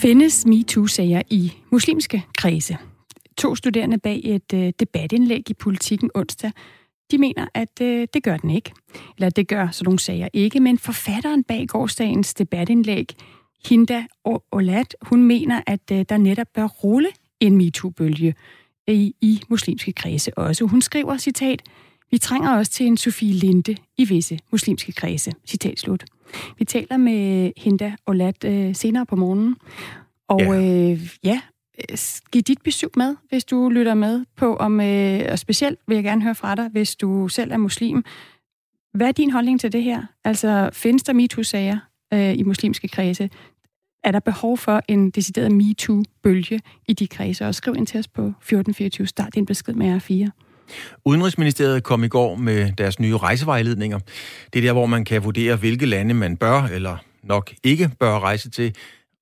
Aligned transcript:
Findes 0.00 0.46
MeToo-sager 0.46 1.22
i 1.30 1.52
muslimske 1.70 2.24
kredse? 2.38 2.76
To 3.38 3.54
studerende 3.54 3.98
bag 3.98 4.20
et 4.24 4.52
øh, 4.54 4.72
debatindlæg 4.80 5.50
i 5.50 5.54
politikken 5.54 6.10
onsdag, 6.14 6.52
de 7.10 7.18
mener, 7.18 7.46
at 7.54 7.80
øh, 7.82 8.08
det 8.14 8.22
gør 8.22 8.36
den 8.36 8.50
ikke. 8.50 8.72
Eller 9.16 9.30
det 9.30 9.48
gør 9.48 9.68
sådan 9.70 9.84
nogle 9.84 9.98
sager 9.98 10.28
ikke, 10.32 10.60
men 10.60 10.78
forfatteren 10.78 11.44
bag 11.44 11.66
gårdsdagens 11.68 12.34
debatindlæg, 12.34 13.06
Hinda 13.68 14.06
Olat, 14.52 14.96
hun 15.02 15.24
mener, 15.24 15.60
at 15.66 15.92
øh, 15.92 16.04
der 16.08 16.16
netop 16.16 16.46
bør 16.54 16.66
rulle 16.66 17.08
en 17.40 17.56
MeToo-bølge 17.56 18.34
øh, 18.88 18.94
i, 18.94 19.14
i 19.20 19.40
muslimske 19.48 19.92
kredse 19.92 20.38
også. 20.38 20.64
Hun 20.64 20.82
skriver, 20.82 21.16
citat, 21.16 21.62
vi 22.10 22.18
trænger 22.18 22.56
også 22.56 22.72
til 22.72 22.86
en 22.86 22.96
Sofie 22.96 23.32
Linde 23.32 23.76
i 23.98 24.04
visse 24.04 24.38
muslimske 24.50 24.92
kredse. 24.92 25.32
Citat 25.46 25.80
slut. 25.80 26.04
Vi 26.58 26.64
taler 26.64 26.96
med 26.96 27.52
Hinda 27.56 27.92
Olat 28.06 28.44
øh, 28.44 28.74
senere 28.74 29.06
på 29.06 29.16
morgenen. 29.16 29.56
Og 30.30 30.40
ja, 30.40 30.92
øh, 30.92 31.10
ja 31.24 31.40
giv 32.32 32.42
dit 32.42 32.62
besøg 32.62 32.90
med, 32.96 33.16
hvis 33.28 33.44
du 33.44 33.68
lytter 33.68 33.94
med 33.94 34.24
på, 34.36 34.56
om, 34.56 34.80
øh, 34.80 35.20
og 35.30 35.38
specielt 35.38 35.78
vil 35.88 35.94
jeg 35.94 36.04
gerne 36.04 36.22
høre 36.22 36.34
fra 36.34 36.54
dig, 36.54 36.68
hvis 36.72 36.96
du 36.96 37.28
selv 37.28 37.52
er 37.52 37.56
muslim. 37.56 38.04
Hvad 38.94 39.08
er 39.08 39.12
din 39.12 39.30
holdning 39.30 39.60
til 39.60 39.72
det 39.72 39.82
her? 39.82 40.02
Altså, 40.24 40.70
findes 40.72 41.02
der 41.02 41.12
MeToo-sager 41.12 41.78
øh, 42.14 42.38
i 42.38 42.42
muslimske 42.42 42.88
kredse? 42.88 43.30
Er 44.04 44.12
der 44.12 44.20
behov 44.20 44.58
for 44.58 44.82
en 44.88 45.10
decideret 45.10 45.52
MeToo-bølge 45.52 46.60
i 46.88 46.92
de 46.92 47.06
kredse? 47.06 47.46
Og 47.46 47.54
skriv 47.54 47.74
ind 47.76 47.86
til 47.86 48.00
os 48.00 48.08
på 48.08 48.22
1424. 48.22 49.06
Start 49.06 49.34
din 49.34 49.46
besked 49.46 49.74
med 49.74 49.96
R4. 49.96 50.30
Udenrigsministeriet 51.04 51.82
kom 51.82 52.04
i 52.04 52.08
går 52.08 52.36
med 52.36 52.72
deres 52.72 53.00
nye 53.00 53.16
rejsevejledninger. 53.16 53.98
Det 54.52 54.58
er 54.58 54.62
der, 54.62 54.72
hvor 54.72 54.86
man 54.86 55.04
kan 55.04 55.24
vurdere, 55.24 55.56
hvilke 55.56 55.86
lande 55.86 56.14
man 56.14 56.36
bør 56.36 56.62
eller 56.62 56.96
nok 57.22 57.52
ikke 57.64 57.90
bør 58.00 58.18
rejse 58.18 58.50
til, 58.50 58.74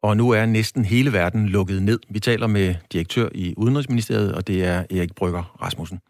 og 0.03 0.17
nu 0.17 0.31
er 0.31 0.47
næsten 0.47 0.85
hele 0.85 1.13
verden 1.13 1.49
lukket 1.49 1.83
ned. 1.83 2.01
Vi 2.09 2.21
taler 2.21 2.47
med 2.47 2.75
direktør 2.93 3.29
i 3.35 3.55
Udenrigsministeriet, 3.57 4.35
og 4.35 4.47
det 4.47 4.65
er 4.65 4.79
Erik 4.79 5.15
Brygger 5.15 5.57
Rasmussen. 5.63 6.01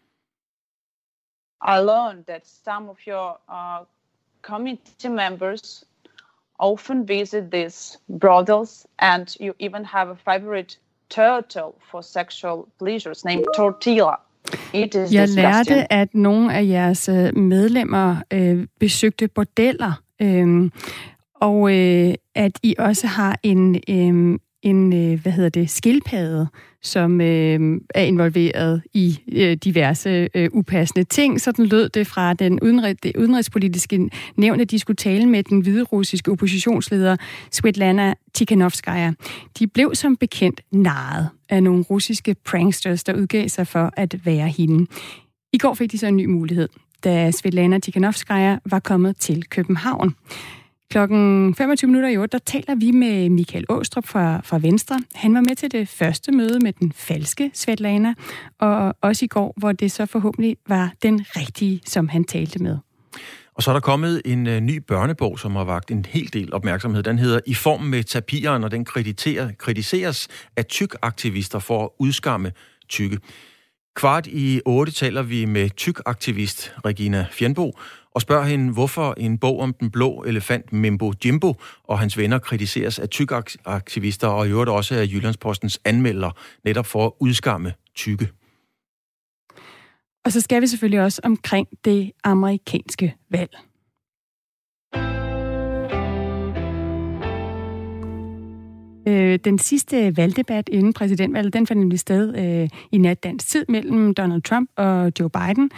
I 1.61 1.77
learned 1.91 2.23
that 2.25 2.47
some 2.65 2.89
of 2.89 2.97
your 3.07 3.39
uh, 3.49 3.85
committee 4.41 5.09
members 5.09 5.83
often 6.59 7.07
visit 7.07 7.51
these 7.51 7.99
brothels, 8.19 8.87
and 8.99 9.27
you 9.41 9.53
even 9.59 9.85
have 9.85 10.09
a 10.11 10.15
favorite 10.15 10.77
turtle 11.09 11.73
for 11.91 12.01
sexual 12.01 12.65
pleasures 12.79 13.25
named 13.25 13.45
Tortilla. 13.55 14.15
It 14.73 14.95
is 14.95 15.13
Jeg 15.13 15.29
lærte, 15.29 15.93
at 15.93 16.15
nogle 16.15 16.53
af 16.53 16.63
jeres 16.67 17.09
øh, 17.09 17.37
medlemmer 17.37 18.15
øh, 18.33 18.67
besøgte 18.79 19.27
bordeller, 19.27 20.01
øh, 20.21 20.71
og 21.41 21.75
øh, 21.75 22.13
at 22.35 22.51
I 22.63 22.75
også 22.79 23.07
har 23.07 23.39
en, 23.43 23.75
øh, 23.75 24.39
en 24.61 24.93
øh, 24.93 25.21
hvad 25.21 25.31
hedder 25.31 25.49
det, 25.49 25.69
skildpadde, 25.69 26.47
som 26.81 27.21
øh, 27.21 27.81
er 27.95 28.03
involveret 28.03 28.81
i 28.93 29.19
øh, 29.31 29.57
diverse 29.57 30.29
øh, 30.35 30.49
upassende 30.53 31.03
ting. 31.03 31.41
Sådan 31.41 31.65
lød 31.65 31.89
det 31.89 32.07
fra 32.07 32.33
den 32.33 32.59
udenrigs, 32.59 32.99
det 33.03 33.17
udenrigspolitiske 33.17 34.09
nævn, 34.37 34.59
at 34.59 34.71
de 34.71 34.79
skulle 34.79 34.97
tale 34.97 35.25
med 35.25 35.43
den 35.43 35.61
hvide 35.61 35.83
russiske 35.83 36.31
oppositionsleder 36.31 37.17
Svetlana 37.51 38.13
Tikhanovskaya. 38.33 39.11
De 39.59 39.67
blev 39.67 39.95
som 39.95 40.15
bekendt 40.15 40.61
narret 40.71 41.29
af 41.49 41.63
nogle 41.63 41.83
russiske 41.83 42.35
pranksters, 42.45 43.03
der 43.03 43.13
udgav 43.13 43.47
sig 43.47 43.67
for 43.67 43.93
at 43.97 44.25
være 44.25 44.47
hende. 44.47 44.87
I 45.53 45.57
går 45.57 45.73
fik 45.73 45.91
de 45.91 45.97
så 45.97 46.07
en 46.07 46.17
ny 46.17 46.25
mulighed, 46.25 46.69
da 47.03 47.31
Svetlana 47.31 47.79
Tikhanovskaya 47.79 48.57
var 48.65 48.79
kommet 48.79 49.17
til 49.17 49.49
København. 49.49 50.15
Klokken 50.91 51.55
25 51.55 51.87
minutter 51.87 52.09
i 52.09 52.17
8, 52.17 52.31
der 52.31 52.43
taler 52.45 52.75
vi 52.75 52.91
med 52.91 53.29
Michael 53.29 53.65
Åstrup 53.69 54.07
fra, 54.07 54.41
fra 54.43 54.59
Venstre. 54.59 54.99
Han 55.15 55.33
var 55.33 55.41
med 55.41 55.55
til 55.55 55.71
det 55.71 55.87
første 55.87 56.31
møde 56.31 56.59
med 56.59 56.73
den 56.73 56.91
falske 56.95 57.51
Svetlana, 57.53 58.13
og 58.59 58.95
også 59.01 59.25
i 59.25 59.27
går, 59.27 59.53
hvor 59.57 59.71
det 59.71 59.91
så 59.91 60.05
forhåbentlig 60.05 60.57
var 60.67 60.93
den 61.03 61.25
rigtige, 61.35 61.81
som 61.85 62.07
han 62.07 62.23
talte 62.23 62.63
med. 62.63 62.77
Og 63.53 63.63
så 63.63 63.71
er 63.71 63.73
der 63.73 63.79
kommet 63.79 64.21
en 64.25 64.47
øh, 64.47 64.59
ny 64.59 64.77
børnebog, 64.77 65.39
som 65.39 65.55
har 65.55 65.63
vagt 65.63 65.91
en 65.91 66.05
hel 66.05 66.33
del 66.33 66.53
opmærksomhed. 66.53 67.03
Den 67.03 67.19
hedder 67.19 67.39
I 67.45 67.53
form 67.53 67.81
med 67.81 68.03
tapiren, 68.03 68.63
og 68.63 68.71
den 68.71 68.85
kritiseres 69.57 70.27
af 70.57 70.65
tykaktivister 70.65 71.59
for 71.59 71.83
at 71.83 71.89
udskamme 71.99 72.51
tykke. 72.89 73.19
Kvart 73.95 74.27
i 74.27 74.61
otte 74.65 74.91
taler 74.91 75.21
vi 75.21 75.45
med 75.45 75.69
tykaktivist 75.69 76.73
Regina 76.85 77.25
Fjernbo, 77.31 77.73
og 78.15 78.21
spørger 78.21 78.43
hende, 78.45 78.73
hvorfor 78.73 79.13
en 79.17 79.37
bog 79.37 79.59
om 79.59 79.73
den 79.73 79.91
blå 79.91 80.23
elefant 80.23 80.73
Mimbo 80.73 81.13
Jimbo 81.25 81.55
og 81.83 81.99
hans 81.99 82.17
venner 82.17 82.39
kritiseres 82.39 82.99
af 82.99 83.09
tykaktivister 83.09 84.27
og 84.27 84.47
i 84.47 84.49
øvrigt 84.49 84.69
også 84.69 84.95
af 84.95 85.05
Jyllandspostens 85.05 85.79
anmelder, 85.85 86.31
netop 86.63 86.85
for 86.85 87.05
at 87.05 87.11
udskamme 87.19 87.73
tykke. 87.95 88.29
Og 90.25 90.31
så 90.31 90.41
skal 90.41 90.61
vi 90.61 90.67
selvfølgelig 90.67 91.01
også 91.01 91.21
omkring 91.23 91.67
det 91.85 92.11
amerikanske 92.23 93.15
valg. 93.29 93.57
Øh, 99.07 99.39
den 99.43 99.59
sidste 99.59 100.17
valgdebat 100.17 100.69
inden 100.69 100.93
præsidentvalget, 100.93 101.53
den 101.53 101.67
fandt 101.67 101.79
nemlig 101.79 101.99
sted 101.99 102.35
øh, 102.35 102.69
i 102.91 102.97
nat 102.97 103.23
dansk 103.23 103.47
tid 103.47 103.65
mellem 103.69 104.13
Donald 104.13 104.41
Trump 104.41 104.69
og 104.75 105.11
Joe 105.19 105.29
Biden. 105.29 105.71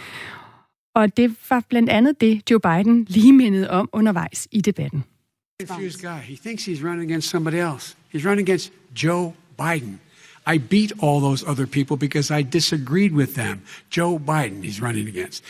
Og 0.94 1.16
det 1.16 1.36
var 1.50 1.64
blandt 1.68 1.90
andet 1.90 2.20
det, 2.20 2.50
Joe 2.50 2.60
Biden 2.60 3.06
lige 3.08 3.32
mindede 3.32 3.70
om 3.70 3.88
undervejs 3.92 4.48
i 4.50 4.60
debatten. 4.60 5.04
Confused 5.66 6.00
guy. 6.00 6.20
He 6.22 6.36
thinks 6.36 6.68
he's 6.68 6.84
running 6.84 7.10
against 7.10 7.28
somebody 7.28 7.54
else. 7.54 7.96
He's 8.14 8.28
running 8.28 8.48
against 8.48 8.72
Joe 9.02 9.32
Biden. 9.58 10.00
I 10.54 10.58
beat 10.58 10.92
all 11.02 11.20
those 11.20 11.46
other 11.46 11.66
people 11.66 11.96
because 11.96 12.40
I 12.40 12.42
disagreed 12.42 13.12
with 13.12 13.32
them. 13.34 13.60
Joe 13.96 14.18
Biden 14.18 14.64
he's 14.64 14.82
running 14.82 15.08
against. 15.08 15.44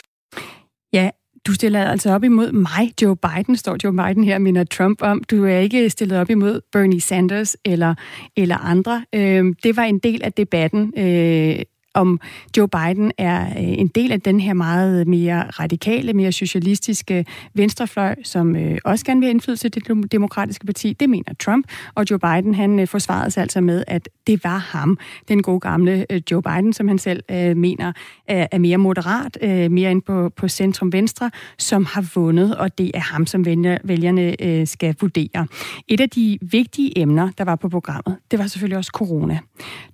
Ja, 0.92 1.10
du 1.46 1.54
stiller 1.54 1.84
altså 1.84 2.10
op 2.14 2.24
imod 2.24 2.52
mig, 2.52 2.92
Joe 3.02 3.16
Biden, 3.16 3.56
står 3.56 3.76
Joe 3.84 3.92
Biden 3.92 4.24
her, 4.24 4.38
minder 4.38 4.64
Trump 4.64 5.02
om. 5.02 5.24
Du 5.24 5.44
er 5.44 5.58
ikke 5.58 5.90
stillet 5.90 6.18
op 6.18 6.30
imod 6.30 6.60
Bernie 6.72 7.00
Sanders 7.00 7.56
eller, 7.64 7.94
eller 8.36 8.56
andre. 8.56 9.04
Øh, 9.14 9.54
det 9.62 9.76
var 9.76 9.82
en 9.82 9.98
del 9.98 10.22
af 10.22 10.32
debatten 10.32 10.92
øh, 10.96 11.58
om 11.94 12.20
Joe 12.56 12.68
Biden 12.68 13.12
er 13.18 13.46
øh, 13.46 13.52
en 13.56 13.88
del 13.88 14.12
af 14.12 14.20
den 14.20 14.40
her 14.40 14.54
meget 14.54 15.08
mere 15.08 15.42
radikale, 15.42 16.12
mere 16.12 16.32
socialistiske 16.32 17.26
venstrefløj, 17.54 18.14
som 18.24 18.56
øh, 18.56 18.78
også 18.84 19.04
gerne 19.04 19.20
vil 19.20 19.26
have 19.26 19.30
indflydelse 19.30 19.68
til 19.68 19.84
det 19.84 20.12
demokratiske 20.12 20.66
parti. 20.66 20.92
Det 20.92 21.10
mener 21.10 21.34
Trump, 21.40 21.66
og 21.94 22.04
Joe 22.10 22.18
Biden 22.18 22.54
han 22.54 22.78
øh, 22.78 22.88
forsvarede 22.88 23.30
sig 23.30 23.42
altså 23.42 23.60
med, 23.60 23.84
at 23.86 24.08
det 24.26 24.44
var 24.44 24.58
ham, 24.58 24.98
den 25.28 25.42
gode 25.42 25.60
gamle 25.60 26.06
Joe 26.30 26.42
Biden, 26.42 26.72
som 26.72 26.88
han 26.88 26.98
selv 26.98 27.22
mener 27.56 27.92
er 28.28 28.58
mere 28.58 28.78
moderat, 28.78 29.38
mere 29.70 29.90
ind 29.90 30.02
på, 30.02 30.28
på 30.36 30.48
centrum-venstre, 30.48 31.30
som 31.58 31.84
har 31.84 32.10
vundet, 32.14 32.56
og 32.56 32.78
det 32.78 32.90
er 32.94 33.00
ham, 33.00 33.26
som 33.26 33.46
vælgerne 33.84 34.66
skal 34.66 34.94
vurdere. 35.00 35.46
Et 35.88 36.00
af 36.00 36.10
de 36.10 36.38
vigtige 36.42 36.98
emner, 36.98 37.30
der 37.38 37.44
var 37.44 37.56
på 37.56 37.68
programmet, 37.68 38.16
det 38.30 38.38
var 38.38 38.46
selvfølgelig 38.46 38.78
også 38.78 38.90
corona. 38.94 39.38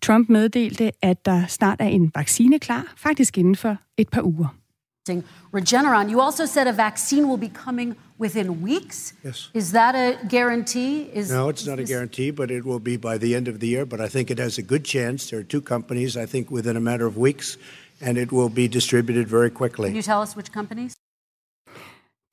Trump 0.03 0.29
meddelte, 0.29 0.91
at 1.03 1.27
der 1.27 1.47
snart 1.47 1.81
er 1.81 1.88
en 1.89 2.11
vaccine 2.15 2.59
klar, 2.59 2.85
faktisk 2.97 3.39
inden 3.39 3.57
for 3.57 3.77
et 3.99 4.09
par 4.09 4.23
uger. 4.23 4.49
Regeneron, 5.55 6.11
you 6.11 6.21
also 6.21 6.47
said 6.47 6.67
a 6.67 6.73
vaccine 6.73 7.29
will 7.29 7.39
be 7.39 7.49
coming 7.65 7.97
within 8.19 8.63
weeks. 8.63 9.15
Yes. 9.25 9.51
Is 9.55 9.73
that 9.73 9.95
a 9.95 10.19
guarantee? 10.29 11.09
Is, 11.15 11.31
no, 11.31 11.49
it's 11.49 11.67
not 11.67 11.79
a 11.79 11.85
guarantee, 11.85 12.31
but 12.31 12.51
it 12.51 12.65
will 12.65 12.81
be 12.81 12.97
by 12.97 13.19
the 13.19 13.35
end 13.35 13.49
of 13.49 13.59
the 13.61 13.67
year. 13.67 13.87
But 13.87 14.01
I 14.01 14.09
think 14.09 14.31
it 14.31 14.39
has 14.39 14.59
a 14.59 14.63
good 14.63 14.85
chance. 14.85 15.31
There 15.31 15.41
are 15.41 15.49
two 15.49 15.63
companies, 15.63 16.17
I 16.17 16.27
think, 16.27 16.51
within 16.51 16.77
a 16.77 16.81
matter 16.81 17.07
of 17.07 17.17
weeks, 17.17 17.59
and 18.01 18.19
it 18.19 18.31
will 18.33 18.51
be 18.51 18.69
distributed 18.69 19.27
very 19.29 19.51
quickly. 19.51 19.89
Can 19.89 19.97
you 19.97 20.03
tell 20.03 20.23
us 20.23 20.37
which 20.37 20.53
companies? 20.53 20.95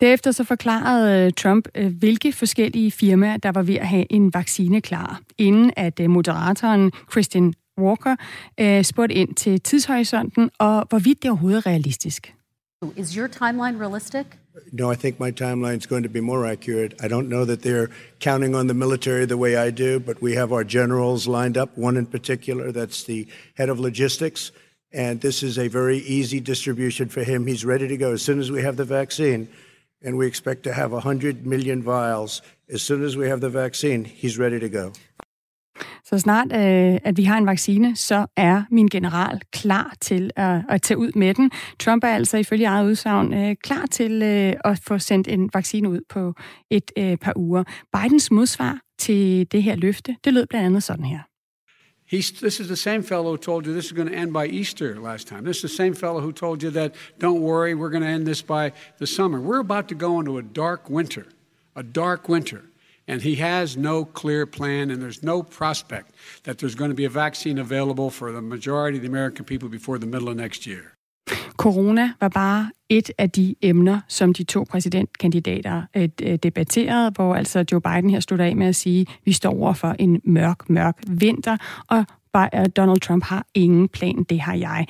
Derefter 0.02 0.32
så 0.32 0.44
forklarede 0.44 1.26
øh, 1.26 1.34
Trump, 1.34 1.68
øh, 1.76 1.94
hvilke 1.98 2.34
forskellige 2.34 2.92
firmaer, 2.92 3.38
der 3.38 3.52
var 3.52 3.62
ved 3.62 3.76
at 3.76 3.88
have 3.88 4.06
en 4.10 4.34
vaccine 4.34 4.82
klar, 4.82 5.22
inden 5.38 5.72
at 5.78 6.00
øh, 6.00 6.10
moderatoren 6.10 6.92
Christian 7.12 7.54
Walker 7.78 8.16
øh, 8.60 8.84
spurgte 8.84 9.16
ind 9.16 9.36
til 9.36 9.62
tidshorisonten 9.62 10.50
og 10.60 10.86
hvorvidt 10.90 11.24
det 11.24 11.32
overhovedet 11.32 11.66
er 11.66 11.72
realistisk. 11.72 12.34
Is 12.96 13.14
your 13.14 13.28
timeline 13.28 13.80
realistic? 13.86 14.26
No, 14.72 14.92
I 14.92 14.96
think 14.96 15.20
my 15.20 15.32
timeline 15.32 15.78
is 15.78 15.88
going 15.88 16.04
to 16.04 16.10
be 16.10 16.22
more 16.22 16.46
accurate. 16.46 16.94
I 17.00 17.08
don't 17.08 17.28
know 17.28 17.46
that 17.46 17.62
they're 17.62 17.90
counting 18.20 18.56
on 18.56 18.68
the 18.68 18.74
military 18.74 19.26
the 19.26 19.38
way 19.38 19.68
I 19.68 19.72
do, 19.72 20.00
but 20.00 20.22
we 20.22 20.36
have 20.36 20.54
our 20.54 20.64
generals 20.64 21.28
lined 21.28 21.58
up, 21.58 21.78
one 21.78 21.98
in 21.98 22.06
particular 22.06 22.72
that's 22.72 23.04
the 23.04 23.28
head 23.56 23.70
of 23.70 23.80
logistics. 23.80 24.52
And 24.94 25.20
this 25.20 25.44
is 25.44 25.58
a 25.58 25.68
very 25.68 25.98
easy 25.98 26.40
distribution 26.40 27.10
for 27.10 27.24
him. 27.24 27.48
He's 27.48 27.66
ready 27.66 27.88
to 27.88 27.98
go 27.98 28.14
as 28.14 28.22
soon 28.22 28.40
as 28.40 28.50
we 28.50 28.62
have 28.62 28.78
the 28.78 28.86
vaccine. 28.86 29.50
And 30.02 30.18
we 30.18 30.28
expect 30.28 30.64
to 30.64 30.74
have 30.74 30.92
100 30.92 31.46
million 31.46 31.82
vials. 31.82 32.42
As 32.70 32.82
soon 32.82 33.04
as 33.04 33.18
we 33.18 33.28
have 33.28 33.42
the 33.42 33.50
vaccine, 33.50 34.06
he's 34.06 34.38
ready 34.38 34.60
to 34.60 34.70
go. 34.70 34.94
Så 36.04 36.20
snart 36.20 36.48
øh, 36.52 37.00
at 37.04 37.18
vi 37.18 37.24
har 37.24 37.38
en 37.38 37.46
vaccine, 37.46 37.96
så 37.96 38.26
er 38.38 38.64
min 38.72 38.88
general 38.88 39.42
klar 39.52 39.94
til 40.02 40.32
at, 40.36 40.62
at 40.70 40.82
tage 40.82 40.98
ud 40.98 41.12
med 41.16 41.34
den. 41.34 41.52
Trump 41.80 42.04
er 42.04 42.08
altså 42.08 42.38
ifølge 42.38 42.66
eget 42.66 42.86
udsagn 42.86 43.34
øh, 43.34 43.56
klar 43.64 43.86
til 43.86 44.24
øh, 44.24 44.54
at 44.66 44.80
få 44.88 44.98
sendt 45.00 45.28
en 45.28 45.50
vaccine 45.54 45.90
ud 45.90 46.00
på 46.10 46.34
et 46.70 46.92
øh, 46.98 47.18
par 47.18 47.34
uger. 47.36 47.64
Bidens 47.94 48.32
modsvar 48.32 48.80
til 48.98 49.48
det 49.52 49.64
her 49.64 49.76
løfte, 49.76 50.16
det 50.24 50.34
lød 50.34 50.46
blandt 50.46 50.66
andet 50.66 50.84
sådan 50.84 51.06
her. 51.06 51.20
He's, 52.08 52.32
this 52.32 52.60
is 52.60 52.68
the 52.68 52.76
same 52.76 53.04
fellow 53.04 53.30
who 53.32 53.38
told 53.38 53.66
you 53.66 53.74
this 53.74 53.86
is 53.86 53.92
going 53.92 54.10
to 54.10 54.14
end 54.14 54.32
by 54.32 54.46
Easter 54.60 55.02
last 55.02 55.28
time. 55.28 55.44
This 55.44 55.58
is 55.58 55.62
the 55.62 55.76
same 55.84 55.96
fellow 55.96 56.22
who 56.22 56.32
told 56.32 56.64
you 56.64 56.72
that, 56.72 56.94
don't 57.20 57.42
worry, 57.42 57.74
we're 57.74 57.90
going 57.90 58.04
to 58.04 58.10
end 58.10 58.28
this 58.28 58.44
by 58.44 58.72
the 59.00 59.08
summer. 59.08 59.42
We're 59.42 59.60
about 59.60 59.88
to 59.88 59.96
go 59.96 60.20
into 60.20 60.38
a 60.38 60.44
dark 60.44 60.88
winter, 60.88 61.26
a 61.76 61.82
dark 61.82 62.30
winter. 62.30 62.62
And 63.08 63.22
he 63.22 63.36
has 63.36 63.78
no 63.78 64.04
clear 64.04 64.46
plan, 64.46 64.92
and 64.92 65.02
there's 65.02 65.24
no 65.24 65.42
prospect 65.42 66.08
that 66.44 66.58
there's 66.58 66.76
going 66.76 66.92
to 66.92 66.96
be 66.96 67.06
a 67.06 67.10
vaccine 67.10 67.62
available 67.62 68.10
for 68.10 68.32
the 68.32 68.42
majority 68.42 68.98
of 68.98 69.02
the 69.02 69.10
American 69.10 69.46
people 69.46 69.70
before 69.70 69.98
the 70.00 70.08
middle 70.08 70.30
of 70.30 70.36
next 70.36 70.66
year. 70.68 70.96
Corona 71.58 72.14
var 72.22 72.30
bare 72.30 72.72
et 72.90 73.12
af 73.18 73.30
de 73.30 73.56
emner, 73.62 74.00
som 74.08 74.34
de 74.34 74.44
to 74.44 74.66
præsidentkandidater 74.70 75.82
øh, 75.96 76.10
øh, 76.24 76.36
debatterede, 76.36 77.12
hvor 77.16 77.36
altså 77.36 77.66
Joe 77.72 77.82
Biden 77.82 78.10
her 78.10 78.20
slutter 78.20 78.46
af 78.46 78.56
med 78.56 78.68
at 78.68 78.76
sige, 78.76 79.02
at 79.02 79.08
vi 79.26 79.32
står 79.32 79.52
over 79.52 79.74
for 79.74 79.96
en 80.00 80.22
mørk, 80.24 80.70
mørk 80.70 80.98
vinter, 81.08 81.58
og 81.88 82.06
Donald 82.76 83.00
Trump 83.00 83.24
har 83.24 83.46
ingen 83.54 83.88
plan, 83.88 84.24
det 84.24 84.40
har 84.40 84.54
jeg. 84.54 84.86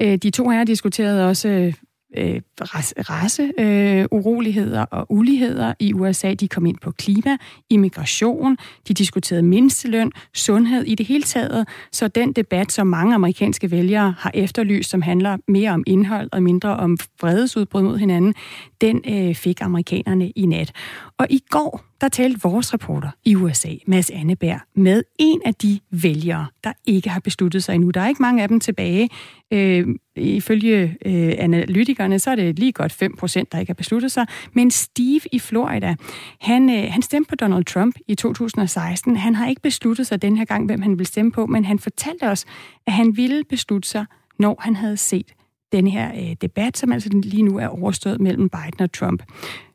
Øh, 0.00 0.16
de 0.16 0.30
to 0.30 0.48
her 0.48 0.64
diskuterede 0.64 1.28
også 1.28 1.72
øh, 2.16 2.40
race, 2.60 3.52
øh, 3.58 4.06
uroligheder 4.10 4.82
og 4.82 5.06
uligheder 5.10 5.74
i 5.78 5.92
USA. 5.94 6.34
De 6.34 6.48
kom 6.48 6.66
ind 6.66 6.78
på 6.82 6.90
klima, 6.90 7.36
immigration, 7.70 8.56
de 8.88 8.94
diskuterede 8.94 9.42
mindsteløn, 9.42 10.12
sundhed 10.34 10.82
i 10.82 10.94
det 10.94 11.06
hele 11.06 11.22
taget. 11.22 11.68
Så 11.92 12.08
den 12.08 12.32
debat, 12.32 12.72
som 12.72 12.86
mange 12.86 13.14
amerikanske 13.14 13.70
vælgere 13.70 14.14
har 14.18 14.30
efterlyst, 14.34 14.90
som 14.90 15.02
handler 15.02 15.36
mere 15.48 15.70
om 15.70 15.84
indhold 15.86 16.28
og 16.32 16.42
mindre 16.42 16.76
om 16.76 16.98
vredesudbrud 17.20 17.82
mod 17.82 17.98
hinanden, 17.98 18.34
den 18.80 19.02
øh, 19.08 19.34
fik 19.34 19.60
amerikanerne 19.60 20.30
i 20.30 20.46
nat. 20.46 20.72
Og 21.18 21.26
i 21.30 21.40
går, 21.50 21.91
der 22.02 22.08
talte 22.08 22.40
vores 22.42 22.74
reporter 22.74 23.10
i 23.24 23.36
USA, 23.36 23.68
Mads 23.86 24.10
Anneberg, 24.10 24.60
med 24.74 25.02
en 25.18 25.40
af 25.44 25.54
de 25.54 25.80
vælgere, 25.90 26.46
der 26.64 26.72
ikke 26.86 27.10
har 27.10 27.20
besluttet 27.20 27.64
sig 27.64 27.74
endnu. 27.74 27.90
Der 27.90 28.00
er 28.00 28.08
ikke 28.08 28.22
mange 28.22 28.42
af 28.42 28.48
dem 28.48 28.60
tilbage. 28.60 29.08
Øh, 29.50 29.86
ifølge 30.16 30.96
øh, 31.06 31.34
analytikerne, 31.38 32.18
så 32.18 32.30
er 32.30 32.34
det 32.34 32.58
lige 32.58 32.72
godt 32.72 32.92
5 32.92 33.16
procent, 33.16 33.52
der 33.52 33.58
ikke 33.58 33.70
har 33.70 33.74
besluttet 33.74 34.12
sig. 34.12 34.26
Men 34.52 34.70
Steve 34.70 35.20
i 35.32 35.38
Florida, 35.38 35.94
han, 36.40 36.70
øh, 36.70 36.92
han 36.92 37.02
stemte 37.02 37.28
på 37.28 37.34
Donald 37.34 37.64
Trump 37.64 37.96
i 38.08 38.14
2016. 38.14 39.16
Han 39.16 39.34
har 39.34 39.48
ikke 39.48 39.62
besluttet 39.62 40.06
sig 40.06 40.22
den 40.22 40.36
her 40.36 40.44
gang, 40.44 40.66
hvem 40.66 40.82
han 40.82 40.98
vil 40.98 41.06
stemme 41.06 41.32
på, 41.32 41.46
men 41.46 41.64
han 41.64 41.78
fortalte 41.78 42.28
os, 42.28 42.44
at 42.86 42.92
han 42.92 43.16
ville 43.16 43.44
beslutte 43.44 43.88
sig, 43.88 44.04
når 44.38 44.56
han 44.60 44.76
havde 44.76 44.96
set 44.96 45.32
den 45.72 45.86
her 45.86 46.12
øh, 46.14 46.36
debat, 46.40 46.78
som 46.78 46.92
altså 46.92 47.08
lige 47.12 47.42
nu 47.42 47.58
er 47.58 47.66
overstået 47.66 48.20
mellem 48.20 48.48
Biden 48.48 48.80
og 48.80 48.92
Trump. 48.92 49.22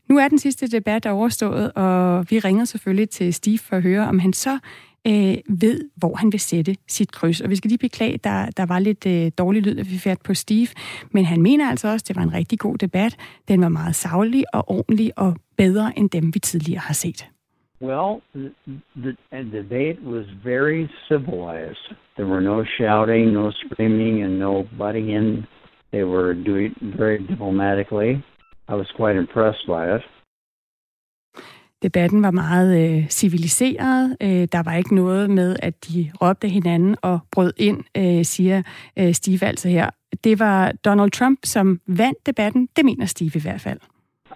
Nu 0.10 0.18
er 0.18 0.28
den 0.28 0.40
sidste 0.40 0.68
debat 0.68 1.06
overstået, 1.06 1.72
og 1.76 2.26
vi 2.30 2.40
ringer 2.40 2.66
selvfølgelig 2.66 3.10
til 3.10 3.34
Steve 3.34 3.58
for 3.58 3.76
at 3.76 3.84
høre, 3.84 4.08
om 4.08 4.20
han 4.20 4.34
så 4.34 4.60
øh, 5.08 5.38
ved, 5.62 5.90
hvor 5.96 6.16
han 6.16 6.32
vil 6.32 6.40
sætte 6.40 6.76
sit 6.88 7.12
kryds. 7.12 7.42
Og 7.42 7.50
vi 7.50 7.56
skal 7.56 7.70
lige 7.70 7.78
beklage, 7.78 8.18
der, 8.18 8.46
der 8.58 8.66
var 8.66 8.80
lidt 8.80 9.06
øh, 9.06 9.32
dårlig 9.38 9.62
lyd, 9.62 9.80
at 9.80 9.92
vi 9.92 9.98
færd 9.98 10.18
på 10.24 10.34
Steve, 10.34 10.68
men 11.12 11.26
han 11.26 11.42
mener 11.42 11.70
altså 11.70 11.88
også, 11.88 12.04
at 12.04 12.08
det 12.08 12.16
var 12.16 12.22
en 12.22 12.34
rigtig 12.34 12.60
god 12.60 12.78
debat. 12.78 13.18
Den 13.48 13.62
var 13.62 13.70
meget 13.70 13.96
savlig 13.96 14.44
og 14.54 14.70
ordentlig 14.70 15.12
og 15.18 15.36
bedre 15.58 15.94
end 16.00 16.10
dem, 16.10 16.34
vi 16.34 16.40
tidligere 16.40 16.80
har 16.80 16.94
set. 16.94 17.28
Well, 17.82 18.22
the, 18.36 18.52
the, 19.04 19.16
the 19.32 19.44
debate 19.52 19.98
was 20.02 20.26
very 20.44 20.88
civilized. 21.08 21.86
There 22.16 22.28
were 22.28 22.42
no 22.42 22.64
shouting, 22.78 23.34
no 23.34 23.52
screaming, 23.52 24.24
and 24.24 24.40
no 24.40 24.64
butting 24.78 25.10
in. 25.10 25.46
They 25.92 26.04
were 26.04 26.34
doing 26.34 26.74
very 26.82 27.18
diplomatically. 27.18 28.24
I 28.70 28.74
was 28.74 28.92
quite 29.00 29.16
impressed 29.18 29.66
by 29.68 29.96
it. 29.96 30.04
Debatten 31.84 32.24
var 32.24 32.32
meget 32.32 32.70
øh, 32.84 33.08
civiliseret. 33.10 34.18
Øh, 34.22 34.48
der 34.52 34.64
var 34.64 34.76
ikke 34.76 34.96
noget 34.96 35.30
med, 35.30 35.56
at 35.64 35.86
de 35.88 36.12
råbte 36.22 36.48
hinanden 36.48 36.96
og 37.02 37.20
brød 37.32 37.54
ind, 37.58 37.84
øh, 37.98 38.24
siger 38.24 38.62
øh, 39.00 39.14
Steve 39.14 39.46
altså 39.46 39.70
her. 39.70 39.90
Det 40.24 40.40
var 40.40 40.72
Donald 40.86 41.12
Trump, 41.12 41.40
som 41.44 41.80
vandt 41.88 42.26
debatten. 42.26 42.70
Det 42.76 42.86
mener 42.86 43.06
Steve 43.06 43.32
i 43.36 43.42
hvert 43.42 43.62
fald. 43.62 43.80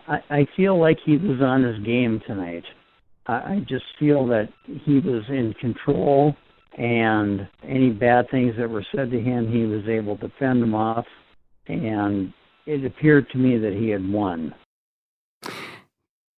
I, 0.07 0.41
I 0.41 0.45
feel 0.55 0.75
like 0.87 0.99
he 1.05 1.17
was 1.27 1.39
on 1.41 1.63
his 1.63 1.79
game 1.85 2.19
tonight. 2.27 2.65
I, 3.27 3.37
I 3.55 3.57
just 3.73 3.85
feel 3.99 4.21
that 4.33 4.47
he 4.85 4.95
was 5.11 5.23
in 5.29 5.53
control 5.61 6.33
and 6.77 7.47
any 7.63 7.91
bad 7.91 8.23
things 8.29 8.55
that 8.55 8.69
were 8.69 8.85
said 8.95 9.11
to 9.11 9.19
him, 9.19 9.47
he 9.47 9.63
was 9.65 9.83
able 9.99 10.17
to 10.17 10.29
fend 10.39 10.61
them 10.61 10.73
off. 10.73 11.07
And 11.67 12.33
it 12.75 12.85
appeared 12.85 13.25
to 13.31 13.37
me 13.37 13.59
that 13.59 13.73
he 13.73 13.91
had 13.91 14.01
won. 14.01 14.53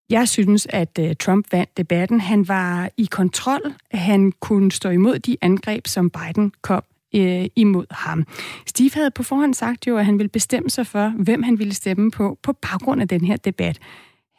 Jeg 0.09 0.27
synes, 0.27 0.67
at 0.69 0.99
øh, 0.99 1.15
Trump 1.15 1.45
vandt 1.51 1.77
debatten. 1.77 2.19
Han 2.19 2.47
var 2.47 2.89
i 2.97 3.07
kontrol. 3.11 3.73
Han 3.91 4.31
kunne 4.31 4.71
stå 4.71 4.89
imod 4.89 5.19
de 5.19 5.37
angreb, 5.41 5.87
som 5.87 6.09
Biden 6.09 6.53
kom 6.61 6.83
øh, 7.15 7.45
imod 7.55 7.85
ham. 7.91 8.25
Steve 8.65 8.91
havde 8.93 9.11
på 9.11 9.23
forhånd 9.23 9.53
sagt 9.53 9.87
jo, 9.87 9.97
at 9.97 10.05
han 10.05 10.17
ville 10.17 10.29
bestemme 10.29 10.69
sig 10.69 10.87
for, 10.87 11.09
hvem 11.09 11.43
han 11.43 11.59
ville 11.59 11.73
stemme 11.73 12.11
på, 12.11 12.37
på 12.43 12.53
baggrund 12.53 13.01
af 13.01 13.07
den 13.07 13.25
her 13.25 13.37
debat. 13.37 13.79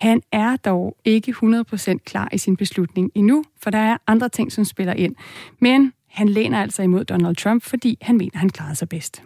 Han 0.01 0.23
er 0.33 0.57
dog 0.57 0.97
ikke 1.05 1.35
100% 1.43 1.99
klar 2.05 2.29
i 2.33 2.39
sin 2.39 2.57
beslutning 2.57 3.11
endnu, 3.15 3.45
for 3.63 3.71
der 3.71 3.79
er 3.79 3.97
andre 4.07 4.29
ting, 4.29 4.53
som 4.53 4.65
spiller 4.65 4.93
ind. 4.93 5.15
Men 5.59 5.93
han 6.09 6.29
læner 6.29 6.63
altså 6.63 6.83
imod 6.83 7.05
Donald 7.05 7.37
Trump, 7.37 7.63
fordi 7.63 7.99
han 8.03 8.17
mener, 8.17 8.39
han 8.39 8.51
klarede 8.51 8.75
sig 8.75 8.89
bedst. 8.89 9.23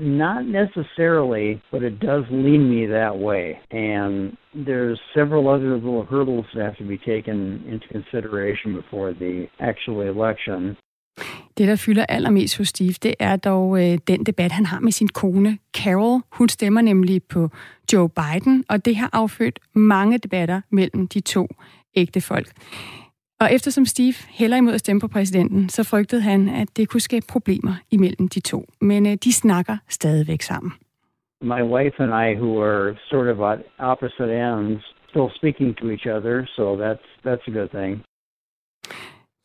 Not 0.00 0.46
necessarily, 0.46 1.60
but 1.70 1.82
it 1.82 2.00
does 2.00 2.24
lean 2.30 2.70
me 2.70 2.86
that 2.86 3.18
way. 3.18 3.60
And 3.70 4.36
there's 4.54 4.98
several 5.14 5.48
other 5.54 5.74
little 5.74 6.04
hurdles 6.04 6.46
that 6.54 6.64
have 6.64 6.76
to 6.76 6.84
be 6.84 6.98
taken 6.98 7.62
into 7.68 7.86
consideration 7.88 8.74
before 8.74 9.12
the 9.12 9.46
actual 9.58 10.00
election. 10.00 10.76
Det, 11.58 11.68
der 11.68 11.76
fylder 11.76 12.06
allermest 12.08 12.58
hos 12.58 12.68
Steve, 12.68 12.94
det 13.02 13.14
er 13.18 13.36
dog 13.36 13.82
øh, 13.82 13.98
den 14.08 14.24
debat, 14.24 14.52
han 14.52 14.66
har 14.66 14.80
med 14.80 14.92
sin 14.92 15.08
kone, 15.08 15.58
Carol. 15.76 16.20
Hun 16.32 16.48
stemmer 16.48 16.80
nemlig 16.80 17.22
på 17.22 17.48
Joe 17.92 18.08
Biden, 18.08 18.64
og 18.68 18.84
det 18.84 18.96
har 18.96 19.10
affødt 19.12 19.58
mange 19.74 20.18
debatter 20.18 20.60
mellem 20.70 21.08
de 21.08 21.20
to 21.20 21.48
ægte 21.96 22.20
folk. 22.20 22.48
Og 23.40 23.54
eftersom 23.54 23.84
Steve 23.86 24.14
heller 24.30 24.56
imod 24.56 24.74
at 24.74 24.80
stemme 24.80 25.00
på 25.00 25.08
præsidenten, 25.08 25.68
så 25.68 25.84
frygtede 25.84 26.22
han, 26.22 26.48
at 26.48 26.68
det 26.76 26.88
kunne 26.88 27.00
skabe 27.00 27.26
problemer 27.28 27.74
imellem 27.90 28.28
de 28.28 28.40
to. 28.40 28.66
Men 28.80 29.06
øh, 29.06 29.16
de 29.24 29.32
snakker 29.32 29.76
stadigvæk 29.88 30.42
sammen. 30.42 30.72
My 31.42 31.62
wife 31.62 31.96
and 32.04 32.12
I, 32.26 32.28
who 32.40 32.62
are 32.62 32.96
sort 33.10 33.28
of 33.28 33.38
at 33.52 33.58
opposite 33.78 34.30
ends, 34.48 34.82
still 35.10 35.28
speaking 35.38 35.76
to 35.76 35.84
each 35.90 36.06
other, 36.16 36.46
so 36.56 36.62
that's, 36.84 37.06
that's 37.26 37.44
a 37.50 37.52
good 37.58 37.68
thing. 37.68 38.02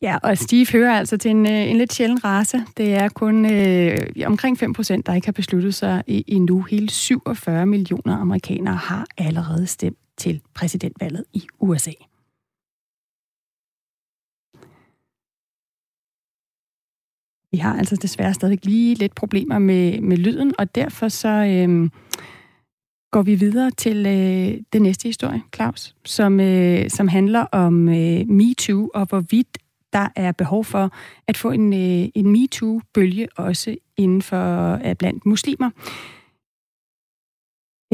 Ja, 0.02 0.18
og 0.22 0.38
Steve 0.38 0.66
hører 0.72 0.98
altså 0.98 1.18
til 1.18 1.30
en, 1.30 1.46
øh, 1.46 1.70
en 1.70 1.76
lidt 1.76 1.92
sjælden 1.92 2.24
race. 2.24 2.58
Det 2.76 2.94
er 2.94 3.08
kun 3.08 3.52
øh, 3.52 4.26
omkring 4.26 4.58
5 4.58 4.72
procent, 4.72 5.06
der 5.06 5.14
ikke 5.14 5.26
har 5.26 5.32
besluttet 5.32 5.74
sig 5.74 6.02
endnu. 6.06 6.62
Hele 6.62 6.90
47 6.90 7.66
millioner 7.66 8.16
amerikanere 8.16 8.74
har 8.74 9.06
allerede 9.18 9.66
stemt 9.66 9.98
til 10.16 10.40
præsidentvalget 10.54 11.24
i 11.32 11.42
USA. 11.60 11.92
Vi 17.52 17.58
har 17.58 17.78
altså 17.78 17.96
desværre 17.96 18.34
stadig 18.34 18.66
lige 18.66 18.94
lidt 18.94 19.14
problemer 19.14 19.58
med, 19.58 20.00
med 20.00 20.16
lyden, 20.16 20.54
og 20.58 20.74
derfor 20.74 21.08
så 21.08 21.28
øh, 21.28 21.90
går 23.12 23.22
vi 23.22 23.34
videre 23.34 23.70
til 23.70 24.06
øh, 24.06 24.60
den 24.72 24.82
næste 24.82 25.08
historie, 25.08 25.42
Claus, 25.54 25.94
som, 26.04 26.40
øh, 26.40 26.90
som 26.90 27.08
handler 27.08 27.40
om 27.40 27.88
øh, 27.88 28.28
MeToo 28.28 28.90
og 28.94 29.06
hvorvidt 29.06 29.58
der 29.92 30.08
er 30.16 30.32
behov 30.32 30.64
for 30.64 30.90
at 31.28 31.36
få 31.36 31.50
en, 31.50 31.72
øh, 31.72 32.08
en 32.14 32.32
MeToo-bølge 32.32 33.28
også 33.36 33.76
inden 33.96 34.22
for 34.22 34.72
øh, 34.84 34.94
blandt 34.94 35.26
muslimer. 35.26 35.70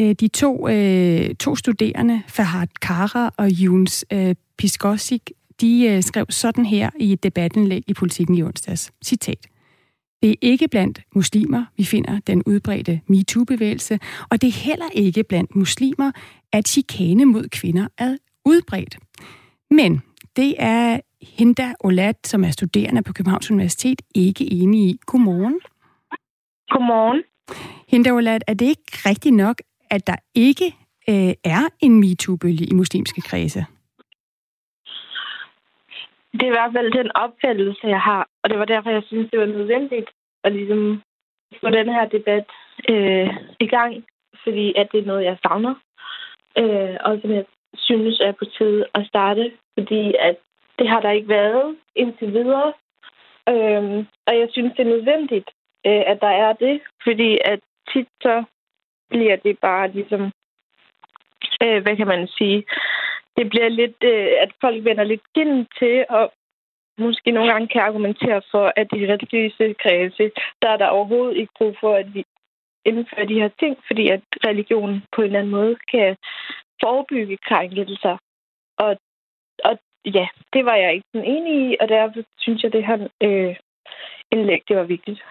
Øh, 0.01 0.15
de 0.21 0.29
to, 0.29 0.69
øh, 0.69 1.35
to 1.35 1.57
studerende, 1.57 2.23
Fahad 2.29 2.69
Kara 2.81 3.35
og 3.37 3.63
Jens 3.63 4.05
øh, 4.13 4.35
Piskosik, 4.59 5.31
de 5.63 5.87
øh, 5.87 6.03
skrev 6.03 6.27
sådan 6.29 6.67
her 6.67 6.91
i 6.97 7.13
et 7.13 7.23
debatindlæg 7.23 7.83
i 7.87 7.95
Politiken 7.95 8.35
i 8.35 8.43
onsdags. 8.43 8.93
Citat. 9.05 9.47
Det 10.23 10.31
er 10.31 10.35
ikke 10.41 10.69
blandt 10.69 11.03
muslimer, 11.15 11.65
vi 11.77 11.85
finder 11.85 12.21
den 12.27 12.43
udbredte 12.47 13.01
MeToo-bevægelse, 13.07 13.99
og 14.31 14.43
det 14.43 14.49
er 14.49 14.53
heller 14.53 14.89
ikke 14.93 15.25
blandt 15.25 15.57
muslimer, 15.57 16.13
at 16.53 16.69
chikane 16.69 17.25
mod 17.25 17.49
kvinder 17.49 17.89
er 17.99 18.17
udbredt. 18.45 18.99
Men 19.71 20.03
det 20.37 20.55
er 20.59 21.01
Hinda 21.23 21.73
Olat, 21.81 22.17
som 22.27 22.45
er 22.45 22.51
studerende 22.51 23.03
på 23.03 23.13
Københavns 23.13 23.51
Universitet, 23.51 24.03
ikke 24.15 24.53
enig 24.53 24.81
i. 24.81 24.99
Godmorgen. 25.07 25.61
Godmorgen. 26.71 27.23
Hinda 27.89 28.11
Olat, 28.11 28.45
er 28.47 28.55
det 28.55 28.67
ikke 28.67 28.83
rigtigt 29.07 29.35
nok, 29.35 29.63
at 29.91 30.07
der 30.07 30.17
ikke 30.35 30.67
øh, 31.09 31.35
er 31.45 31.69
en 31.81 32.01
MeToo-bølge 32.01 32.65
i 32.65 32.75
muslimske 32.75 33.21
kredse? 33.21 33.65
Det 36.33 36.43
er 36.43 36.53
i 36.53 36.57
hvert 36.59 36.73
fald 36.77 36.93
den 36.93 37.11
opfattelse, 37.15 37.87
jeg 37.87 38.01
har. 38.01 38.29
Og 38.43 38.51
det 38.51 38.59
var 38.59 38.65
derfor, 38.65 38.91
jeg 38.91 39.03
synes, 39.07 39.31
det 39.31 39.41
var 39.41 39.47
nødvendigt 39.47 40.11
at 40.45 40.53
ligesom 40.53 41.03
få 41.61 41.71
den 41.71 41.89
her 41.89 42.05
debat 42.09 42.47
øh, 42.89 43.29
i 43.61 43.67
gang. 43.67 44.05
Fordi 44.43 44.75
at 44.77 44.89
det 44.93 45.01
er 45.01 45.07
noget, 45.07 45.25
jeg 45.25 45.39
savner. 45.43 45.75
Øh, 46.59 46.97
og 47.01 47.19
som 47.23 47.31
jeg 47.31 47.45
synes 47.75 48.21
er 48.21 48.33
på 48.33 48.45
tide 48.45 48.87
at 48.95 49.07
starte. 49.07 49.53
Fordi 49.79 50.15
at 50.19 50.37
det 50.79 50.89
har 50.89 51.01
der 51.01 51.11
ikke 51.11 51.29
været 51.29 51.77
indtil 51.97 52.33
videre. 52.33 52.73
Øh, 53.49 54.05
og 54.27 54.39
jeg 54.39 54.49
synes, 54.51 54.73
det 54.77 54.87
er 54.87 54.95
nødvendigt, 54.97 55.51
øh, 55.87 56.03
at 56.07 56.21
der 56.21 56.35
er 56.47 56.53
det. 56.53 56.81
Fordi 57.05 57.39
at 57.45 57.61
tit 57.93 58.09
så 58.23 58.45
bliver 59.11 59.37
det 59.37 59.59
bare 59.59 59.93
ligesom, 59.93 60.33
øh, 61.63 61.83
hvad 61.83 61.97
kan 61.97 62.07
man 62.07 62.29
sige, 62.29 62.65
det 63.37 63.51
bliver 63.51 63.69
lidt, 63.69 63.99
øh, 64.05 64.31
at 64.45 64.51
folk 64.61 64.85
vender 64.85 65.05
lidt 65.05 65.23
ind 65.37 65.67
til, 65.79 66.05
og 66.09 66.33
måske 66.99 67.31
nogle 67.31 67.53
gange 67.53 67.69
kan 67.69 67.81
argumentere 67.81 68.43
for, 68.51 68.73
at 68.77 68.87
de 68.93 69.13
religiøse 69.13 69.75
kredse, 69.83 70.31
der 70.63 70.69
er 70.69 70.77
der 70.77 70.87
overhovedet 70.87 71.37
ikke 71.37 71.53
brug 71.59 71.77
for, 71.81 71.95
at 71.95 72.15
vi 72.15 72.25
indfører 72.85 73.27
de 73.27 73.41
her 73.41 73.51
ting, 73.61 73.77
fordi 73.87 74.09
at 74.09 74.21
religion 74.45 75.03
på 75.13 75.21
en 75.23 75.27
eller 75.27 75.39
anden 75.39 75.53
måde 75.53 75.77
kan 75.93 76.17
forebygge 76.83 77.37
krænkelser. 77.37 78.17
Og, 78.79 78.97
og 79.65 79.79
ja, 80.05 80.27
det 80.53 80.65
var 80.65 80.77
jeg 80.77 80.95
ikke 80.95 81.09
den 81.13 81.25
enige 81.25 81.73
i, 81.73 81.77
og 81.81 81.89
derfor 81.89 82.23
synes 82.39 82.63
jeg, 82.63 82.73
det 82.73 82.87
her 82.87 83.09
øh, 83.23 83.57
indlæg, 84.33 84.63
det 84.69 84.77
var 84.77 84.85
vigtigt. 84.85 85.23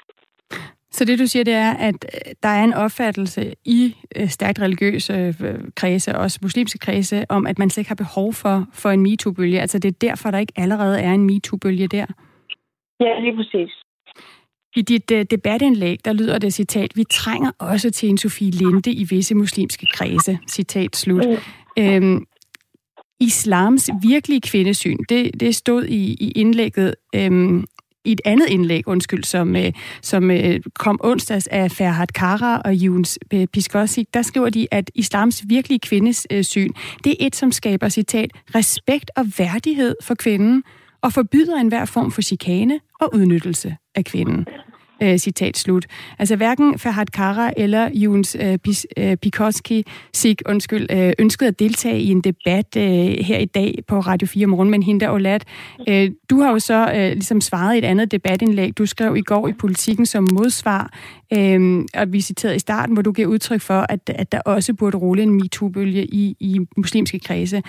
Så 0.91 1.05
det 1.05 1.19
du 1.19 1.27
siger, 1.27 1.43
det 1.43 1.53
er, 1.53 1.71
at 1.71 2.05
øh, 2.13 2.33
der 2.43 2.49
er 2.49 2.63
en 2.63 2.73
opfattelse 2.73 3.53
i 3.65 3.95
øh, 4.15 4.29
stærkt 4.29 4.59
religiøse 4.59 5.13
øh, 5.43 5.59
kredse, 5.75 6.17
også 6.17 6.39
muslimske 6.41 6.79
kredse, 6.79 7.25
om 7.29 7.47
at 7.47 7.59
man 7.59 7.69
slet 7.69 7.81
ikke 7.81 7.89
har 7.89 7.95
behov 7.95 8.33
for, 8.33 8.67
for 8.73 8.89
en 8.89 9.01
MeToo-bølge. 9.01 9.61
Altså 9.61 9.79
det 9.79 9.87
er 9.89 10.07
derfor, 10.07 10.31
der 10.31 10.37
ikke 10.37 10.53
allerede 10.55 10.99
er 10.99 11.13
en 11.13 11.25
MeToo-bølge 11.25 11.87
der. 11.87 12.05
Ja, 12.99 13.19
lige 13.19 13.35
præcis. 13.35 13.71
I 14.75 14.81
dit 14.81 15.11
uh, 15.11 15.21
debatindlæg, 15.21 16.05
der 16.05 16.13
lyder 16.13 16.37
det 16.37 16.53
citat, 16.53 16.91
vi 16.95 17.03
trænger 17.11 17.51
også 17.59 17.91
til 17.91 18.09
en 18.09 18.17
Sofie 18.17 18.51
Linde 18.51 18.91
i 18.91 19.03
visse 19.03 19.35
muslimske 19.35 19.85
kredse. 19.93 20.39
Citat 20.49 20.95
slut. 20.95 21.25
Mm. 21.27 21.83
Øhm, 21.83 22.25
islams 23.19 23.89
virkelige 24.03 24.41
kvindesyn, 24.41 24.97
det, 25.09 25.39
det 25.39 25.55
stod 25.55 25.85
i, 25.85 26.13
i 26.19 26.31
indlægget, 26.31 26.95
øhm, 27.15 27.65
i 28.05 28.11
et 28.11 28.21
andet 28.25 28.49
indlæg, 28.49 28.87
undskyld, 28.87 29.23
som, 29.23 29.55
øh, 29.55 29.71
som 30.01 30.31
øh, 30.31 30.59
kom 30.79 30.99
onsdags 31.03 31.47
af 31.47 31.71
Ferhat 31.71 32.13
Kara 32.13 32.61
og 32.65 32.73
Juns 32.73 33.19
øh, 33.33 33.47
der 34.13 34.21
skriver 34.21 34.49
de, 34.49 34.67
at 34.71 34.91
islams 34.95 35.43
virkelige 35.47 35.79
kvindesyn, 35.79 36.69
øh, 36.69 36.97
det 37.03 37.11
er 37.11 37.15
et, 37.19 37.35
som 37.35 37.51
skaber, 37.51 37.89
citat, 37.89 38.31
respekt 38.55 39.11
og 39.15 39.25
værdighed 39.37 39.95
for 40.03 40.15
kvinden, 40.15 40.63
og 41.01 41.13
forbyder 41.13 41.55
enhver 41.55 41.85
form 41.85 42.11
for 42.11 42.21
chikane 42.21 42.79
og 43.01 43.15
udnyttelse 43.15 43.75
af 43.95 44.05
kvinden. 44.05 44.45
Øh, 45.03 45.17
citat 45.17 45.57
slut. 45.57 45.85
Altså 46.19 46.35
hverken 46.35 46.79
Fahad 46.79 47.05
Kara 47.05 47.51
eller 47.57 47.89
Jens 47.93 48.37
øh, 48.41 48.57
øh, 48.97 49.17
Pikoski 49.17 49.83
Sig, 50.13 50.35
undskyld, 50.45 50.87
øh, 50.91 51.13
ønskede 51.19 51.47
at 51.47 51.59
deltage 51.59 51.99
i 51.99 52.09
en 52.09 52.21
debat 52.21 52.77
øh, 52.77 53.25
her 53.25 53.37
i 53.37 53.45
dag 53.45 53.75
på 53.87 53.99
Radio 53.99 54.27
4 54.27 54.47
morgen, 54.47 54.69
men 54.69 54.83
Hinda 54.83 55.11
Olat, 55.11 55.43
øh, 55.89 56.11
du 56.29 56.39
har 56.41 56.51
jo 56.51 56.59
så 56.59 56.93
øh, 56.95 57.11
ligesom 57.11 57.41
svaret 57.41 57.75
i 57.75 57.77
et 57.77 57.85
andet 57.85 58.11
debatindlæg, 58.11 58.77
du 58.77 58.85
skrev 58.85 59.15
i 59.17 59.21
går 59.21 59.47
i 59.47 59.53
Politiken 59.53 60.05
som 60.05 60.27
modsvar, 60.33 60.89
øh, 61.33 61.85
og 61.97 62.13
vi 62.13 62.21
citerede 62.21 62.55
i 62.55 62.59
starten, 62.59 62.95
hvor 62.95 63.01
du 63.01 63.11
gav 63.11 63.27
udtryk 63.27 63.61
for, 63.61 63.85
at, 63.89 64.09
at 64.09 64.31
der 64.31 64.41
også 64.45 64.73
burde 64.73 64.97
rulle 64.97 65.23
en 65.23 65.31
MeToo-bølge 65.31 66.05
i, 66.05 66.35
i 66.39 66.59
muslimske 66.77 67.19
kredse. 67.19 67.61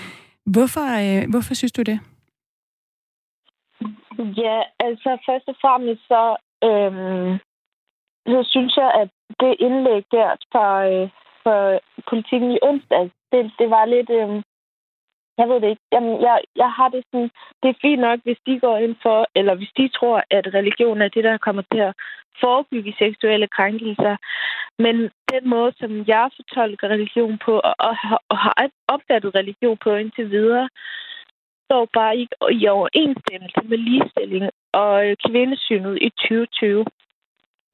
Hvorfor, 0.46 0.86
øh, 1.04 1.30
hvorfor 1.30 1.54
synes 1.54 1.72
du 1.72 1.82
det? 1.82 1.98
Ja, 4.18 4.58
altså 4.80 5.10
først 5.28 5.48
og 5.48 5.56
fremmest 5.62 6.02
så 6.08 6.36
Øhm, 6.68 7.38
så 8.26 8.48
synes 8.52 8.76
jeg, 8.76 8.90
at 9.02 9.08
det 9.40 9.56
indlæg 9.58 10.04
der 10.10 10.30
fra, 10.52 10.88
øh, 10.90 11.08
for 11.42 11.80
politikken 12.10 12.50
i 12.50 12.58
onsdag, 12.62 13.10
det, 13.32 13.52
det 13.58 13.70
var 13.70 13.84
lidt... 13.84 14.10
Øh, 14.10 14.42
jeg 15.38 15.48
ved 15.48 15.60
det 15.60 15.68
ikke. 15.68 15.82
Jamen, 15.92 16.22
jeg, 16.22 16.40
jeg 16.56 16.70
har 16.72 16.88
det 16.88 17.04
sådan... 17.10 17.30
Det 17.62 17.68
er 17.68 17.82
fint 17.82 18.00
nok, 18.00 18.20
hvis 18.24 18.40
de 18.46 18.60
går 18.60 18.76
ind 18.76 18.96
for, 19.02 19.26
eller 19.34 19.54
hvis 19.54 19.72
de 19.76 19.88
tror, 19.88 20.22
at 20.30 20.54
religion 20.54 21.02
er 21.02 21.08
det, 21.08 21.24
der 21.24 21.38
kommer 21.38 21.62
til 21.72 21.80
at 21.80 21.94
forebygge 22.40 22.94
seksuelle 22.98 23.48
krænkelser. 23.48 24.16
Men 24.78 24.96
den 25.32 25.48
måde, 25.54 25.72
som 25.80 25.90
jeg 26.06 26.30
fortolker 26.36 26.88
religion 26.88 27.38
på, 27.44 27.54
og, 27.58 27.74
og, 27.78 27.96
og 28.28 28.38
har 28.38 28.54
opfattet 28.88 29.34
religion 29.34 29.78
på 29.84 29.94
indtil 29.94 30.30
videre, 30.30 30.68
står 31.66 31.88
bare 31.92 32.16
ikke 32.16 32.36
i 32.52 32.66
overensstemmelse 32.68 33.60
med 33.64 33.78
ligestilling 33.78 34.50
og 34.72 35.06
øh, 35.06 35.16
kvindesynet 35.26 35.98
i 36.02 36.10
2020. 36.10 36.84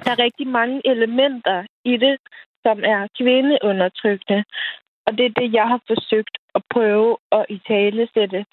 Der 0.05 0.11
er 0.11 0.19
rigtig 0.19 0.47
mange 0.47 0.81
elementer 0.85 1.67
i 1.85 1.97
det, 1.97 2.17
som 2.63 2.79
er 2.85 3.09
kvindeundertrykkende. 3.19 4.45
Og 5.07 5.19
det 5.19 5.27
er 5.27 5.41
det, 5.41 5.53
jeg 5.53 5.69
har 5.69 5.81
forsøgt 5.87 6.39
at 6.55 6.63
prøve 6.71 7.17
at 7.33 7.47
i 7.49 7.59
tale 7.69 8.09
sætte. 8.15 8.47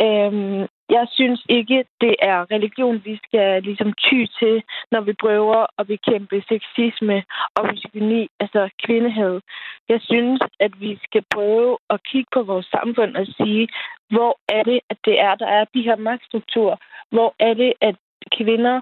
Øhm, 0.00 0.66
jeg 0.90 1.06
synes 1.10 1.46
ikke, 1.48 1.84
det 2.00 2.14
er 2.22 2.50
religion, 2.50 3.04
vi 3.04 3.20
skal 3.24 3.62
ligesom 3.62 3.92
ty 3.92 4.24
til, 4.38 4.62
når 4.90 5.00
vi 5.00 5.12
prøver 5.12 5.66
at 5.78 5.86
bekæmpe 5.86 6.44
sexisme 6.48 7.24
og 7.56 7.66
misogyni, 7.70 8.28
altså 8.40 8.70
kvindehed. 8.84 9.40
Jeg 9.88 10.00
synes, 10.02 10.40
at 10.60 10.80
vi 10.80 10.98
skal 11.04 11.24
prøve 11.34 11.78
at 11.90 12.02
kigge 12.02 12.30
på 12.32 12.42
vores 12.42 12.66
samfund 12.66 13.16
og 13.16 13.26
sige, 13.26 13.68
hvor 14.10 14.38
er 14.48 14.62
det, 14.62 14.80
at 14.90 14.98
det 15.04 15.20
er, 15.20 15.34
der 15.34 15.46
er 15.46 15.64
de 15.74 15.82
her 15.82 15.96
magtstrukturer? 15.96 16.76
Hvor 17.10 17.34
er 17.38 17.54
det, 17.54 17.72
at 17.80 17.96
kvinder 18.36 18.80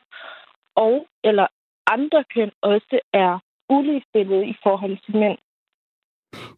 og 0.77 1.07
eller 1.25 1.47
andre 1.87 2.25
køn 2.35 2.51
også 2.63 3.01
er 3.13 3.39
uligestillet 3.69 4.43
i 4.45 4.55
forhold 4.63 4.99
til 5.05 5.17
mænd? 5.17 5.39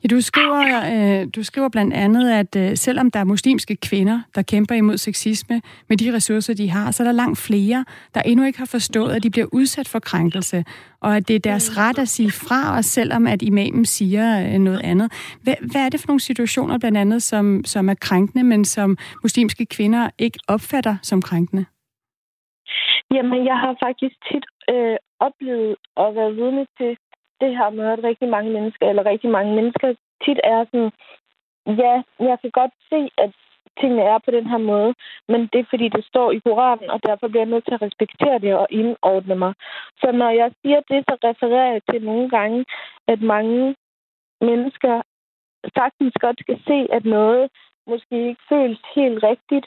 Ja, 0.04 0.08
du 0.08 0.20
skriver, 0.20 0.62
øh, 0.94 1.28
du 1.36 1.42
skriver 1.42 1.68
blandt 1.68 1.94
andet, 1.94 2.30
at 2.32 2.56
øh, 2.56 2.76
selvom 2.76 3.10
der 3.10 3.20
er 3.20 3.24
muslimske 3.24 3.76
kvinder, 3.76 4.20
der 4.34 4.42
kæmper 4.42 4.74
imod 4.74 4.96
sexisme 4.96 5.60
med 5.88 5.96
de 5.96 6.14
ressourcer, 6.16 6.54
de 6.54 6.70
har, 6.70 6.90
så 6.90 7.02
er 7.02 7.06
der 7.06 7.12
langt 7.12 7.38
flere, 7.38 7.84
der 8.14 8.22
endnu 8.22 8.46
ikke 8.46 8.58
har 8.58 8.66
forstået, 8.66 9.12
at 9.16 9.22
de 9.22 9.30
bliver 9.30 9.46
udsat 9.52 9.88
for 9.88 9.98
krænkelse, 9.98 10.64
og 11.00 11.16
at 11.16 11.28
det 11.28 11.36
er 11.36 11.40
deres 11.40 11.78
ret 11.78 11.98
at 11.98 12.08
sige 12.08 12.30
fra 12.30 12.76
og 12.76 12.84
selvom 12.84 13.26
at 13.26 13.42
imamen 13.42 13.84
siger 13.84 14.26
øh, 14.46 14.58
noget 14.58 14.80
andet. 14.84 15.12
Hvad, 15.42 15.54
hvad 15.72 15.80
er 15.84 15.88
det 15.88 16.00
for 16.00 16.08
nogle 16.08 16.20
situationer, 16.20 16.78
blandt 16.78 16.98
andet, 16.98 17.22
som, 17.22 17.64
som 17.64 17.88
er 17.88 17.94
krænkende, 17.94 18.44
men 18.44 18.64
som 18.64 18.96
muslimske 19.22 19.66
kvinder 19.66 20.10
ikke 20.18 20.38
opfatter 20.48 20.96
som 21.02 21.22
krænkende? 21.22 21.64
Jamen, 23.14 23.46
jeg 23.46 23.58
har 23.58 23.76
faktisk 23.84 24.16
tit 24.28 24.44
øh, 24.70 24.96
oplevet 25.20 25.76
at 25.96 26.14
være 26.14 26.32
vidne 26.34 26.66
til 26.78 26.96
det 27.42 27.56
her 27.58 27.70
med, 27.70 27.86
at 27.94 28.04
rigtig 28.04 28.28
mange 28.28 28.50
mennesker, 28.56 28.86
eller 28.88 29.04
rigtig 29.12 29.30
mange 29.30 29.52
mennesker 29.58 29.88
tit 30.24 30.40
er 30.44 30.64
sådan, 30.64 30.92
ja, 31.82 31.94
jeg 32.28 32.36
kan 32.42 32.50
godt 32.60 32.74
se, 32.90 33.00
at 33.24 33.30
tingene 33.80 34.02
er 34.02 34.18
på 34.18 34.30
den 34.30 34.46
her 34.52 34.58
måde, 34.58 34.94
men 35.28 35.40
det 35.52 35.58
er 35.60 35.70
fordi, 35.70 35.88
det 35.88 36.04
står 36.04 36.30
i 36.32 36.38
Koranen, 36.38 36.90
og 36.90 37.00
derfor 37.08 37.28
bliver 37.28 37.44
jeg 37.44 37.52
nødt 37.52 37.64
til 37.64 37.74
at 37.74 37.82
respektere 37.82 38.38
det 38.38 38.54
og 38.54 38.66
indordne 38.70 39.34
mig. 39.34 39.54
Så 40.00 40.12
når 40.12 40.30
jeg 40.30 40.52
siger 40.62 40.80
det, 40.90 41.04
så 41.08 41.14
refererer 41.28 41.72
jeg 41.72 41.82
til 41.90 42.04
nogle 42.04 42.30
gange, 42.30 42.64
at 43.08 43.20
mange 43.22 43.76
mennesker 44.40 45.02
sagtens 45.76 46.14
godt 46.20 46.40
skal 46.40 46.58
se, 46.66 46.78
at 46.96 47.04
noget 47.04 47.50
måske 47.86 48.28
ikke 48.28 48.42
føles 48.48 48.80
helt 48.94 49.22
rigtigt, 49.22 49.66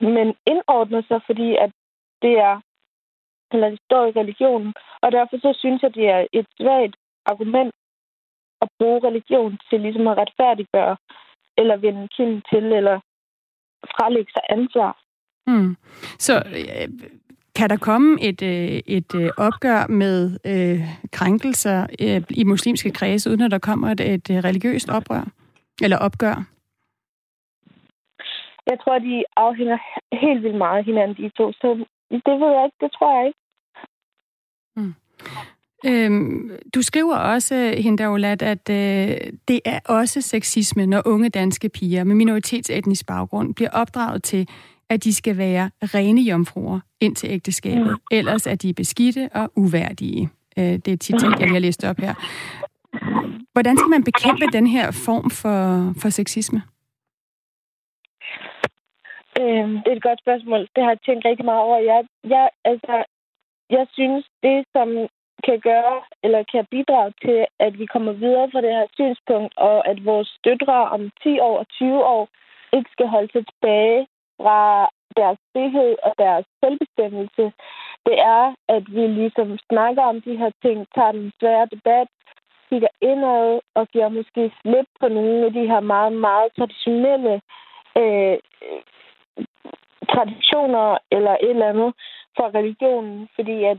men 0.00 0.34
indordner 0.46 1.02
sig, 1.08 1.20
fordi 1.26 1.56
at 1.56 1.70
det 2.22 2.38
er 2.38 2.60
eller 3.54 3.68
det 3.70 3.80
står 3.88 4.06
i 4.06 4.18
religionen. 4.20 4.72
Og 5.02 5.12
derfor 5.12 5.36
så 5.36 5.50
synes 5.58 5.82
jeg, 5.82 5.94
det 5.94 6.06
er 6.08 6.26
et 6.32 6.46
svagt 6.56 6.96
argument 7.26 7.72
at 8.62 8.68
bruge 8.78 9.08
religion 9.08 9.58
til 9.70 9.80
ligesom 9.80 10.06
at 10.08 10.18
retfærdiggøre, 10.18 10.96
eller 11.58 11.76
vende 11.76 12.08
kind 12.16 12.42
til, 12.50 12.64
eller 12.72 13.00
frelægge 13.94 14.32
sig 14.32 14.42
ansvar. 14.48 14.92
Mm. 15.46 15.76
Så 16.18 16.34
øh, 16.36 16.88
kan 17.56 17.70
der 17.70 17.76
komme 17.76 18.22
et, 18.22 18.42
øh, 18.42 18.80
et 18.86 19.14
øh, 19.14 19.30
opgør 19.38 19.86
med 19.86 20.18
øh, 20.52 20.80
krænkelser 21.12 21.86
øh, 22.00 22.22
i 22.30 22.44
muslimske 22.44 22.90
kredse, 22.90 23.30
uden 23.30 23.42
at 23.42 23.50
der 23.50 23.58
kommer 23.58 23.88
et, 23.88 24.00
et 24.00 24.44
religiøst 24.44 24.88
oprør? 24.90 25.24
Eller 25.82 25.98
opgør? 25.98 26.36
Jeg 28.70 28.78
tror, 28.80 28.98
de 28.98 29.24
afhænger 29.36 29.78
helt 30.22 30.42
vildt 30.42 30.58
meget 30.58 30.78
af 30.78 30.84
hinanden, 30.84 31.16
de 31.16 31.30
to. 31.38 31.52
Så 31.52 31.68
det 32.10 32.34
ved 32.40 32.50
jeg 32.56 32.64
ikke. 32.64 32.80
Det 32.80 32.90
tror 32.92 33.18
jeg 33.18 33.26
ikke. 33.26 33.38
Mm. 34.76 34.94
Øhm, 35.86 36.50
du 36.74 36.82
skriver 36.82 37.16
også, 37.16 37.74
Hinda 37.78 38.08
Olat, 38.08 38.42
at 38.42 38.70
øh, 38.70 39.32
det 39.48 39.60
er 39.64 39.80
også 39.84 40.20
sexisme, 40.20 40.86
når 40.86 41.02
unge 41.04 41.28
danske 41.28 41.68
piger 41.68 42.04
med 42.04 42.14
minoritetsetnisk 42.14 43.06
baggrund 43.06 43.54
bliver 43.54 43.70
opdraget 43.70 44.22
til, 44.22 44.48
at 44.88 45.04
de 45.04 45.14
skal 45.14 45.38
være 45.38 45.70
rene 45.82 46.20
jomfruer 46.20 46.80
ind 47.00 47.16
til 47.16 47.30
ægteskabet. 47.30 47.90
Mm. 47.90 47.96
Ellers 48.10 48.46
er 48.46 48.54
de 48.54 48.74
beskidte 48.74 49.28
og 49.34 49.52
uværdige. 49.56 50.30
Øh, 50.58 50.64
det 50.64 50.88
er 50.88 50.92
et 50.92 51.04
citat, 51.04 51.30
jeg 51.30 51.40
lige 51.40 51.52
har 51.52 51.58
læst 51.58 51.84
op 51.84 51.98
her. 51.98 52.14
Hvordan 53.52 53.76
skal 53.76 53.88
man 53.88 54.04
bekæmpe 54.04 54.46
den 54.52 54.66
her 54.66 54.90
form 54.90 55.30
for, 55.30 55.92
for 56.00 56.08
sexisme? 56.08 56.62
Øh, 59.40 59.68
det 59.82 59.88
er 59.92 59.96
et 59.96 60.02
godt 60.08 60.20
spørgsmål. 60.20 60.60
Det 60.74 60.82
har 60.84 60.90
jeg 60.90 61.00
tænkt 61.06 61.24
rigtig 61.24 61.44
meget 61.44 61.60
over. 61.60 61.78
Jeg, 61.78 62.00
jeg, 62.34 62.48
altså, 62.64 63.04
jeg 63.76 63.86
synes, 63.92 64.24
det 64.42 64.64
som 64.74 64.88
kan 65.46 65.60
gøre, 65.60 65.96
eller 66.24 66.42
kan 66.52 66.64
bidrage 66.70 67.12
til, 67.24 67.46
at 67.66 67.78
vi 67.78 67.86
kommer 67.86 68.12
videre 68.12 68.50
fra 68.52 68.60
det 68.60 68.72
her 68.78 68.86
synspunkt, 68.94 69.52
og 69.56 69.88
at 69.90 70.04
vores 70.04 70.30
døtre 70.44 70.78
om 70.94 71.10
10 71.22 71.38
år 71.40 71.58
og 71.58 71.68
20 71.68 72.04
år 72.04 72.28
ikke 72.72 72.90
skal 72.92 73.06
holde 73.06 73.32
sig 73.32 73.44
tilbage 73.46 74.06
fra 74.40 74.88
deres 75.16 75.38
frihed 75.52 75.96
og 76.02 76.12
deres 76.18 76.46
selvbestemmelse, 76.60 77.44
det 78.06 78.16
er, 78.36 78.54
at 78.68 78.84
vi 78.96 79.06
ligesom 79.06 79.58
snakker 79.70 80.02
om 80.02 80.20
de 80.20 80.36
her 80.36 80.50
ting, 80.64 80.86
tager 80.94 81.12
den 81.12 81.32
svære 81.40 81.66
debat, 81.74 82.08
kigger 82.68 82.92
indad 83.00 83.60
og 83.74 83.88
giver 83.88 84.08
måske 84.08 84.52
slip 84.60 84.88
på 85.00 85.08
nogle 85.08 85.44
af 85.46 85.52
de 85.52 85.66
her 85.66 85.80
meget, 85.80 86.12
meget 86.12 86.48
traditionelle 86.58 87.40
øh, 88.00 88.38
traditioner 90.12 90.98
eller 91.10 91.30
et 91.30 91.50
eller 91.50 91.68
andet 91.68 91.92
for 92.36 92.54
religionen, 92.54 93.28
fordi 93.34 93.64
at 93.64 93.78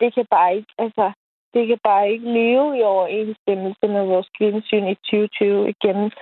det 0.00 0.14
kan 0.14 0.26
bare 0.30 0.56
ikke, 0.56 0.72
altså, 0.78 1.12
det 1.54 1.66
kan 1.66 1.78
bare 1.84 2.10
ikke 2.10 2.32
leve 2.32 2.78
i 2.78 2.82
overensstemmelse 2.82 3.86
med 3.88 4.06
vores 4.06 4.28
kvindesyn 4.38 4.86
i 4.86 4.94
2020 4.94 5.68
igen, 5.68 6.12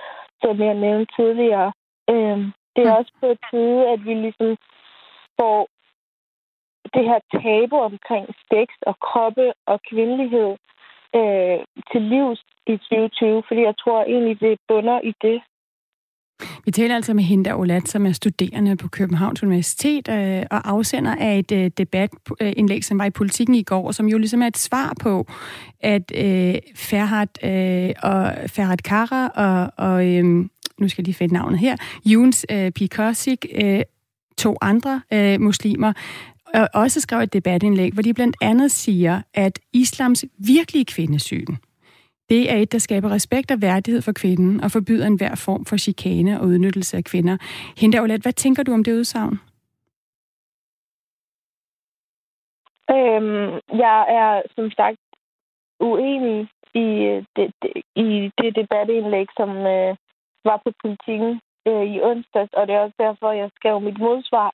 som 0.41 0.59
jeg 0.59 0.73
nævnte 0.73 1.13
tidligere. 1.15 1.73
Øh, 2.09 2.39
det 2.75 2.81
er 2.83 2.93
mm. 2.93 2.99
også 2.99 3.11
på 3.19 3.35
tide, 3.49 3.89
at 3.93 4.05
vi 4.05 4.13
ligesom 4.13 4.57
får 5.39 5.67
det 6.93 7.03
her 7.09 7.19
tabu 7.33 7.77
omkring 7.77 8.25
sex 8.51 8.67
og 8.81 8.99
kroppe 8.99 9.53
og 9.65 9.79
kvindelighed 9.89 10.51
øh, 11.15 11.59
til 11.91 12.01
livs 12.01 12.41
i 12.67 12.77
2020, 12.77 13.43
fordi 13.47 13.61
jeg 13.61 13.77
tror 13.77 14.03
egentlig, 14.03 14.39
det 14.39 14.59
bunder 14.67 14.99
i 15.03 15.13
det. 15.21 15.41
Vi 16.65 16.71
taler 16.71 16.95
altså 16.95 17.13
med 17.13 17.23
Hinda 17.23 17.53
Olat, 17.55 17.89
som 17.89 18.05
er 18.05 18.11
studerende 18.11 18.75
på 18.75 18.87
Københavns 18.87 19.43
Universitet 19.43 20.07
øh, 20.07 20.43
og 20.51 20.69
afsender 20.69 21.15
af 21.15 21.39
et 21.39 21.51
øh, 21.51 21.71
debatindlæg, 21.77 22.77
øh, 22.77 22.83
som 22.83 22.99
var 22.99 23.05
i 23.05 23.09
politikken 23.09 23.55
i 23.55 23.63
går, 23.63 23.91
som 23.91 24.07
jo 24.07 24.17
ligesom 24.17 24.41
er 24.41 24.47
et 24.47 24.57
svar 24.57 24.93
på, 24.99 25.27
at 25.79 26.11
øh, 26.15 26.55
Ferhat 26.75 27.39
øh, 27.43 27.93
og 28.03 28.33
Ferhat 28.47 28.83
Kara 28.83 29.27
og, 29.27 29.71
og 29.77 30.07
øh, 30.07 30.25
nu 30.79 30.87
skal 30.87 31.01
jeg 31.01 31.05
lige 31.05 31.15
finde 31.15 31.33
navnet 31.33 31.59
her, 31.59 31.75
Juns 32.05 32.45
øh, 32.51 32.71
Pikosik, 32.71 33.45
øh, 33.55 33.81
to 34.37 34.57
andre 34.61 35.01
øh, 35.13 35.41
muslimer, 35.41 35.93
og 36.53 36.69
også 36.73 37.01
skrev 37.01 37.19
et 37.19 37.33
debatindlæg, 37.33 37.93
hvor 37.93 38.01
de 38.01 38.13
blandt 38.13 38.37
andet 38.41 38.71
siger, 38.71 39.21
at 39.33 39.59
islams 39.73 40.25
virkelige 40.37 40.85
kvindesyn, 40.85 41.55
det 42.29 42.51
er 42.51 42.57
et, 42.57 42.71
der 42.71 42.77
skaber 42.77 43.09
respekt 43.09 43.51
og 43.51 43.61
værdighed 43.61 44.01
for 44.01 44.11
kvinden 44.11 44.63
og 44.63 44.71
forbyder 44.71 45.07
enhver 45.07 45.35
form 45.35 45.65
for 45.65 45.77
chikane 45.77 46.39
og 46.39 46.45
udnyttelse 46.47 46.97
af 46.97 47.03
kvinder. 47.03 47.37
Hende 47.77 47.99
Olet, 47.99 48.21
hvad 48.21 48.33
tænker 48.33 48.63
du 48.63 48.73
om 48.73 48.83
det 48.83 48.93
udsagn? 48.93 49.39
Øhm, 52.89 53.51
jeg 53.83 53.99
er 54.19 54.41
som 54.55 54.71
sagt 54.71 54.99
uenig 55.79 56.47
i 56.73 56.87
øh, 57.11 57.23
det, 57.35 57.53
det, 57.61 57.71
i 57.95 58.31
det 58.37 58.55
debatindlæg, 58.55 59.27
som 59.37 59.49
øh, 59.49 59.95
var 60.45 60.57
på 60.65 60.71
politikken 60.83 61.41
øh, 61.67 61.85
i 61.93 62.01
onsdags, 62.01 62.53
og 62.53 62.67
det 62.67 62.75
er 62.75 62.79
også 62.79 62.95
derfor, 62.99 63.31
jeg 63.31 63.49
skrev 63.55 63.81
mit 63.81 63.99
modsvar. 63.99 64.51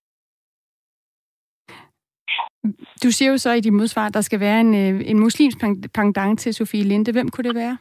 Du 3.03 3.11
siger 3.11 3.31
jo 3.31 3.37
så 3.37 3.51
i 3.51 3.59
dit 3.59 3.73
modsvar, 3.73 4.05
at 4.07 4.13
der 4.13 4.21
skal 4.21 4.39
være 4.39 4.61
en, 4.61 4.73
øh, 4.75 5.09
en 5.09 5.19
muslimsk 5.19 5.57
pendant 5.93 6.39
til 6.39 6.53
Sofie 6.53 6.83
Linde. 6.83 7.11
Hvem 7.11 7.29
kunne 7.29 7.49
det 7.49 7.55
være? 7.55 7.77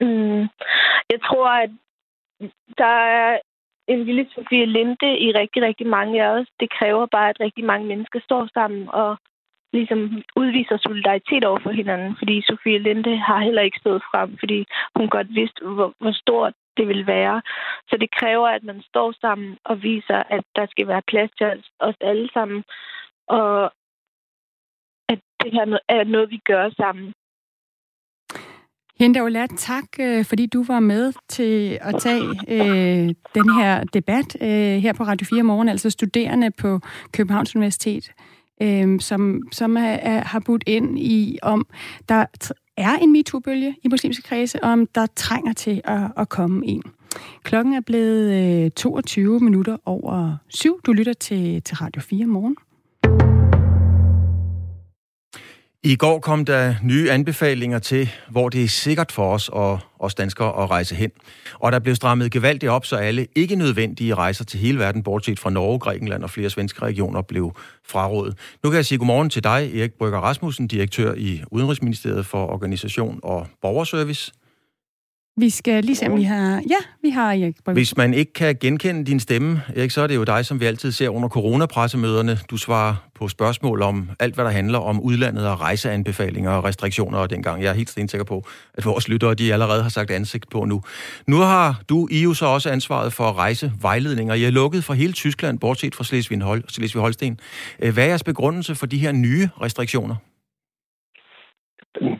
Mm, 0.00 0.42
jeg 1.12 1.20
tror, 1.26 1.48
at 1.48 1.70
der 2.78 2.96
er 3.20 3.38
en 3.88 4.04
lille 4.04 4.26
Sofie 4.34 4.66
Linde 4.66 5.18
i 5.18 5.32
rigtig, 5.32 5.62
rigtig 5.62 5.86
mange 5.86 6.24
af 6.24 6.28
os. 6.28 6.46
Det 6.60 6.68
kræver 6.78 7.06
bare, 7.06 7.28
at 7.28 7.40
rigtig 7.40 7.64
mange 7.64 7.86
mennesker 7.86 8.20
står 8.20 8.48
sammen 8.54 8.88
og 8.88 9.16
ligesom 9.72 10.00
udviser 10.36 10.76
solidaritet 10.76 11.44
over 11.44 11.60
for 11.62 11.70
hinanden, 11.70 12.16
fordi 12.18 12.42
Sofie 12.42 12.78
Linde 12.78 13.16
har 13.16 13.40
heller 13.40 13.62
ikke 13.62 13.78
stået 13.80 14.02
frem, 14.10 14.38
fordi 14.38 14.66
hun 14.96 15.08
godt 15.08 15.34
vidste, 15.34 15.60
hvor, 15.64 15.94
hvor 16.00 16.12
stort 16.12 16.54
det 16.76 16.88
vil 16.88 17.06
være. 17.06 17.42
Så 17.88 17.96
det 18.02 18.10
kræver, 18.18 18.48
at 18.48 18.64
man 18.64 18.82
står 18.90 19.14
sammen 19.20 19.58
og 19.64 19.82
viser, 19.82 20.22
at 20.36 20.44
der 20.56 20.66
skal 20.66 20.86
være 20.88 21.08
plads 21.10 21.30
til 21.38 21.46
os 21.80 21.96
alle 22.00 22.28
sammen, 22.34 22.64
og 23.28 23.64
at 25.08 25.20
det 25.42 25.52
her 25.52 25.78
er 25.88 26.04
noget, 26.04 26.30
vi 26.30 26.40
gør 26.46 26.70
sammen. 26.70 27.12
Hente 28.98 29.20
Ola, 29.20 29.46
tak 29.46 29.84
øh, 30.00 30.24
fordi 30.24 30.46
du 30.46 30.64
var 30.64 30.80
med 30.80 31.12
til 31.28 31.78
at 31.80 31.94
tage 32.00 32.24
øh, 32.48 33.14
den 33.34 33.54
her 33.58 33.84
debat 33.84 34.36
øh, 34.42 34.82
her 34.82 34.92
på 34.92 35.02
Radio 35.02 35.26
4 35.30 35.42
Morgen, 35.42 35.68
altså 35.68 35.90
studerende 35.90 36.50
på 36.50 36.80
Københavns 37.12 37.56
Universitet 37.56 38.12
øh, 38.62 39.00
som, 39.00 39.40
som 39.52 39.76
er, 39.76 39.80
er, 39.80 40.24
har 40.24 40.40
budt 40.40 40.64
ind 40.66 40.98
i, 40.98 41.38
om 41.42 41.66
der 42.08 42.26
er 42.76 42.96
en 42.96 43.12
MeToo-bølge 43.12 43.76
i 43.82 43.88
muslimske 43.88 44.22
kredse, 44.22 44.64
og 44.64 44.70
om 44.70 44.86
der 44.86 45.06
trænger 45.16 45.52
til 45.52 45.80
at, 45.84 46.10
at 46.16 46.28
komme 46.28 46.66
en. 46.66 46.82
Klokken 47.42 47.74
er 47.74 47.80
blevet 47.80 48.64
øh, 48.64 48.70
22 48.70 49.40
minutter 49.40 49.76
over 49.84 50.36
syv. 50.48 50.80
Du 50.86 50.92
lytter 50.92 51.12
til, 51.12 51.62
til 51.62 51.76
Radio 51.76 52.02
4 52.02 52.26
morgen. 52.26 52.56
I 55.86 55.96
går 55.96 56.18
kom 56.18 56.44
der 56.44 56.74
nye 56.82 57.10
anbefalinger 57.10 57.78
til, 57.78 58.10
hvor 58.28 58.48
det 58.48 58.64
er 58.64 58.68
sikkert 58.68 59.12
for 59.12 59.34
os 59.34 59.48
og 59.48 59.80
os 59.98 60.14
danskere 60.14 60.62
at 60.62 60.70
rejse 60.70 60.94
hen. 60.94 61.10
Og 61.54 61.72
der 61.72 61.78
blev 61.78 61.94
strammet 61.94 62.30
gevaldigt 62.30 62.70
op, 62.70 62.86
så 62.86 62.96
alle 62.96 63.26
ikke 63.34 63.56
nødvendige 63.56 64.14
rejser 64.14 64.44
til 64.44 64.60
hele 64.60 64.78
verden, 64.78 65.02
bortset 65.02 65.38
fra 65.38 65.50
Norge, 65.50 65.78
Grækenland 65.78 66.22
og 66.22 66.30
flere 66.30 66.50
svenske 66.50 66.82
regioner, 66.82 67.22
blev 67.22 67.56
frarådet. 67.88 68.38
Nu 68.62 68.70
kan 68.70 68.76
jeg 68.76 68.86
sige 68.86 68.98
godmorgen 68.98 69.30
til 69.30 69.44
dig, 69.44 69.70
Erik 69.78 69.92
Brygger 69.92 70.18
Rasmussen, 70.18 70.66
direktør 70.66 71.14
i 71.14 71.42
Udenrigsministeriet 71.50 72.26
for 72.26 72.46
Organisation 72.46 73.20
og 73.22 73.46
Borgerservice. 73.62 74.32
Vi 75.36 75.50
skal 75.50 75.84
lige 75.84 75.96
se, 75.96 76.06
om 76.06 76.16
vi 76.18 76.22
har... 76.22 76.62
Ja, 76.70 76.76
vi 77.02 77.10
har 77.10 77.32
Erik 77.32 77.54
Brygge. 77.64 77.78
Hvis 77.78 77.96
man 77.96 78.14
ikke 78.14 78.32
kan 78.32 78.56
genkende 78.60 79.04
din 79.04 79.20
stemme, 79.20 79.62
Erik, 79.76 79.90
så 79.90 80.00
er 80.00 80.06
det 80.06 80.14
jo 80.14 80.24
dig, 80.24 80.46
som 80.46 80.60
vi 80.60 80.66
altid 80.66 80.92
ser 80.92 81.08
under 81.08 81.28
coronapressemøderne. 81.28 82.38
Du 82.50 82.56
svarer 82.56 82.94
på 83.14 83.28
spørgsmål 83.28 83.82
om 83.82 84.10
alt, 84.20 84.34
hvad 84.34 84.44
der 84.44 84.50
handler 84.50 84.78
om 84.78 85.00
udlandet 85.00 85.48
og 85.48 85.60
rejseanbefalinger 85.60 86.50
og 86.50 86.64
restriktioner 86.64 87.18
og 87.18 87.30
dengang. 87.30 87.62
Jeg 87.62 87.70
er 87.70 87.74
helt 87.74 87.90
stensikker 87.90 88.24
på, 88.24 88.44
at 88.74 88.84
vores 88.84 89.08
lyttere 89.08 89.34
de 89.34 89.52
allerede 89.52 89.82
har 89.82 89.90
sagt 89.90 90.10
ansigt 90.10 90.50
på 90.50 90.64
nu. 90.64 90.82
Nu 91.26 91.36
har 91.36 91.82
du 91.88 92.08
I 92.10 92.22
jo 92.22 92.34
så 92.34 92.46
også 92.46 92.70
ansvaret 92.70 93.12
for 93.12 93.32
rejsevejledninger. 93.32 94.34
Jeg 94.34 94.46
er 94.46 94.50
lukket 94.50 94.84
for 94.84 94.94
hele 94.94 95.12
Tyskland, 95.12 95.58
bortset 95.58 95.94
fra 95.94 96.04
Slesvig-Holsten. 96.04 97.36
Hvad 97.78 98.04
er 98.04 98.08
jeres 98.08 98.22
begrundelse 98.22 98.74
for 98.74 98.86
de 98.86 98.98
her 98.98 99.12
nye 99.12 99.48
restriktioner? 99.62 100.16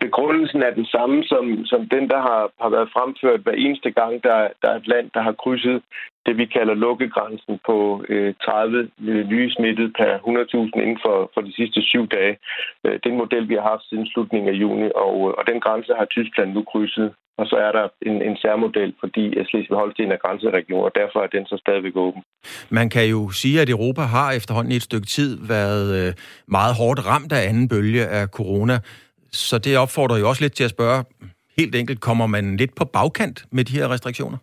Begrundelsen 0.01 0.63
er 0.63 0.71
den 0.71 0.87
samme 0.87 1.25
som, 1.25 1.45
som 1.65 1.89
den, 1.89 2.05
der 2.13 2.21
har, 2.29 2.43
har 2.61 2.69
været 2.69 2.93
fremført 2.97 3.41
hver 3.41 3.53
eneste 3.53 3.91
gang, 3.91 4.25
der, 4.25 4.49
der 4.63 4.69
er 4.71 4.77
et 4.77 4.89
land, 4.89 5.11
der 5.15 5.23
har 5.23 5.33
krydset 5.33 5.83
det, 6.27 6.35
vi 6.37 6.47
kalder 6.57 6.75
lukkegrænsen 6.75 7.55
på 7.69 8.05
øh, 8.09 8.35
30 8.45 8.89
øh, 9.09 9.29
nye 9.33 9.51
smittede 9.57 9.93
per 9.99 10.13
100.000 10.19 10.83
inden 10.85 11.01
for, 11.05 11.17
for 11.35 11.41
de 11.41 11.53
sidste 11.55 11.81
syv 11.83 12.05
dage. 12.17 12.35
Øh, 12.85 12.99
den 13.05 13.15
model, 13.23 13.49
vi 13.49 13.55
har 13.55 13.67
haft 13.73 13.85
siden 13.89 14.07
slutningen 14.07 14.49
af 14.55 14.57
juni, 14.63 14.89
og, 15.05 15.17
øh, 15.29 15.33
og 15.39 15.43
den 15.51 15.59
grænse 15.65 15.93
har 15.99 16.05
Tyskland 16.05 16.51
nu 16.53 16.63
krydset. 16.73 17.11
Og 17.39 17.47
så 17.47 17.57
er 17.57 17.73
der 17.73 17.87
en, 18.09 18.23
en 18.29 18.37
særmodel, 18.37 18.95
fordi 19.01 19.25
Slesvig-Holsten 19.49 20.13
er 20.13 20.23
grænseregion, 20.25 20.85
og 20.85 20.93
derfor 20.95 21.19
er 21.23 21.27
den 21.27 21.47
så 21.47 21.57
stadigvæk 21.65 21.97
åben. 21.97 22.23
Man 22.71 22.91
kan 22.91 23.07
jo 23.15 23.31
sige, 23.31 23.61
at 23.61 23.71
Europa 23.71 24.01
har 24.01 24.33
efterhånden 24.33 24.73
i 24.73 24.77
et 24.77 24.83
stykke 24.83 25.07
tid 25.07 25.31
været 25.49 25.87
øh, 25.99 26.13
meget 26.49 26.75
hårdt 26.81 27.01
ramt 27.11 27.33
af 27.33 27.49
anden 27.49 27.69
bølge 27.69 28.05
af 28.07 28.27
corona. 28.29 28.77
Så 29.35 29.59
det 29.59 29.79
opfordrer 29.79 30.19
jo 30.19 30.29
også 30.29 30.43
lidt 30.43 30.57
til 30.57 30.65
at 30.65 30.75
spørge, 30.77 31.05
helt 31.59 31.75
enkelt, 31.75 32.01
kommer 32.01 32.27
man 32.27 32.57
lidt 32.57 32.75
på 32.81 32.85
bagkant 32.85 33.39
med 33.57 33.65
de 33.65 33.79
her 33.79 33.87
restriktioner? 33.95 34.39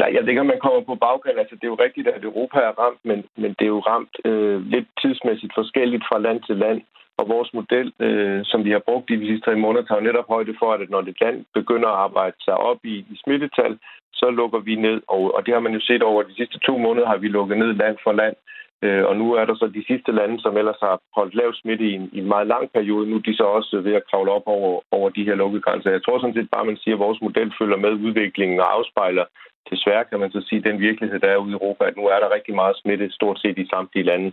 Nej, 0.00 0.10
jeg 0.16 0.22
tænker, 0.24 0.42
man 0.42 0.64
kommer 0.64 0.80
på 0.80 0.94
bagkant. 0.94 1.38
Altså, 1.38 1.54
det 1.54 1.64
er 1.64 1.74
jo 1.74 1.84
rigtigt, 1.86 2.08
at 2.08 2.24
Europa 2.24 2.58
er 2.58 2.74
ramt, 2.82 3.02
men, 3.04 3.18
men 3.42 3.50
det 3.58 3.64
er 3.64 3.74
jo 3.76 3.80
ramt 3.92 4.14
øh, 4.24 4.58
lidt 4.74 4.88
tidsmæssigt 5.02 5.52
forskelligt 5.60 6.04
fra 6.08 6.18
land 6.18 6.40
til 6.48 6.56
land. 6.56 6.80
Og 7.20 7.28
vores 7.28 7.50
model, 7.58 7.92
øh, 8.06 8.40
som 8.44 8.64
vi 8.64 8.70
har 8.70 8.82
brugt 8.88 9.10
i 9.10 9.16
de 9.20 9.26
sidste 9.26 9.44
tre 9.46 9.56
måneder, 9.56 9.84
tager 9.84 10.00
jo 10.00 10.08
netop 10.08 10.28
højde 10.28 10.54
for, 10.58 10.72
at 10.72 10.90
når 10.90 11.00
det 11.00 11.20
land 11.20 11.44
begynder 11.54 11.88
at 11.88 12.00
arbejde 12.06 12.36
sig 12.46 12.56
op 12.70 12.80
i, 12.84 12.96
i 13.12 13.14
smittetal, 13.24 13.78
så 14.12 14.30
lukker 14.30 14.58
vi 14.58 14.74
ned. 14.74 15.00
Og, 15.08 15.34
og 15.34 15.46
det 15.46 15.54
har 15.54 15.60
man 15.60 15.72
jo 15.72 15.80
set 15.80 16.02
over 16.02 16.22
de 16.22 16.34
sidste 16.34 16.58
to 16.58 16.78
måneder, 16.78 17.06
har 17.06 17.16
vi 17.16 17.28
lukket 17.28 17.58
ned 17.58 17.72
land 17.82 17.96
for 18.04 18.12
land. 18.12 18.36
Øh, 18.36 18.59
Øh, 18.86 19.04
og 19.10 19.14
nu 19.16 19.26
er 19.40 19.44
der 19.44 19.54
så 19.54 19.66
de 19.78 19.84
sidste 19.90 20.12
lande, 20.12 20.36
som 20.40 20.56
ellers 20.56 20.80
har 20.86 21.00
holdt 21.18 21.34
lav 21.34 21.50
smitte 21.54 21.84
i 21.90 21.92
en, 21.98 22.06
i 22.12 22.18
en 22.18 22.28
meget 22.34 22.46
lang 22.46 22.64
periode. 22.76 23.10
Nu 23.10 23.16
er 23.16 23.26
de 23.28 23.36
så 23.36 23.46
også 23.58 23.80
ved 23.86 23.94
at 23.94 24.06
kravle 24.10 24.30
op 24.32 24.46
over, 24.46 24.80
over 24.90 25.08
de 25.16 25.24
her 25.24 25.34
lukkegrænser. 25.34 25.90
Jeg 25.90 26.02
tror 26.02 26.18
sådan 26.18 26.36
set 26.36 26.50
bare, 26.54 26.70
man 26.70 26.80
siger, 26.82 26.94
at 26.94 27.04
vores 27.06 27.20
model 27.26 27.52
følger 27.58 27.78
med 27.84 27.92
udviklingen 28.06 28.60
og 28.60 28.68
afspejler 28.76 29.24
desværre, 29.70 30.04
kan 30.10 30.20
man 30.20 30.30
så 30.30 30.40
sige, 30.48 30.62
den 30.68 30.80
virkelighed, 30.88 31.18
der 31.20 31.30
er 31.30 31.36
ude 31.36 31.50
i 31.50 31.58
Europa, 31.58 31.84
at 31.84 31.96
nu 31.96 32.04
er 32.14 32.18
der 32.20 32.34
rigtig 32.34 32.54
meget 32.54 32.76
smitte 32.82 33.06
stort 33.18 33.38
set 33.42 33.58
i 33.58 33.66
samtlige 33.72 34.06
lande. 34.10 34.32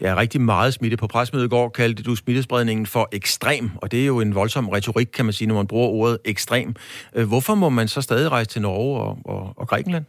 Ja, 0.00 0.16
rigtig 0.16 0.40
meget 0.40 0.74
smitte. 0.74 0.96
På 0.96 1.06
presmødet 1.06 1.46
i 1.46 1.48
går 1.48 1.68
kaldte 1.68 2.02
du 2.02 2.16
smittespredningen 2.16 2.86
for 2.86 3.08
ekstrem, 3.12 3.70
og 3.82 3.92
det 3.92 4.02
er 4.02 4.06
jo 4.06 4.20
en 4.20 4.34
voldsom 4.34 4.68
retorik, 4.68 5.06
kan 5.06 5.24
man 5.24 5.32
sige, 5.32 5.48
når 5.48 5.54
man 5.54 5.66
bruger 5.66 5.88
ordet 5.88 6.18
ekstrem. 6.24 6.74
Øh, 7.16 7.28
hvorfor 7.28 7.54
må 7.54 7.68
man 7.68 7.88
så 7.88 8.00
stadig 8.02 8.30
rejse 8.30 8.50
til 8.50 8.62
Norge 8.62 9.00
og, 9.00 9.18
og, 9.24 9.54
og 9.56 9.68
Grækenland? 9.68 10.04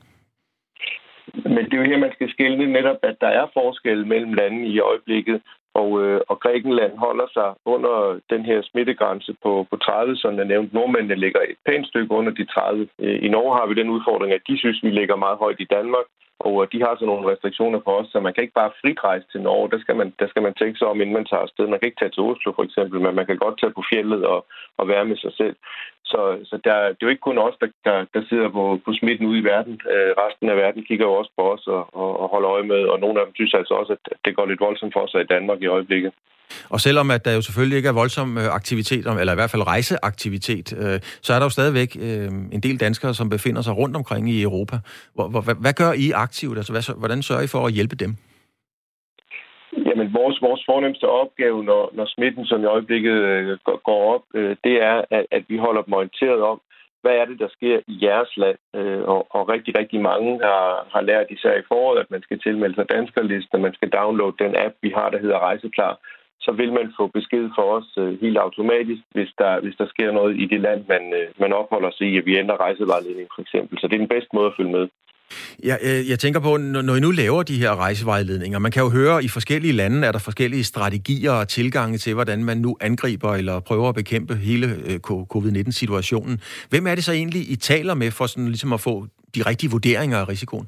Men 1.34 1.66
det 1.66 1.74
er 1.74 1.78
jo 1.78 1.90
her, 1.90 1.98
man 1.98 2.13
skal 2.13 2.30
skelne 2.30 2.66
netop, 2.66 3.00
at 3.04 3.16
der 3.22 3.28
er 3.28 3.48
forskel 3.54 4.08
mellem 4.08 4.34
landene 4.34 4.68
i 4.68 4.80
øjeblikket, 4.80 5.42
og, 5.82 5.90
øh, 6.04 6.20
og 6.32 6.40
Grækenland 6.40 6.94
holder 7.06 7.28
sig 7.38 7.50
under 7.66 7.96
den 8.34 8.46
her 8.50 8.60
smittegrænse 8.70 9.32
på, 9.44 9.68
på 9.70 9.76
30, 9.78 10.16
som 10.16 10.38
jeg 10.38 10.46
nævnte. 10.46 10.76
Nordmændene 10.76 11.16
ligger 11.24 11.42
et 11.42 11.60
pænt 11.66 11.88
stykke 11.88 12.12
under 12.20 12.32
de 12.32 12.46
30. 12.46 12.88
Øh, 13.04 13.18
I 13.26 13.28
Norge 13.36 13.58
har 13.58 13.66
vi 13.68 13.74
den 13.74 13.90
udfordring, 13.96 14.34
at 14.34 14.48
de 14.48 14.58
synes, 14.58 14.84
vi 14.84 14.90
ligger 14.90 15.16
meget 15.16 15.38
højt 15.38 15.60
i 15.60 15.72
Danmark, 15.78 16.08
og 16.40 16.54
øh, 16.62 16.68
de 16.72 16.80
har 16.86 16.94
sådan 16.96 17.08
nogle 17.12 17.30
restriktioner 17.32 17.80
på 17.80 17.92
os, 18.00 18.08
så 18.12 18.20
man 18.20 18.34
kan 18.34 18.44
ikke 18.44 18.60
bare 18.62 18.78
frirejse 18.82 19.28
til 19.32 19.42
Norge. 19.42 19.72
Der 19.74 19.80
skal, 19.80 19.96
man, 19.96 20.13
der 20.20 20.28
skal 20.28 20.44
man 20.48 20.54
tænke 20.54 20.78
sig 20.78 20.88
om, 20.88 21.02
inden 21.02 21.16
man 21.20 21.26
tager 21.26 21.46
afsted. 21.48 21.68
Man 21.68 21.80
kan 21.80 21.88
ikke 21.88 22.02
tage 22.02 22.13
til 22.13 22.24
Oslo 22.30 22.50
for 22.56 22.63
eksempel, 22.63 22.98
men 23.02 23.16
man 23.16 23.26
kan 23.26 23.38
godt 23.38 23.60
tage 23.60 23.76
på 23.78 23.84
fjellet 23.92 24.22
og, 24.34 24.40
og 24.80 24.88
være 24.88 25.06
med 25.06 25.18
sig 25.18 25.34
selv. 25.42 25.56
Så, 26.12 26.22
så 26.50 26.56
der, 26.65 26.76
det 26.96 27.02
er 27.02 27.08
jo 27.08 27.13
ikke 27.13 27.28
kun 27.30 27.43
os, 27.48 27.56
der, 27.62 27.70
der, 27.88 27.98
der 28.13 28.22
sidder 28.30 28.50
på, 28.58 28.63
på 28.86 28.91
smitten 29.00 29.26
ude 29.30 29.39
i 29.39 29.48
verden. 29.54 29.74
Øh, 29.93 30.12
resten 30.24 30.50
af 30.50 30.58
verden 30.63 30.82
kigger 30.88 31.06
jo 31.06 31.13
også 31.13 31.32
på 31.38 31.43
os 31.54 31.67
og, 31.67 31.84
og, 32.02 32.12
og 32.22 32.28
holder 32.34 32.50
øje 32.56 32.67
med, 32.74 32.82
og 32.93 33.00
nogle 33.00 33.20
af 33.20 33.26
dem 33.26 33.36
synes 33.36 33.54
altså 33.54 33.74
også, 33.74 33.91
at 33.93 34.04
det 34.26 34.36
går 34.36 34.46
lidt 34.46 34.65
voldsomt 34.67 34.93
for 34.93 35.06
sig 35.08 35.22
i 35.22 35.32
Danmark 35.34 35.60
i 35.62 35.67
øjeblikket. 35.76 36.12
Og 36.70 36.80
selvom 36.82 37.12
at 37.12 37.26
der 37.26 37.34
jo 37.34 37.41
selvfølgelig 37.41 37.78
ikke 37.78 37.89
er 37.89 37.93
voldsom 37.93 38.38
øh, 38.38 38.46
aktivitet, 38.60 39.06
eller 39.08 39.34
i 39.34 39.36
hvert 39.36 39.52
fald 39.52 39.67
rejseaktivitet, 39.67 40.74
øh, 40.82 41.00
så 41.22 41.34
er 41.34 41.39
der 41.39 41.46
jo 41.46 41.50
stadigvæk 41.50 41.98
øh, 42.00 42.28
en 42.52 42.60
del 42.60 42.80
danskere, 42.80 43.13
som 43.13 43.30
befinder 43.30 43.62
sig 43.62 43.78
rundt 43.78 43.96
omkring 43.96 44.30
i 44.30 44.41
Europa. 44.41 44.78
Hvad, 45.15 45.62
hvad 45.62 45.74
gør 45.74 45.91
I 45.91 46.12
aktivt? 46.12 46.58
Altså, 46.58 46.72
hvad, 46.74 46.98
hvordan 46.98 47.22
sørger 47.22 47.43
I 47.43 47.48
for 47.48 47.65
at 47.67 47.74
hjælpe 47.74 47.96
dem? 47.96 48.17
Jamen, 49.98 50.14
vores, 50.14 50.42
vores 50.42 50.64
fornemmeste 50.66 51.08
opgave, 51.10 51.64
når, 51.64 51.90
når 51.94 52.06
smitten 52.06 52.46
som 52.46 52.62
i 52.62 52.66
øjeblikket 52.66 53.18
øh, 53.32 53.58
går 53.84 54.14
op, 54.16 54.24
øh, 54.34 54.56
det 54.64 54.76
er, 54.84 54.98
at, 55.12 55.26
at 55.32 55.44
vi 55.48 55.58
holder 55.58 55.82
dem 55.82 55.94
orienteret 55.94 56.42
om, 56.42 56.62
hvad 57.02 57.16
er 57.16 57.26
det, 57.26 57.40
der 57.40 57.48
sker 57.58 57.78
i 57.88 57.96
jeres 58.06 58.38
land? 58.38 58.58
Øh, 58.76 59.02
og, 59.14 59.28
og 59.30 59.50
rigtig, 59.50 59.78
rigtig 59.80 60.02
mange 60.02 60.40
har, 60.44 60.88
har 60.94 61.02
lært 61.02 61.28
især 61.30 61.54
i 61.58 61.68
foråret, 61.68 62.00
at 62.00 62.12
man 62.12 62.22
skal 62.22 62.40
tilmelde 62.40 62.76
sig 62.76 62.90
danskerlisten, 62.90 63.62
man 63.62 63.74
skal 63.74 63.90
downloade 63.90 64.36
den 64.44 64.54
app, 64.66 64.76
vi 64.82 64.90
har, 64.98 65.10
der 65.10 65.20
hedder 65.20 65.40
Rejseklar, 65.40 66.00
så 66.40 66.52
vil 66.52 66.74
man 66.74 66.94
få 67.00 67.08
besked 67.08 67.50
for 67.56 67.68
os 67.78 67.90
øh, 67.98 68.22
helt 68.22 68.38
automatisk, 68.38 69.02
hvis 69.12 69.32
der, 69.38 69.60
hvis 69.60 69.76
der 69.82 69.88
sker 69.88 70.12
noget 70.12 70.34
i 70.44 70.46
det 70.46 70.62
land, 70.62 70.82
man, 70.88 71.04
øh, 71.20 71.28
man 71.44 71.54
opholder 71.54 71.92
sig 71.94 72.08
i, 72.08 72.18
at 72.18 72.26
vi 72.26 72.38
ændrer 72.38 72.62
rejsevejledning 72.66 73.28
for 73.36 73.42
eksempel. 73.42 73.80
Så 73.80 73.88
det 73.88 73.96
er 73.96 74.06
den 74.06 74.16
bedste 74.16 74.34
måde 74.34 74.48
at 74.48 74.58
følge 74.58 74.72
med. 74.72 74.88
Ja, 75.63 75.76
jeg, 75.84 76.08
jeg 76.08 76.20
tænker 76.20 76.40
på, 76.40 76.58
når 76.58 76.96
I 76.96 77.00
nu 77.00 77.12
laver 77.12 77.44
de 77.44 77.58
her 77.58 77.76
rejsevejledninger, 77.76 78.60
man 78.60 78.72
kan 78.72 78.84
jo 78.84 78.90
høre, 78.90 79.18
at 79.18 79.24
i 79.24 79.28
forskellige 79.28 79.74
lande 79.74 80.08
er 80.08 80.12
der 80.12 80.20
forskellige 80.20 80.63
strategier 80.63 81.32
og 81.32 81.48
tilgange 81.48 81.98
til, 81.98 82.13
hvordan 82.13 82.44
man 82.44 82.58
nu 82.58 82.78
angriber 82.82 83.36
eller 83.36 83.60
prøver 83.60 83.90
at 83.90 83.96
bekæmpe 83.96 84.36
hele 84.36 84.78
øh, 84.86 85.00
covid-19-situationen. 85.00 86.40
Hvem 86.70 86.88
er 86.88 86.96
det 86.96 87.04
så 87.04 87.12
egentlig, 87.12 87.52
I 87.52 87.56
taler 87.56 87.94
med 87.94 88.12
for 88.12 88.28
sådan 88.28 88.48
ligesom 88.48 88.74
at 88.74 88.82
få 88.82 89.08
de 89.36 89.42
rigtige 89.42 89.72
vurderinger 89.72 90.18
af 90.18 90.30
risikoen? 90.30 90.68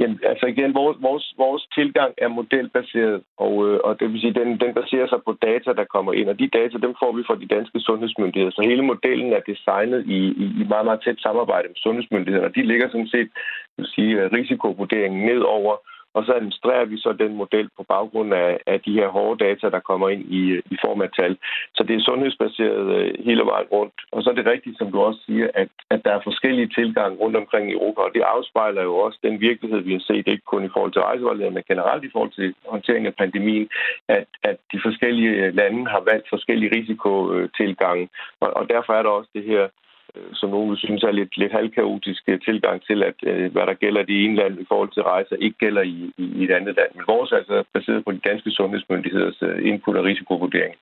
Jamen, 0.00 0.20
altså 0.30 0.46
igen, 0.46 0.74
vores, 0.74 0.96
vores, 1.00 1.34
vores 1.38 1.62
tilgang 1.74 2.12
er 2.18 2.28
modelbaseret, 2.28 3.22
og, 3.36 3.54
øh, 3.68 3.80
og 3.84 4.00
det 4.00 4.12
vil 4.12 4.20
sige, 4.20 4.38
den, 4.40 4.48
den 4.60 4.74
baserer 4.74 5.08
sig 5.08 5.20
på 5.24 5.32
data, 5.42 5.70
der 5.80 5.92
kommer 5.94 6.12
ind, 6.12 6.28
og 6.28 6.38
de 6.38 6.48
data, 6.58 6.76
dem 6.78 6.94
får 7.02 7.12
vi 7.16 7.22
fra 7.26 7.40
de 7.42 7.52
danske 7.56 7.80
sundhedsmyndigheder. 7.80 8.52
Så 8.54 8.62
hele 8.70 8.82
modellen 8.82 9.32
er 9.32 9.48
designet 9.50 10.00
i, 10.06 10.18
i, 10.42 10.44
i 10.60 10.64
meget, 10.72 10.84
meget 10.84 11.02
tæt 11.04 11.18
samarbejde 11.20 11.68
med 11.68 11.76
sundhedsmyndighederne, 11.84 12.48
og 12.48 12.54
de 12.54 12.62
ligger 12.62 12.88
sådan 12.88 13.12
set 13.16 13.28
vil 13.76 13.86
sige, 13.94 14.28
risikovurderingen 14.36 15.26
ned 15.30 15.40
over 15.40 15.74
og 16.14 16.24
så 16.24 16.32
administrerer 16.32 16.84
vi 16.84 16.96
så 16.96 17.12
den 17.12 17.34
model 17.36 17.68
på 17.76 17.82
baggrund 17.82 18.34
af, 18.34 18.58
af 18.66 18.80
de 18.80 18.92
her 18.92 19.08
hårde 19.08 19.44
data, 19.44 19.66
der 19.70 19.80
kommer 19.80 20.08
ind 20.08 20.24
i, 20.40 20.42
i 20.74 20.76
form 20.84 21.00
af 21.02 21.10
tal. 21.20 21.36
Så 21.74 21.82
det 21.82 21.96
er 21.96 22.06
sundhedsbaseret 22.08 22.86
øh, 22.98 23.14
hele 23.24 23.44
vejen 23.52 23.68
rundt. 23.72 23.94
Og 24.12 24.22
så 24.22 24.30
er 24.30 24.34
det 24.34 24.46
rigtigt, 24.46 24.78
som 24.78 24.92
du 24.92 25.00
også 25.00 25.20
siger, 25.26 25.48
at, 25.54 25.68
at 25.90 26.00
der 26.04 26.12
er 26.14 26.20
forskellige 26.24 26.72
tilgange 26.78 27.18
rundt 27.18 27.36
omkring 27.36 27.70
i 27.70 27.72
Europa, 27.78 28.00
og 28.00 28.10
det 28.14 28.22
afspejler 28.34 28.82
jo 28.82 28.94
også 28.96 29.18
den 29.22 29.40
virkelighed, 29.40 29.80
vi 29.80 29.92
har 29.92 30.04
set, 30.06 30.26
ikke 30.26 30.50
kun 30.52 30.64
i 30.64 30.72
forhold 30.74 30.92
til 30.92 31.02
rejsevejledning, 31.02 31.54
men 31.54 31.70
generelt 31.72 32.04
i 32.04 32.12
forhold 32.12 32.30
til 32.30 32.54
håndtering 32.66 33.06
af 33.06 33.14
pandemien, 33.14 33.68
at, 34.08 34.26
at 34.42 34.56
de 34.72 34.78
forskellige 34.86 35.50
lande 35.50 35.90
har 35.90 36.02
valgt 36.10 36.28
forskellige 36.28 36.74
risikotilgange. 36.76 38.08
Og, 38.40 38.48
og 38.56 38.68
derfor 38.68 38.92
er 38.92 39.02
der 39.02 39.10
også 39.10 39.30
det 39.34 39.44
her 39.44 39.68
Øh, 40.16 40.30
som 40.40 40.50
nogen 40.50 40.70
vil 40.70 40.78
synes 40.78 41.02
er 41.02 41.18
lidt, 41.20 41.36
lidt 41.36 41.52
halvkaotisk 41.52 42.22
øh, 42.28 42.40
tilgang 42.48 42.82
til, 42.88 42.98
at 43.10 43.18
øh, 43.30 43.52
hvad 43.52 43.66
der 43.66 43.82
gælder 43.84 44.00
i 44.02 44.08
det 44.10 44.24
ene 44.24 44.36
land 44.36 44.54
i 44.60 44.68
forhold 44.68 44.90
til 44.92 45.02
rejser, 45.02 45.36
ikke 45.36 45.58
gælder 45.64 45.82
i, 45.82 45.98
i, 46.22 46.24
i 46.38 46.44
et 46.44 46.52
andet 46.58 46.74
land. 46.76 46.90
Men 46.96 47.04
vores 47.12 47.32
er 47.32 47.36
altså 47.36 47.64
baseret 47.74 48.04
på 48.04 48.12
de 48.12 48.26
danske 48.30 48.50
sundhedsmyndigheders 48.50 49.38
øh, 49.42 49.68
input 49.68 49.96
og 49.96 50.04
risikovurdering. 50.04 50.74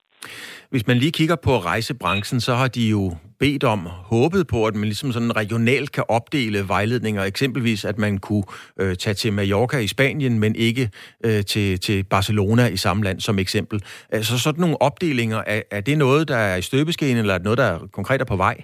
Hvis 0.71 0.87
man 0.87 0.97
lige 0.97 1.13
kigger 1.13 1.37
på 1.37 1.51
rejsebranchen, 1.51 2.41
så 2.41 2.55
har 2.55 2.69
de 2.69 2.89
jo 2.89 3.13
bedt 3.39 3.65
om, 3.65 3.87
håbet 3.87 4.47
på, 4.47 4.67
at 4.67 4.75
man 4.75 4.85
ligesom 4.85 5.13
sådan 5.13 5.37
regionalt 5.37 5.93
kan 5.93 6.05
opdele 6.09 6.59
vejledninger. 6.69 7.23
Eksempelvis, 7.23 7.85
at 7.85 7.99
man 7.99 8.19
kunne 8.19 8.45
øh, 8.81 8.95
tage 8.97 9.15
til 9.15 9.33
Mallorca 9.33 9.79
i 9.79 9.87
Spanien, 9.87 10.39
men 10.39 10.55
ikke 10.57 10.91
øh, 11.25 11.45
til, 11.45 11.81
til 11.81 12.05
Barcelona 12.05 12.67
i 12.67 12.77
samme 12.77 13.05
land 13.05 13.21
som 13.21 13.39
eksempel. 13.39 13.83
Altså 14.11 14.39
sådan 14.39 14.61
nogle 14.61 14.83
opdelinger, 14.83 15.43
er, 15.47 15.63
er 15.71 15.81
det 15.81 15.99
noget, 15.99 16.29
der 16.29 16.37
er 16.37 16.57
i 16.57 16.63
støbeskeen, 16.63 17.17
eller 17.17 17.35
er 17.35 17.39
det 17.39 17.45
noget, 17.45 17.59
der 17.59 17.65
er 17.65 17.79
konkret 17.93 18.21
er 18.21 18.25
på 18.25 18.37
vej? 18.37 18.63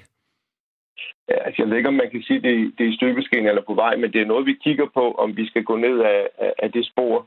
Altså, 1.28 1.62
jeg 1.62 1.70
ved 1.70 1.76
ikke, 1.76 1.88
om 1.88 1.94
man 1.94 2.10
kan 2.10 2.22
sige, 2.22 2.36
at 2.36 2.42
det, 2.42 2.72
det 2.78 2.86
er 2.86 2.90
i 2.90 2.96
støbeskeen 2.96 3.46
eller 3.46 3.62
på 3.62 3.74
vej, 3.74 3.96
men 3.96 4.12
det 4.12 4.20
er 4.20 4.26
noget, 4.32 4.46
vi 4.46 4.62
kigger 4.64 4.86
på, 4.94 5.12
om 5.12 5.36
vi 5.36 5.46
skal 5.46 5.64
gå 5.64 5.76
ned 5.76 5.98
af, 5.98 6.28
af, 6.38 6.52
af 6.58 6.72
det 6.72 6.86
spor. 6.86 7.26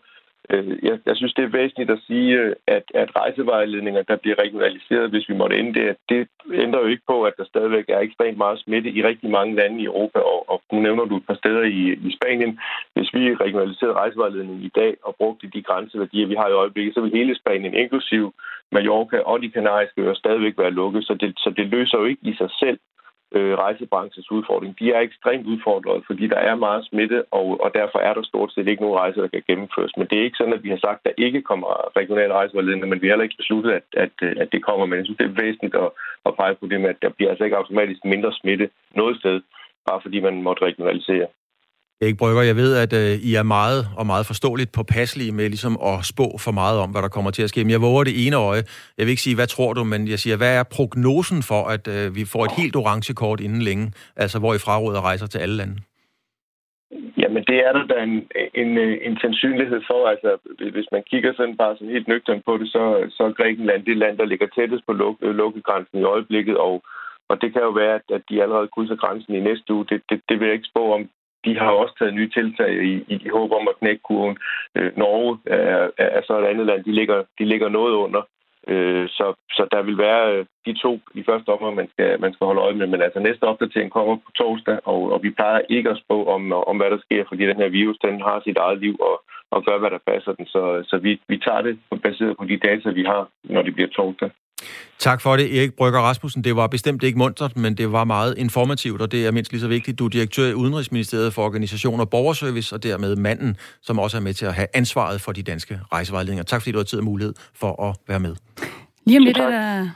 Øh, 0.49 0.83
jeg, 0.83 0.99
jeg 1.05 1.15
synes, 1.15 1.33
det 1.33 1.43
er 1.43 1.57
væsentligt 1.59 1.91
at 1.91 2.03
sige, 2.07 2.55
at, 2.67 2.83
at 2.93 3.15
rejsevejledninger, 3.15 4.01
der 4.01 4.15
bliver 4.15 4.41
regionaliseret, 4.43 5.09
hvis 5.09 5.29
vi 5.29 5.35
måtte 5.35 5.57
ende 5.59 5.73
det, 5.79 5.97
det 6.09 6.27
ændrer 6.53 6.81
jo 6.81 6.87
ikke 6.87 7.03
på, 7.07 7.23
at 7.23 7.33
der 7.37 7.45
stadigvæk 7.45 7.85
er 7.87 7.99
ekstremt 7.99 8.37
meget 8.37 8.59
smitte 8.59 8.89
i 8.89 9.03
rigtig 9.03 9.29
mange 9.29 9.55
lande 9.55 9.81
i 9.81 9.85
Europa, 9.85 10.19
og, 10.19 10.49
og 10.49 10.61
nu 10.71 10.79
nævner 10.79 11.05
du 11.05 11.17
et 11.17 11.27
par 11.27 11.33
steder 11.41 11.63
i, 11.63 11.81
i 12.07 12.11
Spanien. 12.21 12.59
Hvis 12.93 13.13
vi 13.13 13.35
regionaliserede 13.35 13.99
rejsevejledningen 14.01 14.65
i 14.65 14.71
dag 14.75 14.93
og 15.03 15.15
brugte 15.15 15.47
de 15.53 15.61
grænseværdier, 15.61 16.27
vi 16.27 16.35
har 16.35 16.47
i 16.49 16.59
øjeblikket, 16.61 16.93
så 16.93 17.01
vil 17.01 17.17
hele 17.19 17.35
Spanien, 17.35 17.73
inklusiv 17.73 18.33
Mallorca 18.71 19.19
og 19.19 19.41
de 19.41 19.51
kanariske 19.51 20.01
øer, 20.01 20.13
stadigvæk 20.13 20.57
være 20.57 20.71
lukket, 20.71 21.03
så 21.03 21.13
det, 21.13 21.39
så 21.39 21.53
det 21.57 21.67
løser 21.67 21.97
jo 21.97 22.05
ikke 22.05 22.21
i 22.31 22.35
sig 22.35 22.49
selv 22.59 22.79
øh, 23.37 23.53
rejsebranchens 23.57 24.31
udfordring. 24.31 24.79
De 24.79 24.91
er 24.93 24.99
ekstremt 24.99 25.47
udfordret, 25.47 26.03
fordi 26.07 26.27
der 26.27 26.39
er 26.49 26.55
meget 26.55 26.85
smitte, 26.85 27.23
og, 27.31 27.47
og 27.63 27.69
derfor 27.73 27.99
er 27.99 28.13
der 28.13 28.23
stort 28.23 28.51
set 28.53 28.67
ikke 28.67 28.81
nogen 28.81 28.99
rejser, 28.99 29.21
der 29.21 29.27
kan 29.27 29.43
gennemføres. 29.47 29.97
Men 29.97 30.07
det 30.07 30.19
er 30.19 30.23
ikke 30.23 30.37
sådan, 30.37 30.53
at 30.53 30.63
vi 30.63 30.69
har 30.69 30.81
sagt, 30.85 30.99
at 30.99 31.05
der 31.05 31.25
ikke 31.25 31.41
kommer 31.41 31.97
regionale 31.99 32.33
rejsevejledende, 32.33 32.87
men 32.87 33.01
vi 33.01 33.07
har 33.07 33.13
heller 33.13 33.29
ikke 33.29 33.41
besluttet, 33.41 33.71
at, 33.71 33.87
at, 33.93 34.15
at 34.43 34.51
det 34.51 34.63
kommer. 34.63 34.85
Men 34.85 34.97
jeg 34.97 35.05
synes, 35.05 35.17
det 35.17 35.27
er 35.27 35.41
væsentligt 35.43 35.75
at, 35.75 35.89
at 36.25 36.35
pege 36.39 36.55
på 36.55 36.67
det 36.67 36.81
med, 36.81 36.89
at 36.89 37.01
der 37.01 37.09
bliver 37.09 37.29
altså 37.29 37.43
ikke 37.43 37.57
automatisk 37.57 38.05
mindre 38.05 38.33
smitte 38.33 38.69
noget 38.95 39.17
sted, 39.17 39.41
bare 39.89 39.99
fordi 40.01 40.19
man 40.19 40.41
måtte 40.41 40.65
regionalisere. 40.65 41.27
Erik 42.01 42.17
Brygger, 42.17 42.43
jeg 42.51 42.55
ved, 42.55 42.71
at 42.83 42.93
øh, 43.01 43.13
I 43.29 43.31
er 43.41 43.43
meget 43.57 43.81
og 43.99 44.05
meget 44.05 44.25
forståeligt 44.31 44.71
påpasselige 44.77 45.33
med 45.39 45.45
ligesom 45.49 45.75
at 45.91 45.95
spå 46.11 46.27
for 46.45 46.53
meget 46.61 46.77
om, 46.83 46.89
hvad 46.91 47.01
der 47.01 47.15
kommer 47.17 47.31
til 47.31 47.43
at 47.43 47.49
ske. 47.49 47.63
Men 47.63 47.73
jeg 47.75 47.85
våger 47.87 48.03
det 48.09 48.15
ene 48.23 48.37
øje. 48.49 48.63
Jeg 48.97 49.03
vil 49.05 49.13
ikke 49.15 49.27
sige, 49.27 49.39
hvad 49.39 49.49
tror 49.55 49.71
du, 49.73 49.83
men 49.83 50.01
jeg 50.13 50.19
siger, 50.23 50.37
hvad 50.37 50.53
er 50.59 50.71
prognosen 50.77 51.39
for, 51.51 51.61
at 51.75 51.83
øh, 51.95 52.05
vi 52.17 52.23
får 52.33 52.43
et 52.45 52.57
helt 52.59 52.75
orange 52.81 53.13
kort 53.21 53.39
inden 53.47 53.61
længe? 53.69 53.85
Altså, 54.23 54.37
hvor 54.39 54.53
I 54.53 54.65
fraråder 54.65 55.01
rejser 55.09 55.27
til 55.27 55.39
alle 55.43 55.55
lande? 55.61 55.75
Jamen, 57.21 57.43
det 57.49 57.57
er 57.67 57.71
der 57.77 57.85
da 57.91 57.97
en, 58.09 58.15
en, 58.61 58.71
øh, 58.85 58.93
en 59.07 59.15
sandsynlighed 59.23 59.81
for. 59.89 60.01
Altså, 60.13 60.29
hvis 60.75 60.89
man 60.95 61.03
kigger 61.11 61.31
sådan 61.33 61.57
bare 61.61 61.75
sådan 61.75 61.95
helt 61.95 62.07
nøgtern 62.07 62.41
på 62.47 62.53
det, 62.57 62.67
så, 62.75 62.83
så 63.15 63.21
er 63.23 63.37
Grækenland 63.39 63.81
det 63.85 63.97
land, 63.97 64.17
der 64.17 64.25
ligger 64.31 64.47
tættest 64.47 64.83
på 64.85 64.93
luk, 64.93 65.15
øh, 65.21 65.35
lukkegrænsen 65.41 65.99
i 65.99 66.09
øjeblikket, 66.13 66.57
og 66.57 66.73
og 67.31 67.41
det 67.41 67.53
kan 67.53 67.61
jo 67.61 67.69
være, 67.69 67.95
at 68.15 68.21
de 68.29 68.41
allerede 68.43 68.67
krydser 68.73 68.95
grænsen 68.95 69.35
i 69.35 69.39
næste 69.39 69.73
uge. 69.73 69.85
Det, 69.89 70.01
det, 70.09 70.21
det 70.29 70.39
vil 70.39 70.45
jeg 70.45 70.55
ikke 70.55 70.71
spå 70.73 70.93
om 70.93 71.09
de 71.45 71.57
har 71.59 71.71
også 71.71 71.95
taget 71.99 72.13
nye 72.13 72.29
tiltag 72.29 72.71
i, 72.83 72.93
i 73.07 73.29
håb 73.29 73.51
om 73.51 73.67
at 73.67 73.77
knække 73.79 74.01
kurven. 74.01 74.37
Øh, 74.75 74.97
Norge 74.97 75.37
er, 75.45 75.89
er 75.97 76.21
så 76.21 76.39
et 76.39 76.45
andet 76.45 76.65
land, 76.65 76.83
de 76.83 76.91
ligger, 76.91 77.23
de 77.39 77.45
ligger 77.45 77.69
noget 77.69 77.93
under. 77.93 78.21
Øh, 78.67 79.09
så, 79.09 79.33
så 79.51 79.67
der 79.71 79.81
vil 79.81 79.97
være 79.97 80.33
øh, 80.33 80.45
de 80.65 80.73
to 80.73 80.99
i 81.13 81.23
første 81.23 81.49
omgang, 81.49 81.75
man 81.75 81.89
skal, 81.93 82.21
man 82.21 82.33
skal 82.33 82.45
holde 82.45 82.61
øje 82.61 82.73
med. 82.73 82.87
Men 82.87 83.01
altså 83.01 83.19
næste 83.19 83.43
opdatering 83.43 83.91
kommer 83.91 84.15
på 84.15 84.31
torsdag, 84.37 84.79
og, 84.85 85.11
og 85.13 85.23
vi 85.23 85.29
plejer 85.29 85.61
ikke 85.69 85.89
at 85.89 86.01
spå 86.03 86.25
om, 86.25 86.53
om, 86.53 86.77
hvad 86.77 86.89
der 86.91 86.99
sker, 87.05 87.23
fordi 87.27 87.43
den 87.45 87.61
her 87.63 87.69
virus, 87.69 87.97
den 87.97 88.21
har 88.21 88.41
sit 88.43 88.57
eget 88.57 88.79
liv 88.79 88.95
og, 88.99 89.15
og 89.51 89.65
gør, 89.65 89.79
hvad 89.79 89.91
der 89.95 90.01
passer 90.11 90.31
den. 90.31 90.45
Så, 90.45 90.61
så 90.89 90.97
vi, 90.97 91.21
vi 91.27 91.37
tager 91.37 91.61
det 91.61 91.79
baseret 92.03 92.37
på 92.39 92.45
de 92.45 92.57
data, 92.57 92.89
vi 92.89 93.03
har, 93.03 93.29
når 93.43 93.61
det 93.61 93.73
bliver 93.75 93.89
torsdag. 93.89 94.29
Tak 94.99 95.21
for 95.21 95.37
det, 95.37 95.57
Erik 95.57 95.73
Brygger 95.73 95.99
Rasmussen. 95.99 96.43
Det 96.43 96.55
var 96.55 96.67
bestemt 96.67 97.03
ikke 97.03 97.17
muntert, 97.17 97.57
men 97.57 97.77
det 97.77 97.91
var 97.91 98.03
meget 98.03 98.37
informativt, 98.37 99.01
og 99.01 99.11
det 99.11 99.27
er 99.27 99.31
mindst 99.31 99.51
lige 99.51 99.61
så 99.61 99.67
vigtigt. 99.67 99.99
Du 99.99 100.05
er 100.05 100.09
direktør 100.09 100.49
i 100.49 100.53
Udenrigsministeriet 100.53 101.33
for 101.33 101.41
Organisation 101.41 101.99
og 101.99 102.09
Borgerservice, 102.09 102.75
og 102.75 102.83
dermed 102.83 103.15
manden, 103.15 103.57
som 103.81 103.99
også 103.99 104.17
er 104.17 104.21
med 104.21 104.33
til 104.33 104.45
at 104.45 104.53
have 104.53 104.67
ansvaret 104.73 105.21
for 105.21 105.31
de 105.31 105.43
danske 105.43 105.79
rejsevejledninger. 105.93 106.43
Tak 106.43 106.61
fordi 106.61 106.71
du 106.71 106.77
har 106.77 106.83
tid 106.83 106.99
og 106.99 107.05
mulighed 107.05 107.33
for 107.55 107.89
at 107.89 107.95
være 108.07 108.19
med. 108.19 108.35
Lige 109.05 109.17
om 109.17 109.25
lidt 109.25 109.37
er 109.37 109.49
der... 109.49 109.89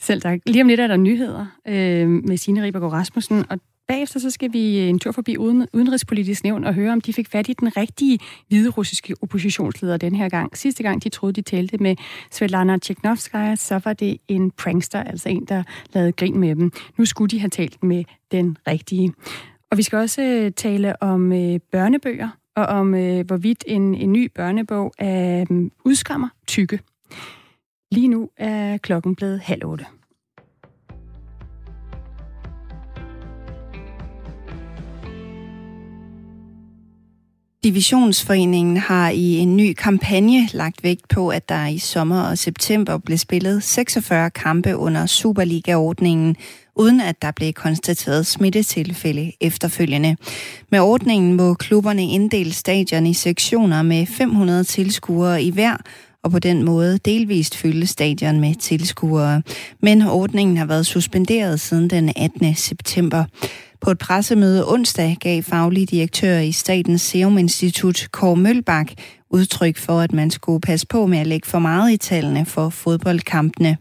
Selv 0.00 0.20
tak. 0.20 0.38
Lige 0.46 0.62
om 0.62 0.68
lidt 0.68 0.80
er 0.80 0.86
der 0.86 0.96
nyheder 0.96 1.46
øh, 1.68 2.08
med 2.08 2.36
Signe 2.36 2.62
Ribergaard 2.62 2.92
Rasmussen, 2.92 3.44
og 3.50 3.58
Bagefter 3.88 4.20
så 4.20 4.30
skal 4.30 4.52
vi 4.52 4.78
en 4.78 4.98
tur 4.98 5.12
forbi 5.12 5.36
uden, 5.36 5.66
Udenrigspolitisk 5.72 6.44
Nævn 6.44 6.64
og 6.64 6.74
høre, 6.74 6.92
om 6.92 7.00
de 7.00 7.12
fik 7.12 7.28
fat 7.28 7.48
i 7.48 7.52
den 7.52 7.76
rigtige 7.76 8.18
hvide 8.48 8.70
russiske 8.70 9.14
oppositionsleder 9.22 9.96
den 9.96 10.14
her 10.14 10.28
gang. 10.28 10.56
Sidste 10.56 10.82
gang 10.82 11.04
de 11.04 11.08
troede, 11.08 11.32
de 11.32 11.42
talte 11.42 11.78
med 11.78 11.96
Svetlana 12.30 12.78
Tcheknovskaya, 12.78 13.56
så 13.56 13.80
var 13.84 13.92
det 13.92 14.18
en 14.28 14.50
prankster, 14.50 15.02
altså 15.02 15.28
en, 15.28 15.44
der 15.44 15.62
lavede 15.92 16.12
grin 16.12 16.38
med 16.38 16.56
dem. 16.56 16.72
Nu 16.98 17.04
skulle 17.04 17.30
de 17.30 17.40
have 17.40 17.50
talt 17.50 17.82
med 17.82 18.04
den 18.32 18.56
rigtige. 18.68 19.12
Og 19.70 19.78
vi 19.78 19.82
skal 19.82 19.98
også 19.98 20.22
øh, 20.22 20.52
tale 20.52 21.02
om 21.02 21.32
øh, 21.32 21.60
børnebøger, 21.72 22.28
og 22.56 22.66
om 22.66 22.94
øh, 22.94 23.26
hvorvidt 23.26 23.64
en, 23.66 23.94
en 23.94 24.12
ny 24.12 24.30
børnebog 24.34 24.92
øh, 25.02 25.46
udskammer 25.84 26.28
tykke. 26.46 26.80
Lige 27.92 28.08
nu 28.08 28.30
er 28.36 28.76
klokken 28.76 29.14
blevet 29.14 29.40
halv 29.40 29.64
otte. 29.64 29.84
Divisionsforeningen 37.64 38.76
har 38.76 39.10
i 39.10 39.38
en 39.38 39.56
ny 39.56 39.72
kampagne 39.72 40.48
lagt 40.52 40.84
vægt 40.84 41.08
på, 41.08 41.28
at 41.28 41.48
der 41.48 41.66
i 41.66 41.78
sommer 41.78 42.22
og 42.22 42.38
september 42.38 42.98
blev 42.98 43.18
spillet 43.18 43.62
46 43.62 44.30
kampe 44.30 44.76
under 44.76 45.06
Superliga-ordningen, 45.06 46.36
uden 46.76 47.00
at 47.00 47.22
der 47.22 47.30
blev 47.30 47.52
konstateret 47.52 48.26
smittetilfælde 48.26 49.32
efterfølgende. 49.40 50.16
Med 50.70 50.80
ordningen 50.80 51.34
må 51.34 51.54
klubberne 51.54 52.04
inddele 52.04 52.52
stadion 52.52 53.06
i 53.06 53.14
sektioner 53.14 53.82
med 53.82 54.06
500 54.06 54.64
tilskuere 54.64 55.42
i 55.42 55.50
hver, 55.50 55.76
og 56.24 56.30
på 56.30 56.38
den 56.38 56.64
måde 56.64 56.98
delvist 56.98 57.56
fylde 57.56 57.86
stadion 57.86 58.40
med 58.40 58.54
tilskuere. 58.54 59.42
Men 59.82 60.02
ordningen 60.02 60.56
har 60.56 60.66
været 60.66 60.86
suspenderet 60.86 61.60
siden 61.60 61.90
den 61.90 62.12
18. 62.16 62.54
september. 62.54 63.24
På 63.80 63.90
et 63.90 63.98
pressemøde 63.98 64.72
onsdag 64.72 65.16
gav 65.20 65.42
faglig 65.42 65.90
direktør 65.90 66.38
i 66.38 66.52
Statens 66.52 67.02
Serum 67.02 67.38
Institut, 67.38 68.08
Kåre 68.12 68.36
Mølbak, 68.36 68.92
udtryk 69.30 69.76
for, 69.76 70.00
at 70.00 70.12
man 70.12 70.30
skulle 70.30 70.60
passe 70.60 70.86
på 70.86 71.06
med 71.06 71.18
at 71.18 71.26
lægge 71.26 71.48
for 71.48 71.58
meget 71.58 71.92
i 71.92 71.96
tallene 71.96 72.46
for 72.46 72.68
fodboldkampene. 72.68 73.76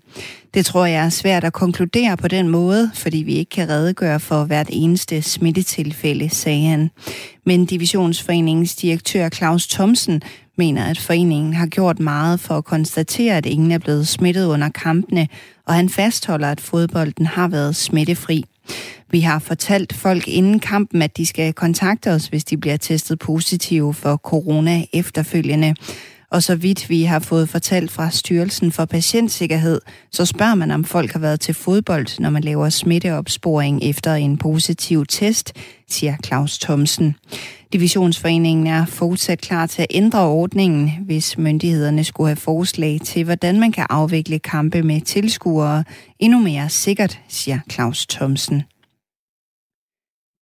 Det 0.54 0.66
tror 0.66 0.86
jeg 0.86 1.06
er 1.06 1.10
svært 1.10 1.44
at 1.44 1.54
konkludere 1.54 2.18
på 2.18 2.28
den 2.28 2.50
måde, 2.50 2.92
fordi 2.94 3.18
vi 3.18 3.34
ikke 3.34 3.50
kan 3.50 3.70
redegøre 3.70 4.20
for 4.20 4.44
hvert 4.44 4.68
eneste 4.70 5.22
smittetilfælde, 5.22 6.30
sagde 6.30 6.66
han. 6.66 6.90
Men 7.46 7.66
Divisionsforeningens 7.66 8.76
direktør 8.76 9.30
Claus 9.30 9.68
Thomsen 9.68 10.22
mener, 10.58 10.86
at 10.86 11.00
foreningen 11.00 11.54
har 11.54 11.68
gjort 11.68 12.00
meget 12.00 12.40
for 12.40 12.58
at 12.58 12.66
konstatere, 12.66 13.38
at 13.38 13.46
ingen 13.46 13.72
er 13.72 13.78
blevet 13.78 14.08
smittet 14.08 14.46
under 14.46 14.70
kampene, 14.70 15.28
og 15.66 15.74
han 15.74 15.90
fastholder, 15.90 16.52
at 16.52 16.62
fodbolden 16.62 17.26
har 17.26 17.48
været 17.48 17.76
smittefri. 17.76 18.46
Vi 19.12 19.20
har 19.20 19.40
fortalt 19.40 19.94
folk 19.94 20.28
inden 20.28 20.60
kampen, 20.60 21.02
at 21.02 21.18
de 21.18 21.26
skal 21.26 21.54
kontakte 21.54 22.12
os, 22.12 22.28
hvis 22.28 22.44
de 22.44 22.58
bliver 22.58 22.78
testet 22.78 23.20
positive 23.20 23.94
for 23.94 24.16
corona 24.16 24.86
efterfølgende. 24.94 25.76
Og 26.32 26.44
så 26.44 26.56
vidt 26.56 26.90
vi 26.90 27.04
har 27.04 27.20
fået 27.20 27.50
fortalt 27.50 27.92
fra 27.92 28.10
Styrelsen 28.12 28.72
for 28.72 28.86
Patientsikkerhed, 28.86 29.82
så 30.12 30.26
spørger 30.26 30.56
man, 30.56 30.72
om 30.72 30.84
folk 30.84 31.12
har 31.12 31.20
været 31.20 31.40
til 31.40 31.54
fodbold, 31.54 32.20
når 32.20 32.30
man 32.30 32.44
laver 32.44 32.70
smitteopsporing 32.70 33.84
efter 33.84 34.14
en 34.14 34.38
positiv 34.38 35.06
test, 35.06 35.54
siger 35.90 36.16
Claus 36.26 36.60
Thomsen. 36.60 37.16
Divisionsforeningen 37.74 38.68
er 38.68 38.86
fortsat 38.86 39.42
klar 39.42 39.66
til 39.66 39.82
at 39.82 39.88
ændre 39.90 40.28
ordningen, 40.28 40.92
hvis 41.06 41.38
myndighederne 41.38 42.04
skulle 42.04 42.28
have 42.28 42.36
forslag 42.36 43.00
til, 43.04 43.24
hvordan 43.24 43.60
man 43.60 43.72
kan 43.72 43.86
afvikle 43.90 44.40
kampe 44.40 44.84
med 44.84 45.02
tilskuere 45.02 45.84
endnu 46.20 46.40
mere 46.40 46.70
sikkert, 46.70 47.20
siger 47.28 47.60
Claus 47.72 48.08
Thomsen. 48.08 48.64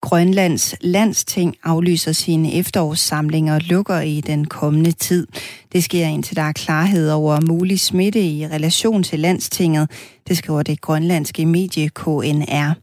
Grønlands 0.05 0.75
landsting 0.81 1.55
aflyser 1.63 2.11
sine 2.11 2.53
efterårssamlinger 2.53 3.55
og 3.55 3.61
lukker 3.61 3.99
i 3.99 4.21
den 4.21 4.45
kommende 4.45 4.91
tid. 4.91 5.27
Det 5.73 5.83
sker 5.83 6.05
indtil 6.05 6.35
der 6.35 6.41
er 6.41 6.51
klarhed 6.51 7.11
over 7.11 7.41
mulig 7.41 7.79
smitte 7.79 8.21
i 8.21 8.47
relation 8.47 9.03
til 9.03 9.19
landstinget, 9.19 9.91
det 10.27 10.37
skriver 10.37 10.63
det 10.63 10.81
grønlandske 10.81 11.45
medie 11.45 11.89
KNR. 11.89 12.73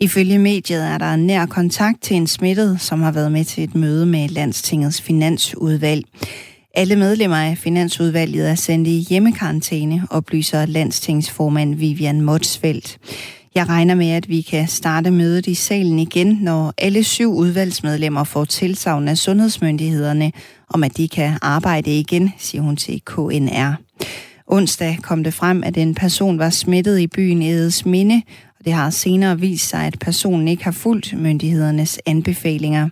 Ifølge 0.00 0.38
mediet 0.38 0.84
er 0.84 0.98
der 0.98 1.14
en 1.14 1.26
nær 1.26 1.46
kontakt 1.46 2.02
til 2.02 2.16
en 2.16 2.26
smittet, 2.26 2.80
som 2.80 3.02
har 3.02 3.12
været 3.12 3.32
med 3.32 3.44
til 3.44 3.64
et 3.64 3.74
møde 3.74 4.06
med 4.06 4.28
landstingets 4.28 5.02
finansudvalg. 5.02 6.04
Alle 6.74 6.96
medlemmer 6.96 7.36
af 7.36 7.58
Finansudvalget 7.58 8.50
er 8.50 8.54
sendt 8.54 8.88
i 8.88 9.06
hjemmekarantæne, 9.08 10.02
oplyser 10.10 10.66
landstingsformand 10.66 11.74
Vivian 11.74 12.20
Motsfeldt. 12.20 12.98
Jeg 13.54 13.68
regner 13.68 13.94
med, 13.94 14.10
at 14.10 14.28
vi 14.28 14.40
kan 14.40 14.68
starte 14.68 15.10
mødet 15.10 15.46
i 15.46 15.54
salen 15.54 15.98
igen, 15.98 16.38
når 16.40 16.74
alle 16.78 17.04
syv 17.04 17.34
udvalgsmedlemmer 17.34 18.24
får 18.24 18.44
tilsavn 18.44 19.08
af 19.08 19.18
sundhedsmyndighederne 19.18 20.32
om, 20.70 20.84
at 20.84 20.96
de 20.96 21.08
kan 21.08 21.38
arbejde 21.42 21.98
igen, 21.98 22.32
siger 22.38 22.62
hun 22.62 22.76
til 22.76 23.02
KNR. 23.04 23.74
Onsdag 24.46 24.98
kom 25.02 25.24
det 25.24 25.34
frem, 25.34 25.62
at 25.64 25.76
en 25.76 25.94
person 25.94 26.38
var 26.38 26.50
smittet 26.50 26.98
i 26.98 27.06
byen 27.06 27.42
Edes 27.42 27.86
Minde, 27.86 28.22
og 28.58 28.64
det 28.64 28.72
har 28.72 28.90
senere 28.90 29.40
vist 29.40 29.68
sig, 29.68 29.86
at 29.86 29.98
personen 29.98 30.48
ikke 30.48 30.64
har 30.64 30.72
fulgt 30.72 31.18
myndighedernes 31.18 31.98
anbefalinger. 32.06 32.88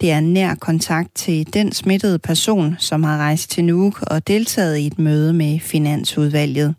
Det 0.00 0.10
er 0.10 0.20
nær 0.20 0.54
kontakt 0.54 1.14
til 1.14 1.54
den 1.54 1.72
smittede 1.72 2.18
person, 2.18 2.76
som 2.78 3.02
har 3.02 3.18
rejst 3.18 3.50
til 3.50 3.64
Nuuk 3.64 4.02
og 4.02 4.28
deltaget 4.28 4.78
i 4.78 4.86
et 4.86 4.98
møde 4.98 5.32
med 5.32 5.60
Finansudvalget. 5.60 6.74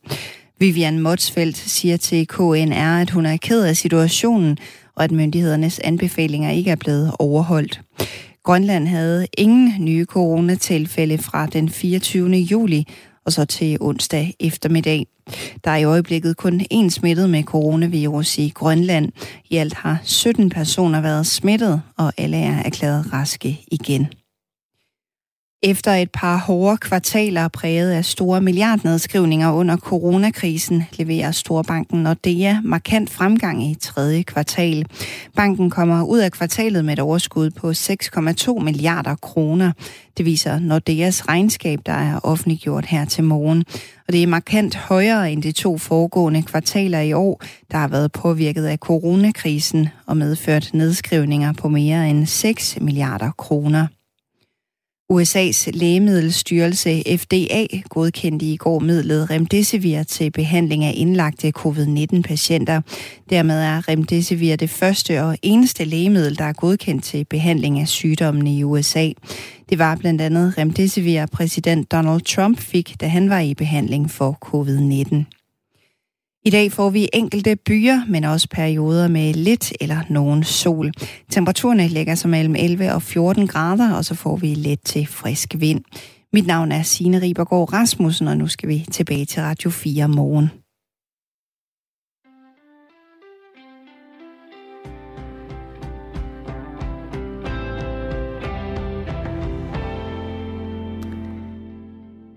Vivian 0.63 0.99
Motsfeldt 0.99 1.57
siger 1.57 1.97
til 1.97 2.27
KNR, 2.27 3.01
at 3.01 3.09
hun 3.09 3.25
er 3.25 3.37
ked 3.37 3.63
af 3.63 3.77
situationen, 3.77 4.57
og 4.95 5.03
at 5.03 5.11
myndighedernes 5.11 5.79
anbefalinger 5.79 6.49
ikke 6.49 6.71
er 6.71 6.75
blevet 6.75 7.11
overholdt. 7.19 7.81
Grønland 8.43 8.87
havde 8.87 9.27
ingen 9.37 9.73
nye 9.79 10.05
coronatilfælde 10.05 11.17
fra 11.17 11.45
den 11.45 11.69
24. 11.69 12.29
juli 12.29 12.87
og 13.25 13.31
så 13.31 13.45
til 13.45 13.77
onsdag 13.81 14.33
eftermiddag. 14.39 15.07
Der 15.63 15.71
er 15.71 15.77
i 15.77 15.83
øjeblikket 15.83 16.37
kun 16.37 16.61
én 16.73 16.89
smittet 16.89 17.29
med 17.29 17.43
coronavirus 17.43 18.37
i 18.37 18.51
Grønland. 18.55 19.11
I 19.49 19.55
alt 19.57 19.73
har 19.73 19.99
17 20.03 20.49
personer 20.49 21.01
været 21.01 21.27
smittet, 21.27 21.81
og 21.97 22.13
alle 22.17 22.37
er 22.37 22.63
erklæret 22.63 23.13
raske 23.13 23.59
igen. 23.71 24.07
Efter 25.65 25.91
et 25.91 26.11
par 26.11 26.37
hårde 26.37 26.77
kvartaler 26.77 27.47
præget 27.47 27.91
af 27.91 28.05
store 28.05 28.41
milliardnedskrivninger 28.41 29.51
under 29.51 29.77
coronakrisen, 29.77 30.83
leverer 30.97 31.31
Storbanken 31.31 32.03
Nordea 32.03 32.55
markant 32.63 33.09
fremgang 33.09 33.63
i 33.63 33.75
tredje 33.75 34.23
kvartal. 34.23 34.85
Banken 35.35 35.69
kommer 35.69 36.03
ud 36.03 36.19
af 36.19 36.31
kvartalet 36.31 36.85
med 36.85 36.93
et 36.93 36.99
overskud 36.99 37.49
på 37.49 37.69
6,2 37.69 38.63
milliarder 38.63 39.15
kroner. 39.15 39.71
Det 40.17 40.25
viser 40.25 40.59
Nordeas 40.59 41.27
regnskab, 41.27 41.79
der 41.85 41.93
er 41.93 42.19
offentliggjort 42.23 42.85
her 42.85 43.05
til 43.05 43.23
morgen. 43.23 43.65
Og 44.07 44.13
det 44.13 44.23
er 44.23 44.27
markant 44.27 44.75
højere 44.75 45.31
end 45.31 45.43
de 45.43 45.51
to 45.51 45.77
foregående 45.77 46.43
kvartaler 46.43 46.99
i 46.99 47.13
år, 47.13 47.41
der 47.71 47.77
har 47.77 47.87
været 47.87 48.11
påvirket 48.11 48.65
af 48.65 48.77
coronakrisen 48.77 49.87
og 50.05 50.17
medført 50.17 50.69
nedskrivninger 50.73 51.53
på 51.53 51.69
mere 51.69 52.09
end 52.09 52.25
6 52.25 52.77
milliarder 52.81 53.31
kroner. 53.31 53.87
USA's 55.13 55.69
lægemiddelstyrelse 55.73 57.03
FDA 57.17 57.65
godkendte 57.89 58.45
i 58.45 58.57
går 58.57 58.79
midlet 58.79 59.29
Remdesivir 59.29 60.03
til 60.03 60.31
behandling 60.31 60.83
af 60.83 60.93
indlagte 60.95 61.51
covid-19-patienter. 61.51 62.81
Dermed 63.29 63.61
er 63.61 63.89
Remdesivir 63.89 64.55
det 64.55 64.69
første 64.69 65.23
og 65.23 65.37
eneste 65.41 65.83
lægemiddel, 65.85 66.37
der 66.37 66.45
er 66.45 66.53
godkendt 66.53 67.03
til 67.03 67.25
behandling 67.25 67.79
af 67.79 67.87
sygdommen 67.87 68.47
i 68.47 68.63
USA. 68.63 69.09
Det 69.69 69.79
var 69.79 69.95
blandt 69.95 70.21
andet 70.21 70.57
Remdesivir, 70.57 71.25
præsident 71.25 71.91
Donald 71.91 72.21
Trump 72.21 72.59
fik, 72.59 72.95
da 73.01 73.07
han 73.07 73.29
var 73.29 73.39
i 73.39 73.53
behandling 73.53 74.11
for 74.11 74.37
covid-19. 74.45 75.42
I 76.45 76.49
dag 76.49 76.71
får 76.71 76.89
vi 76.89 77.09
enkelte 77.13 77.55
byer, 77.55 78.01
men 78.07 78.23
også 78.23 78.47
perioder 78.51 79.07
med 79.07 79.33
lidt 79.33 79.73
eller 79.81 79.99
nogen 80.09 80.43
sol. 80.43 80.91
Temperaturerne 81.29 81.87
ligger 81.87 82.15
sig 82.15 82.29
mellem 82.29 82.55
11 82.55 82.93
og 82.93 83.01
14 83.01 83.47
grader, 83.47 83.93
og 83.93 84.05
så 84.05 84.15
får 84.15 84.35
vi 84.35 84.47
let 84.47 84.79
til 84.81 85.07
frisk 85.07 85.55
vind. 85.59 85.81
Mit 86.33 86.47
navn 86.47 86.71
er 86.71 86.81
Signe 86.81 87.21
Ribergaard 87.21 87.73
Rasmussen, 87.73 88.27
og 88.27 88.37
nu 88.37 88.47
skal 88.47 88.69
vi 88.69 88.85
tilbage 88.91 89.25
til 89.25 89.41
Radio 89.41 89.69
4 89.69 90.07
morgen. 90.07 90.49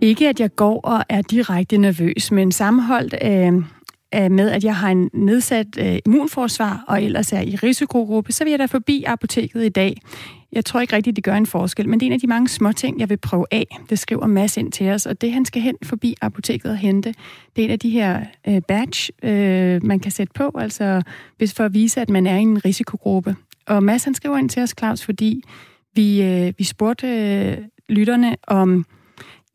Ikke 0.00 0.28
at 0.28 0.40
jeg 0.40 0.54
går 0.56 0.80
og 0.80 1.04
er 1.08 1.22
direkte 1.22 1.78
nervøs, 1.78 2.30
men 2.30 2.52
sammenholdt 2.52 3.14
af 3.14 3.52
Øh, 4.14 4.30
med, 4.30 4.50
at 4.50 4.64
jeg 4.64 4.76
har 4.76 4.90
en 4.90 5.10
nedsat 5.14 5.66
øh, 5.78 5.98
immunforsvar 6.06 6.84
og 6.88 7.02
ellers 7.02 7.32
er 7.32 7.40
i 7.40 7.56
risikogruppe, 7.56 8.32
så 8.32 8.44
vil 8.44 8.50
jeg 8.50 8.58
da 8.58 8.64
forbi 8.64 9.04
apoteket 9.06 9.64
i 9.64 9.68
dag. 9.68 9.96
Jeg 10.52 10.64
tror 10.64 10.80
ikke 10.80 10.96
rigtigt, 10.96 11.16
det 11.16 11.24
gør 11.24 11.34
en 11.34 11.46
forskel, 11.46 11.88
men 11.88 12.00
det 12.00 12.06
er 12.06 12.08
en 12.08 12.12
af 12.12 12.20
de 12.20 12.26
mange 12.26 12.48
små 12.48 12.72
ting, 12.72 13.00
jeg 13.00 13.08
vil 13.08 13.16
prøve 13.16 13.46
af. 13.50 13.78
Det 13.90 13.98
skriver 13.98 14.26
Mads 14.26 14.56
ind 14.56 14.72
til 14.72 14.90
os, 14.90 15.06
og 15.06 15.20
det 15.20 15.32
han 15.32 15.44
skal 15.44 15.62
hen 15.62 15.76
forbi 15.82 16.14
apoteket 16.20 16.70
og 16.70 16.76
hente, 16.76 17.14
det 17.56 17.62
er 17.62 17.66
en 17.66 17.70
af 17.70 17.78
de 17.78 17.90
her 17.90 18.20
øh, 18.48 18.62
badge, 18.68 19.12
øh, 19.22 19.84
man 19.84 20.00
kan 20.00 20.10
sætte 20.10 20.32
på, 20.32 20.50
altså 20.58 21.02
hvis 21.36 21.54
for 21.54 21.64
at 21.64 21.74
vise, 21.74 22.00
at 22.00 22.10
man 22.10 22.26
er 22.26 22.36
i 22.36 22.42
en 22.42 22.64
risikogruppe. 22.64 23.36
Og 23.66 23.82
Mads 23.82 24.04
han 24.04 24.14
skriver 24.14 24.38
ind 24.38 24.48
til 24.48 24.62
os, 24.62 24.74
Claus, 24.78 25.04
fordi 25.04 25.42
vi, 25.94 26.22
øh, 26.22 26.52
vi 26.58 26.64
spurgte 26.64 27.06
øh, 27.06 27.56
lytterne 27.88 28.36
om 28.46 28.86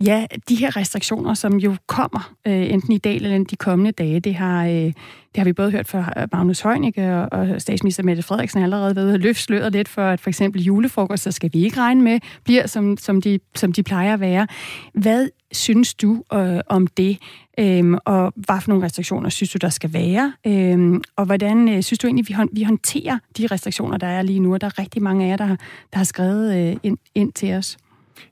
Ja, 0.05 0.25
de 0.49 0.55
her 0.55 0.77
restriktioner, 0.77 1.33
som 1.33 1.57
jo 1.57 1.75
kommer 1.87 2.33
øh, 2.47 2.73
enten 2.73 2.93
i 2.93 2.97
dag 2.97 3.15
eller 3.15 3.43
de 3.43 3.55
kommende 3.55 3.91
dage, 3.91 4.19
det 4.19 4.35
har, 4.35 4.65
øh, 4.65 4.71
det 4.71 5.37
har 5.37 5.43
vi 5.43 5.53
både 5.53 5.71
hørt 5.71 5.87
fra 5.87 6.27
Magnus 6.33 6.61
Heunicke 6.61 7.15
og, 7.15 7.27
og 7.31 7.61
statsminister 7.61 8.03
Mette 8.03 8.23
Frederiksen 8.23 8.63
allerede 8.63 8.95
ved 8.95 9.13
at 9.13 9.19
løfte 9.19 9.43
sløret 9.43 9.73
lidt 9.73 9.87
for, 9.87 10.01
at 10.01 10.19
for 10.19 10.29
eksempel 10.29 10.63
julefrokoster 10.63 11.31
skal 11.31 11.49
vi 11.53 11.63
ikke 11.63 11.77
regne 11.77 12.01
med, 12.01 12.19
bliver 12.43 12.67
som, 12.67 12.97
som, 12.97 13.21
de, 13.21 13.39
som 13.55 13.73
de 13.73 13.83
plejer 13.83 14.13
at 14.13 14.19
være. 14.19 14.47
Hvad 14.93 15.29
synes 15.51 15.93
du 15.93 16.23
øh, 16.33 16.59
om 16.67 16.87
det? 16.87 17.17
Øhm, 17.59 17.97
og 18.05 18.33
hvad 18.35 18.61
for 18.61 18.69
nogle 18.69 18.85
restriktioner 18.85 19.29
synes 19.29 19.51
du, 19.51 19.57
der 19.61 19.69
skal 19.69 19.93
være? 19.93 20.33
Øhm, 20.47 21.01
og 21.15 21.25
hvordan 21.25 21.69
øh, 21.69 21.83
synes 21.83 21.99
du 21.99 22.07
egentlig, 22.07 22.29
vi, 22.29 22.35
vi 22.51 22.63
håndterer 22.63 23.17
de 23.37 23.47
restriktioner, 23.47 23.97
der 23.97 24.07
er 24.07 24.21
lige 24.21 24.39
nu? 24.39 24.53
Og 24.53 24.61
der 24.61 24.67
er 24.67 24.79
rigtig 24.79 25.03
mange 25.03 25.25
af 25.25 25.29
jer, 25.29 25.37
der, 25.37 25.47
der 25.93 25.97
har 25.97 26.03
skrevet 26.03 26.55
øh, 26.57 26.77
ind, 26.83 26.97
ind 27.15 27.31
til 27.31 27.53
os. 27.53 27.77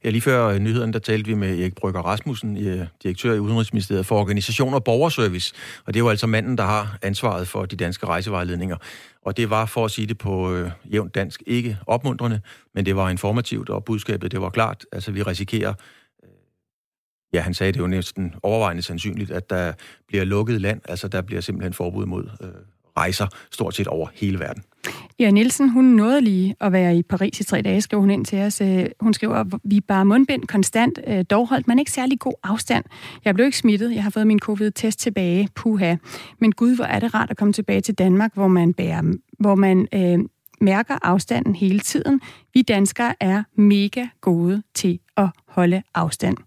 Ja, 0.03 0.09
lige 0.09 0.21
før 0.21 0.59
nyheden, 0.59 0.93
der 0.93 0.99
talte 0.99 1.27
vi 1.27 1.33
med 1.33 1.59
Erik 1.59 1.75
Brygger 1.75 2.01
Rasmussen, 2.01 2.57
direktør 3.03 3.33
i 3.33 3.39
Udenrigsministeriet 3.39 4.05
for 4.05 4.19
Organisation 4.19 4.73
og 4.73 4.83
Borgerservice. 4.83 5.53
Og 5.85 5.93
det 5.93 5.99
er 5.99 6.03
jo 6.03 6.09
altså 6.09 6.27
manden, 6.27 6.57
der 6.57 6.63
har 6.63 6.97
ansvaret 7.01 7.47
for 7.47 7.65
de 7.65 7.75
danske 7.75 8.05
rejsevejledninger. 8.05 8.77
Og 9.21 9.37
det 9.37 9.49
var, 9.49 9.65
for 9.65 9.85
at 9.85 9.91
sige 9.91 10.07
det 10.07 10.17
på 10.17 10.53
øh, 10.53 10.71
jævnt 10.91 11.15
dansk, 11.15 11.43
ikke 11.47 11.77
opmuntrende, 11.87 12.41
men 12.75 12.85
det 12.85 12.95
var 12.95 13.09
informativt, 13.09 13.69
og 13.69 13.85
budskabet, 13.85 14.31
det 14.31 14.41
var 14.41 14.49
klart. 14.49 14.85
Altså, 14.91 15.11
vi 15.11 15.23
risikerer, 15.23 15.73
øh, 16.23 16.29
ja, 17.33 17.41
han 17.41 17.53
sagde 17.53 17.73
det 17.73 17.79
jo 17.79 17.87
næsten 17.87 18.35
overvejende 18.43 18.81
sandsynligt, 18.81 19.31
at 19.31 19.49
der 19.49 19.73
bliver 20.07 20.23
lukket 20.23 20.61
land, 20.61 20.81
altså 20.85 21.07
der 21.07 21.21
bliver 21.21 21.41
simpelthen 21.41 21.73
forbud 21.73 22.05
mod 22.05 22.29
øh, 22.41 22.49
rejser 22.99 23.27
stort 23.51 23.75
set 23.75 23.87
over 23.87 24.07
hele 24.13 24.39
verden. 24.39 24.63
Ja, 25.19 25.31
Nielsen, 25.31 25.69
hun 25.69 25.85
nåede 25.85 26.21
lige 26.21 26.55
at 26.61 26.71
være 26.71 26.97
i 26.97 27.03
Paris 27.03 27.39
i 27.39 27.43
tre 27.43 27.61
dage, 27.61 27.81
skrev 27.81 27.99
hun 27.99 28.09
ind 28.09 28.25
til 28.25 28.39
os. 28.39 28.61
Øh, 28.61 28.85
hun 28.99 29.13
skriver, 29.13 29.59
vi 29.63 29.81
bare 29.81 30.05
mundbind 30.05 30.43
konstant, 30.43 30.99
øh, 31.07 31.25
dog 31.29 31.47
holdt 31.47 31.67
man 31.67 31.79
ikke 31.79 31.91
særlig 31.91 32.19
god 32.19 32.33
afstand. 32.43 32.85
Jeg 33.25 33.35
blev 33.35 33.45
ikke 33.45 33.57
smittet, 33.57 33.95
jeg 33.95 34.03
har 34.03 34.09
fået 34.09 34.27
min 34.27 34.39
covid-test 34.39 34.99
tilbage, 34.99 35.49
puha. 35.55 35.95
Men 36.39 36.51
gud, 36.51 36.75
hvor 36.75 36.85
er 36.85 36.99
det 36.99 37.13
rart 37.13 37.31
at 37.31 37.37
komme 37.37 37.53
tilbage 37.53 37.81
til 37.81 37.95
Danmark, 37.95 38.33
hvor 38.33 38.47
man, 38.47 38.73
bærer, 38.73 39.13
hvor 39.39 39.55
man 39.55 39.87
øh, 39.93 40.19
mærker 40.61 40.97
afstanden 41.01 41.55
hele 41.55 41.79
tiden. 41.79 42.21
Vi 42.53 42.61
danskere 42.61 43.13
er 43.19 43.43
mega 43.55 44.05
gode 44.21 44.63
til 44.75 44.99
at 45.17 45.27
holde 45.47 45.81
afstand. 45.95 46.37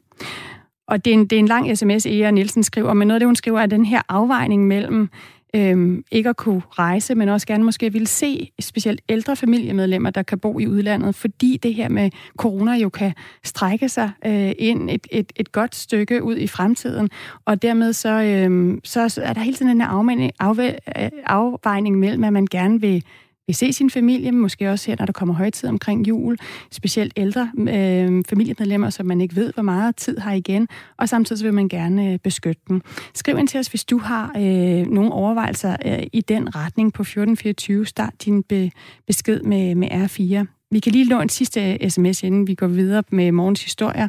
Og 0.86 1.04
det 1.04 1.10
er 1.10 1.14
en, 1.14 1.26
det 1.26 1.36
er 1.36 1.40
en 1.40 1.48
lang 1.48 1.78
sms, 1.78 2.06
Ea 2.06 2.30
Nielsen 2.30 2.62
skriver, 2.62 2.94
men 2.94 3.08
noget 3.08 3.16
af 3.16 3.20
det, 3.20 3.28
hun 3.28 3.36
skriver, 3.36 3.60
er 3.60 3.66
den 3.66 3.84
her 3.84 4.02
afvejning 4.08 4.66
mellem 4.66 5.08
øhm, 5.54 6.04
ikke 6.12 6.28
at 6.28 6.36
kunne 6.36 6.62
rejse, 6.70 7.14
men 7.14 7.28
også 7.28 7.46
gerne 7.46 7.64
måske 7.64 7.92
ville 7.92 8.06
se 8.06 8.50
specielt 8.60 9.00
ældre 9.08 9.36
familiemedlemmer, 9.36 10.10
der 10.10 10.22
kan 10.22 10.38
bo 10.38 10.58
i 10.58 10.66
udlandet, 10.66 11.14
fordi 11.14 11.56
det 11.56 11.74
her 11.74 11.88
med 11.88 12.10
corona 12.36 12.72
jo 12.72 12.88
kan 12.88 13.12
strække 13.44 13.88
sig 13.88 14.10
øh, 14.26 14.52
ind 14.58 14.90
et, 14.90 15.06
et, 15.10 15.32
et 15.36 15.52
godt 15.52 15.74
stykke 15.74 16.22
ud 16.22 16.36
i 16.36 16.46
fremtiden, 16.46 17.10
og 17.44 17.62
dermed 17.62 17.92
så, 17.92 18.22
øhm, 18.22 18.80
så 18.84 19.20
er 19.22 19.32
der 19.32 19.40
hele 19.40 19.56
tiden 19.56 19.70
den 19.70 19.80
her 19.80 19.88
afvejning, 19.88 20.32
øh, 20.98 21.10
afvejning 21.26 21.98
mellem, 21.98 22.24
at 22.24 22.32
man 22.32 22.46
gerne 22.46 22.80
vil 22.80 23.04
vil 23.46 23.56
se 23.56 23.72
sin 23.72 23.90
familie, 23.90 24.32
måske 24.32 24.70
også 24.70 24.90
her, 24.90 24.96
når 24.98 25.06
der 25.06 25.12
kommer 25.12 25.34
højtid 25.34 25.68
omkring 25.68 26.08
jul, 26.08 26.38
specielt 26.70 27.12
ældre 27.16 27.50
øh, 27.58 28.22
familiemedlemmer, 28.28 28.90
som 28.90 29.06
man 29.06 29.20
ikke 29.20 29.36
ved, 29.36 29.52
hvor 29.52 29.62
meget 29.62 29.96
tid 29.96 30.18
har 30.18 30.32
igen, 30.32 30.68
og 30.98 31.08
samtidig 31.08 31.38
så 31.38 31.44
vil 31.44 31.54
man 31.54 31.68
gerne 31.68 32.12
øh, 32.12 32.18
beskytte 32.18 32.62
dem. 32.68 32.82
Skriv 33.14 33.38
ind 33.38 33.48
til 33.48 33.60
os, 33.60 33.66
hvis 33.66 33.84
du 33.84 33.98
har 33.98 34.32
øh, 34.36 34.86
nogle 34.86 35.12
overvejelser 35.12 35.76
øh, 35.86 36.02
i 36.12 36.20
den 36.20 36.56
retning 36.56 36.92
på 36.92 37.02
1424. 37.02 37.86
Start 37.86 38.12
din 38.24 38.42
be, 38.42 38.70
besked 39.06 39.40
med, 39.40 39.74
med 39.74 39.88
R4. 39.88 40.46
Vi 40.70 40.78
kan 40.78 40.92
lige 40.92 41.08
låne 41.08 41.22
en 41.22 41.28
sidste 41.28 41.72
øh, 41.72 41.90
sms, 41.90 42.22
inden 42.22 42.46
vi 42.46 42.54
går 42.54 42.66
videre 42.66 43.02
med 43.10 43.32
morgens 43.32 43.64
historier. 43.64 44.08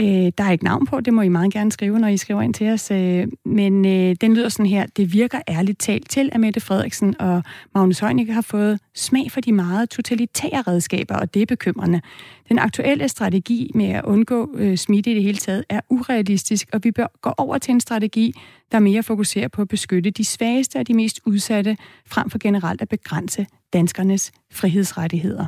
Øh, 0.00 0.32
der 0.38 0.44
er 0.44 0.50
ikke 0.50 0.64
navn 0.64 0.86
på, 0.86 1.00
det 1.00 1.14
må 1.14 1.22
I 1.22 1.28
meget 1.28 1.52
gerne 1.52 1.72
skrive, 1.72 1.98
når 1.98 2.08
I 2.08 2.16
skriver 2.16 2.42
ind 2.42 2.54
til 2.54 2.68
os. 2.68 2.90
Øh, 2.90 3.26
men 3.44 3.86
øh, 3.86 4.16
den 4.20 4.34
lyder 4.34 4.48
sådan 4.48 4.66
her. 4.66 4.86
Det 4.86 5.12
virker 5.12 5.40
ærligt 5.48 5.78
talt 5.78 6.10
til, 6.10 6.30
at 6.32 6.40
Mette 6.40 6.60
Frederiksen 6.60 7.20
og 7.20 7.42
Magnus 7.74 7.98
Heunicke 7.98 8.32
har 8.32 8.40
fået 8.40 8.80
smag 8.94 9.30
for 9.30 9.40
de 9.40 9.52
meget 9.52 9.90
totalitære 9.90 10.62
redskaber, 10.62 11.16
og 11.16 11.34
det 11.34 11.42
er 11.42 11.46
bekymrende. 11.46 12.00
Den 12.48 12.58
aktuelle 12.58 13.08
strategi 13.08 13.70
med 13.74 13.86
at 13.86 14.04
undgå 14.04 14.54
øh, 14.56 14.76
smitte 14.76 15.10
i 15.10 15.14
det 15.14 15.22
hele 15.22 15.38
taget 15.38 15.64
er 15.68 15.80
urealistisk, 15.90 16.68
og 16.72 16.80
vi 16.84 16.90
bør 16.90 17.06
gå 17.20 17.32
over 17.38 17.58
til 17.58 17.72
en 17.72 17.80
strategi, 17.80 18.34
der 18.72 18.78
mere 18.78 19.02
fokuserer 19.02 19.48
på 19.48 19.62
at 19.62 19.68
beskytte 19.68 20.10
de 20.10 20.24
svageste 20.24 20.76
og 20.76 20.88
de 20.88 20.94
mest 20.94 21.20
udsatte, 21.26 21.76
frem 22.06 22.30
for 22.30 22.38
generelt 22.38 22.82
at 22.82 22.88
begrænse 22.88 23.46
danskernes 23.72 24.32
frihedsrettigheder. 24.52 25.46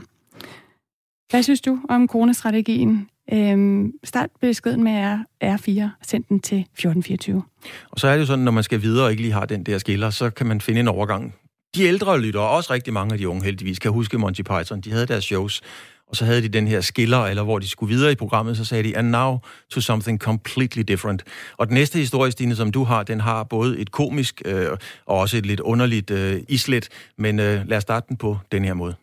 Hvad 1.30 1.42
synes 1.42 1.60
du 1.60 1.78
om 1.88 2.08
coronastrategien? 2.08 3.08
Øhm, 3.32 3.92
start 4.04 4.30
beskeden 4.40 4.84
med 4.84 5.18
R4 5.44 5.82
og 5.82 6.06
send 6.06 6.24
den 6.28 6.40
til 6.40 6.58
1424. 6.58 7.42
Og 7.90 8.00
så 8.00 8.08
er 8.08 8.12
det 8.12 8.20
jo 8.20 8.26
sådan, 8.26 8.44
når 8.44 8.52
man 8.52 8.64
skal 8.64 8.82
videre 8.82 9.04
og 9.04 9.10
ikke 9.10 9.22
lige 9.22 9.32
har 9.32 9.46
den 9.46 9.64
der 9.64 9.78
skiller, 9.78 10.10
så 10.10 10.30
kan 10.30 10.46
man 10.46 10.60
finde 10.60 10.80
en 10.80 10.88
overgang. 10.88 11.34
De 11.74 11.82
ældre 11.82 12.20
lyttere, 12.20 12.48
også 12.48 12.72
rigtig 12.72 12.92
mange 12.92 13.12
af 13.12 13.18
de 13.18 13.28
unge 13.28 13.44
heldigvis, 13.44 13.78
kan 13.78 13.90
huske 13.90 14.18
Monty 14.18 14.42
Python, 14.42 14.80
de 14.80 14.90
havde 14.90 15.06
deres 15.06 15.24
shows, 15.24 15.60
og 16.06 16.16
så 16.16 16.24
havde 16.24 16.42
de 16.42 16.48
den 16.48 16.68
her 16.68 16.80
skiller, 16.80 17.18
eller 17.18 17.42
hvor 17.42 17.58
de 17.58 17.68
skulle 17.68 17.94
videre 17.94 18.12
i 18.12 18.14
programmet, 18.14 18.56
så 18.56 18.64
sagde 18.64 18.84
de, 18.84 18.96
and 18.96 19.08
now 19.08 19.38
to 19.70 19.80
something 19.80 20.18
completely 20.18 20.82
different. 20.88 21.24
Og 21.56 21.66
den 21.66 21.74
næste 21.74 21.98
historie, 21.98 22.32
Stine, 22.32 22.56
som 22.56 22.72
du 22.72 22.84
har, 22.84 23.02
den 23.02 23.20
har 23.20 23.44
både 23.44 23.78
et 23.78 23.90
komisk 23.90 24.42
øh, 24.44 24.66
og 25.06 25.18
også 25.18 25.36
et 25.36 25.46
lidt 25.46 25.60
underligt 25.60 26.10
øh, 26.10 26.40
islet, 26.48 26.88
men 27.18 27.40
øh, 27.40 27.68
lad 27.68 27.76
os 27.76 27.82
starte 27.82 28.06
den 28.08 28.16
på 28.16 28.38
den 28.52 28.64
her 28.64 28.74
måde. 28.74 28.94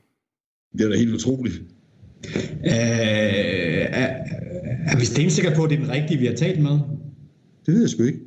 Det 0.78 0.86
er 0.86 0.90
da 0.90 0.98
helt 0.98 1.14
utroligt. 1.14 1.62
Øh, 2.66 3.85
er, 5.22 5.26
er 5.26 5.30
stensikre 5.30 5.56
på, 5.56 5.64
at 5.64 5.70
det 5.70 5.76
er 5.80 5.82
den 5.82 5.92
rigtige, 5.92 6.20
vi 6.20 6.26
har 6.26 6.34
talt 6.34 6.62
med? 6.62 6.80
Det 7.66 7.74
ved 7.74 7.82
jeg 7.82 7.90
sgu 7.90 8.04
ikke. 8.04 8.20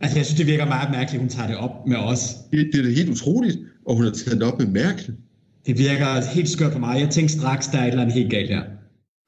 Altså, 0.00 0.18
jeg 0.18 0.26
synes, 0.26 0.38
det 0.38 0.46
virker 0.46 0.66
meget 0.66 0.90
mærkeligt, 0.90 1.14
at 1.14 1.20
hun 1.20 1.28
tager 1.28 1.48
det 1.48 1.56
op 1.56 1.86
med 1.86 1.96
os. 1.96 2.34
Det, 2.50 2.70
det 2.72 2.78
er 2.78 2.82
da 2.82 2.90
helt 2.90 3.10
utroligt, 3.10 3.58
og 3.86 3.96
hun 3.96 4.04
har 4.04 4.10
taget 4.10 4.40
det 4.40 4.52
op 4.52 4.58
med 4.58 4.66
Merkel. 4.66 5.14
Det 5.66 5.78
virker 5.78 6.34
helt 6.34 6.48
skørt 6.48 6.72
for 6.72 6.78
mig. 6.78 7.00
Jeg 7.00 7.10
tænkte 7.10 7.34
straks, 7.34 7.66
der 7.66 7.78
er 7.78 7.82
et 7.82 7.88
eller 7.88 8.02
andet 8.02 8.14
helt 8.14 8.30
galt 8.30 8.48
her. 8.48 8.62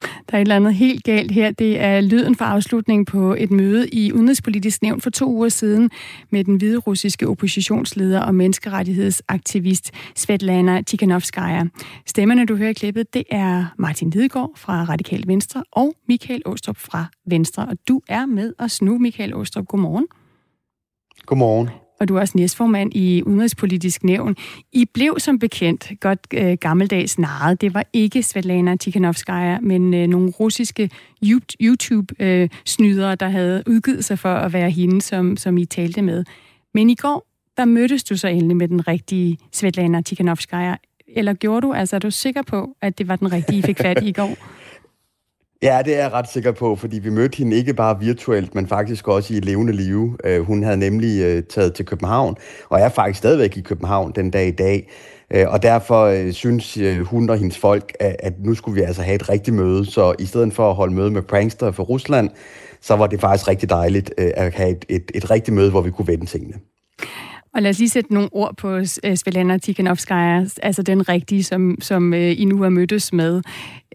Der 0.01 0.37
er 0.37 0.37
et 0.37 0.41
eller 0.41 0.55
andet 0.55 0.75
helt 0.75 1.03
galt 1.03 1.31
her. 1.31 1.51
Det 1.51 1.79
er 1.79 2.01
lyden 2.01 2.35
fra 2.35 2.45
afslutningen 2.45 3.05
på 3.05 3.35
et 3.37 3.51
møde 3.51 3.89
i 3.89 4.13
Udenrigspolitisk 4.13 4.81
Nævn 4.81 5.01
for 5.01 5.09
to 5.09 5.31
uger 5.31 5.49
siden 5.49 5.91
med 6.29 6.43
den 6.43 6.55
hvide 6.55 6.77
russiske 6.77 7.27
oppositionsleder 7.27 8.19
og 8.21 8.35
menneskerettighedsaktivist 8.35 9.91
Svetlana 10.15 10.81
Tikhanovskaya. 10.81 11.63
Stemmerne, 12.05 12.45
du 12.45 12.55
hører 12.55 12.69
i 12.69 12.73
klippet, 12.73 13.13
det 13.13 13.23
er 13.31 13.65
Martin 13.77 14.09
Lidegaard 14.09 14.51
fra 14.55 14.83
Radikal 14.83 15.23
Venstre 15.27 15.63
og 15.71 15.93
Michael 16.07 16.41
Åstrup 16.45 16.77
fra 16.77 17.05
Venstre. 17.27 17.65
Og 17.65 17.77
du 17.87 18.01
er 18.09 18.25
med 18.25 18.53
os 18.57 18.81
nu, 18.81 18.97
Michael 18.97 19.35
Åstrup. 19.35 19.67
Godmorgen. 19.67 20.07
Godmorgen 21.25 21.69
og 22.01 22.07
du 22.07 22.15
er 22.15 22.19
også 22.19 22.33
næstformand 22.37 22.95
i 22.95 23.23
Udenrigspolitisk 23.25 24.03
Nævn. 24.03 24.35
I 24.71 24.85
blev 24.85 25.15
som 25.19 25.39
bekendt 25.39 25.91
godt 25.99 26.19
øh, 26.33 26.57
gammeldags 26.61 27.19
narret. 27.19 27.61
Det 27.61 27.73
var 27.73 27.85
ikke 27.93 28.23
Svetlana 28.23 28.75
Tikhanovskaya, 28.75 29.59
men 29.59 29.93
øh, 29.93 30.07
nogle 30.07 30.29
russiske 30.29 30.89
YouTube-snydere, 31.61 33.11
øh, 33.11 33.17
der 33.19 33.29
havde 33.29 33.63
udgivet 33.67 34.05
sig 34.05 34.19
for 34.19 34.33
at 34.33 34.53
være 34.53 34.69
hende, 34.69 35.01
som, 35.01 35.37
som 35.37 35.57
I 35.57 35.65
talte 35.65 36.01
med. 36.01 36.23
Men 36.73 36.89
i 36.89 36.95
går, 36.95 37.27
der 37.57 37.65
mødtes 37.65 38.03
du 38.03 38.17
så 38.17 38.27
endelig 38.27 38.57
med 38.57 38.67
den 38.67 38.87
rigtige 38.87 39.37
Svetlana 39.51 40.01
Tikhanovskaya. 40.01 40.75
Eller 41.07 41.33
gjorde 41.33 41.67
du? 41.67 41.73
Altså, 41.73 41.95
er 41.95 41.99
du 41.99 42.11
sikker 42.11 42.41
på, 42.41 42.75
at 42.81 42.97
det 42.97 43.07
var 43.07 43.15
den 43.15 43.31
rigtige, 43.31 43.59
I 43.59 43.61
fik 43.61 43.77
fat 43.77 44.03
i 44.03 44.07
i 44.07 44.11
går? 44.11 44.37
Ja, 45.63 45.81
det 45.85 45.95
er 45.95 46.01
jeg 46.01 46.13
ret 46.13 46.29
sikker 46.29 46.51
på, 46.51 46.75
fordi 46.75 46.99
vi 46.99 47.09
mødte 47.09 47.37
hende 47.37 47.57
ikke 47.57 47.73
bare 47.73 47.99
virtuelt, 47.99 48.55
men 48.55 48.67
faktisk 48.67 49.07
også 49.07 49.33
i 49.33 49.39
levende 49.39 49.73
live. 49.73 50.17
Øh, 50.23 50.41
hun 50.41 50.63
havde 50.63 50.77
nemlig 50.77 51.21
øh, 51.21 51.43
taget 51.43 51.73
til 51.73 51.85
København, 51.85 52.35
og 52.69 52.79
er 52.79 52.89
faktisk 52.89 53.17
stadigvæk 53.17 53.57
i 53.57 53.61
København 53.61 54.11
den 54.15 54.31
dag 54.31 54.47
i 54.47 54.51
dag. 54.51 54.89
Øh, 55.33 55.45
og 55.49 55.63
derfor 55.63 56.31
synes 56.31 56.79
hun 57.03 57.29
og 57.29 57.37
hendes 57.37 57.57
folk, 57.57 57.93
at 57.99 58.33
nu 58.39 58.55
skulle 58.55 58.75
vi 58.75 58.81
altså 58.81 59.01
have 59.01 59.15
et 59.15 59.29
rigtigt 59.29 59.55
møde. 59.55 59.85
Så 59.85 60.15
i 60.19 60.25
stedet 60.25 60.53
for 60.53 60.69
at 60.69 60.75
holde 60.75 60.93
møde 60.93 61.11
med 61.11 61.21
prankster 61.21 61.71
for 61.71 61.83
Rusland, 61.83 62.29
så 62.81 62.95
var 62.95 63.07
det 63.07 63.21
faktisk 63.21 63.47
rigtig 63.47 63.69
dejligt 63.69 64.13
at 64.17 64.53
have 64.53 64.69
et, 64.69 64.85
et, 64.89 65.11
et 65.15 65.31
rigtigt 65.31 65.55
møde, 65.55 65.71
hvor 65.71 65.81
vi 65.81 65.91
kunne 65.91 66.07
vende 66.07 66.25
tingene. 66.25 66.53
Og 67.53 67.61
lad 67.61 67.69
os 67.69 67.79
lige 67.79 67.89
sætte 67.89 68.13
nogle 68.13 68.29
ord 68.31 68.55
på 68.57 68.75
øh, 68.75 68.87
uh, 69.05 69.59
Tikhanovskaya, 69.61 70.45
altså 70.63 70.83
den 70.83 71.09
rigtige, 71.09 71.43
som, 71.43 71.77
som 71.81 72.13
uh, 72.13 72.19
I 72.19 72.45
nu 72.45 72.61
har 72.61 72.69
mødtes 72.69 73.13
med. 73.13 73.41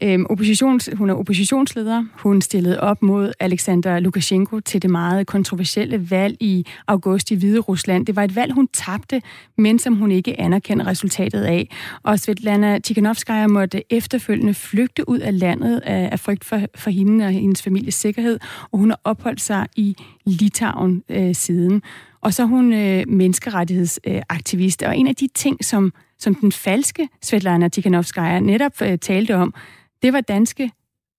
Øhm, 0.02 0.26
oppositions, 0.30 0.90
hun 0.94 1.10
er 1.10 1.14
oppositionsleder. 1.14 2.04
Hun 2.22 2.42
stillede 2.42 2.80
op 2.80 3.02
mod 3.02 3.32
Alexander 3.40 4.00
Lukashenko 4.00 4.60
til 4.60 4.82
det 4.82 4.90
meget 4.90 5.26
kontroversielle 5.26 6.10
valg 6.10 6.36
i 6.40 6.66
august 6.86 7.30
i 7.30 7.34
Hvide 7.34 7.58
Rusland. 7.58 8.06
Det 8.06 8.16
var 8.16 8.24
et 8.24 8.36
valg, 8.36 8.52
hun 8.52 8.68
tabte, 8.68 9.22
men 9.58 9.78
som 9.78 9.96
hun 9.96 10.10
ikke 10.10 10.40
anerkender 10.40 10.86
resultatet 10.86 11.42
af. 11.42 11.68
Og 12.02 12.18
Svetlana 12.20 12.78
Tikhanovskaya 12.78 13.46
måtte 13.46 13.92
efterfølgende 13.92 14.54
flygte 14.54 15.08
ud 15.08 15.18
af 15.18 15.38
landet 15.38 15.80
af, 15.84 16.08
af 16.12 16.20
frygt 16.20 16.44
for, 16.44 16.60
for 16.74 16.90
hende 16.90 17.24
og 17.24 17.30
hendes 17.30 17.62
families 17.62 17.94
sikkerhed, 17.94 18.38
og 18.72 18.78
hun 18.78 18.90
har 18.90 19.00
opholdt 19.04 19.40
sig 19.40 19.66
i 19.76 19.96
Litauen 20.26 21.02
øh, 21.08 21.34
siden. 21.34 21.82
Og 22.26 22.34
så 22.34 22.42
er 22.42 22.46
hun 22.46 22.72
øh, 22.72 23.08
menneskerettighedsaktivist. 23.08 24.82
Øh, 24.82 24.88
og 24.88 24.96
en 24.96 25.06
af 25.06 25.16
de 25.16 25.28
ting, 25.34 25.64
som, 25.64 25.92
som 26.18 26.34
den 26.34 26.52
falske 26.52 27.08
Svetlana 27.22 27.68
Tikhanovskaya 27.68 28.40
netop 28.40 28.82
øh, 28.82 28.98
talte 28.98 29.34
om, 29.34 29.54
det 30.02 30.12
var 30.12 30.20
danske 30.20 30.72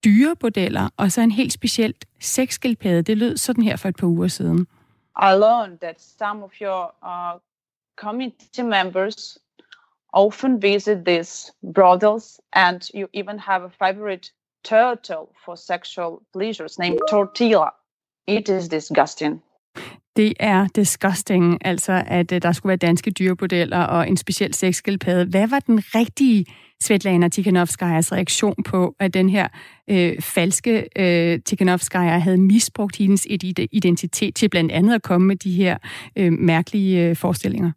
dyrebordeller 0.06 0.90
og 0.98 1.12
så 1.12 1.22
en 1.22 1.32
helt 1.32 1.54
specielt 1.54 2.06
sexskildpadde. 2.20 3.02
Det 3.02 3.18
lød 3.18 3.38
sådan 3.38 3.64
her 3.64 3.76
for 3.76 3.90
et 3.90 3.96
par 3.96 4.08
uger 4.08 4.28
siden. 4.28 4.68
I 5.22 5.32
learned 5.32 5.78
that 5.80 6.02
some 6.02 6.44
of 6.44 6.52
your 6.62 6.94
uh, 7.04 7.40
community 7.96 8.62
members 8.62 9.38
often 10.14 10.62
visit 10.62 10.98
these 11.06 11.54
brothels, 11.74 12.40
and 12.54 12.82
you 12.96 13.08
even 13.14 13.40
have 13.40 13.64
a 13.66 13.70
favorite 13.86 14.32
turtle 14.64 15.28
for 15.46 15.56
sexual 15.56 16.20
pleasures 16.34 16.80
named 16.80 17.00
Tortilla. 17.12 17.70
It 18.28 18.50
is 18.50 18.68
disgusting. 18.70 19.42
Det 20.16 20.34
er 20.40 20.68
disgusting, 20.76 21.58
altså 21.66 22.04
at 22.08 22.32
øh, 22.32 22.42
der 22.42 22.52
skulle 22.52 22.70
være 22.70 22.78
danske 22.78 23.12
dyrebordeller 23.12 23.80
og 23.80 24.10
en 24.10 24.18
speciel 24.18 24.54
sexskildpadde. 24.54 25.26
Hvad 25.26 25.48
var 25.48 25.60
den 25.60 25.80
rigtige 25.96 26.46
Svetlana 26.82 27.28
Tikhanovskajas 27.28 28.12
reaktion 28.12 28.64
på, 28.66 28.96
at 29.00 29.14
den 29.14 29.30
her 29.30 29.48
øh, 29.90 30.22
falske 30.22 30.88
øh, 30.96 31.40
Tikhanovskaja 31.46 32.18
havde 32.18 32.38
misbrugt 32.38 32.96
hendes 32.96 33.28
identitet 33.72 34.36
til 34.36 34.50
blandt 34.50 34.72
andet 34.72 34.96
at 34.96 35.02
komme 35.02 35.28
med 35.28 35.36
de 35.36 35.52
her 35.52 35.78
øh, 36.18 36.34
mærkelige 36.34 37.10
øh, 37.10 37.16
forestillinger? 37.16 37.72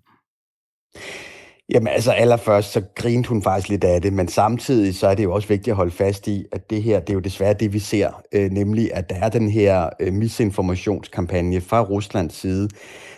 Jamen 1.75 1.89
altså 1.89 2.13
allerførst, 2.13 2.73
så 2.73 2.83
grinte 2.95 3.29
hun 3.29 3.43
faktisk 3.43 3.69
lidt 3.69 3.85
af 3.85 4.03
det, 4.03 4.13
men 4.13 4.29
samtidig 4.29 4.95
så 4.95 5.07
er 5.07 5.15
det 5.15 5.25
jo 5.25 5.33
også 5.33 5.49
vigtigt 5.49 5.69
at 5.69 5.77
holde 5.77 5.91
fast 5.91 6.29
i, 6.29 6.45
at 6.53 6.71
det 6.71 6.83
her, 6.83 7.01
det 7.01 7.11
er 7.11 7.15
jo 7.15 7.21
desværre 7.21 7.55
det, 7.55 7.73
vi 7.73 7.79
ser, 7.79 8.23
øh, 8.33 8.51
nemlig 8.51 8.95
at 8.95 9.11
der 9.11 9.17
er 9.17 9.29
den 9.29 9.51
her 9.51 9.89
øh, 10.01 10.13
misinformationskampagne 10.13 11.61
fra 11.61 11.83
Ruslands 11.83 12.35
side, 12.35 12.69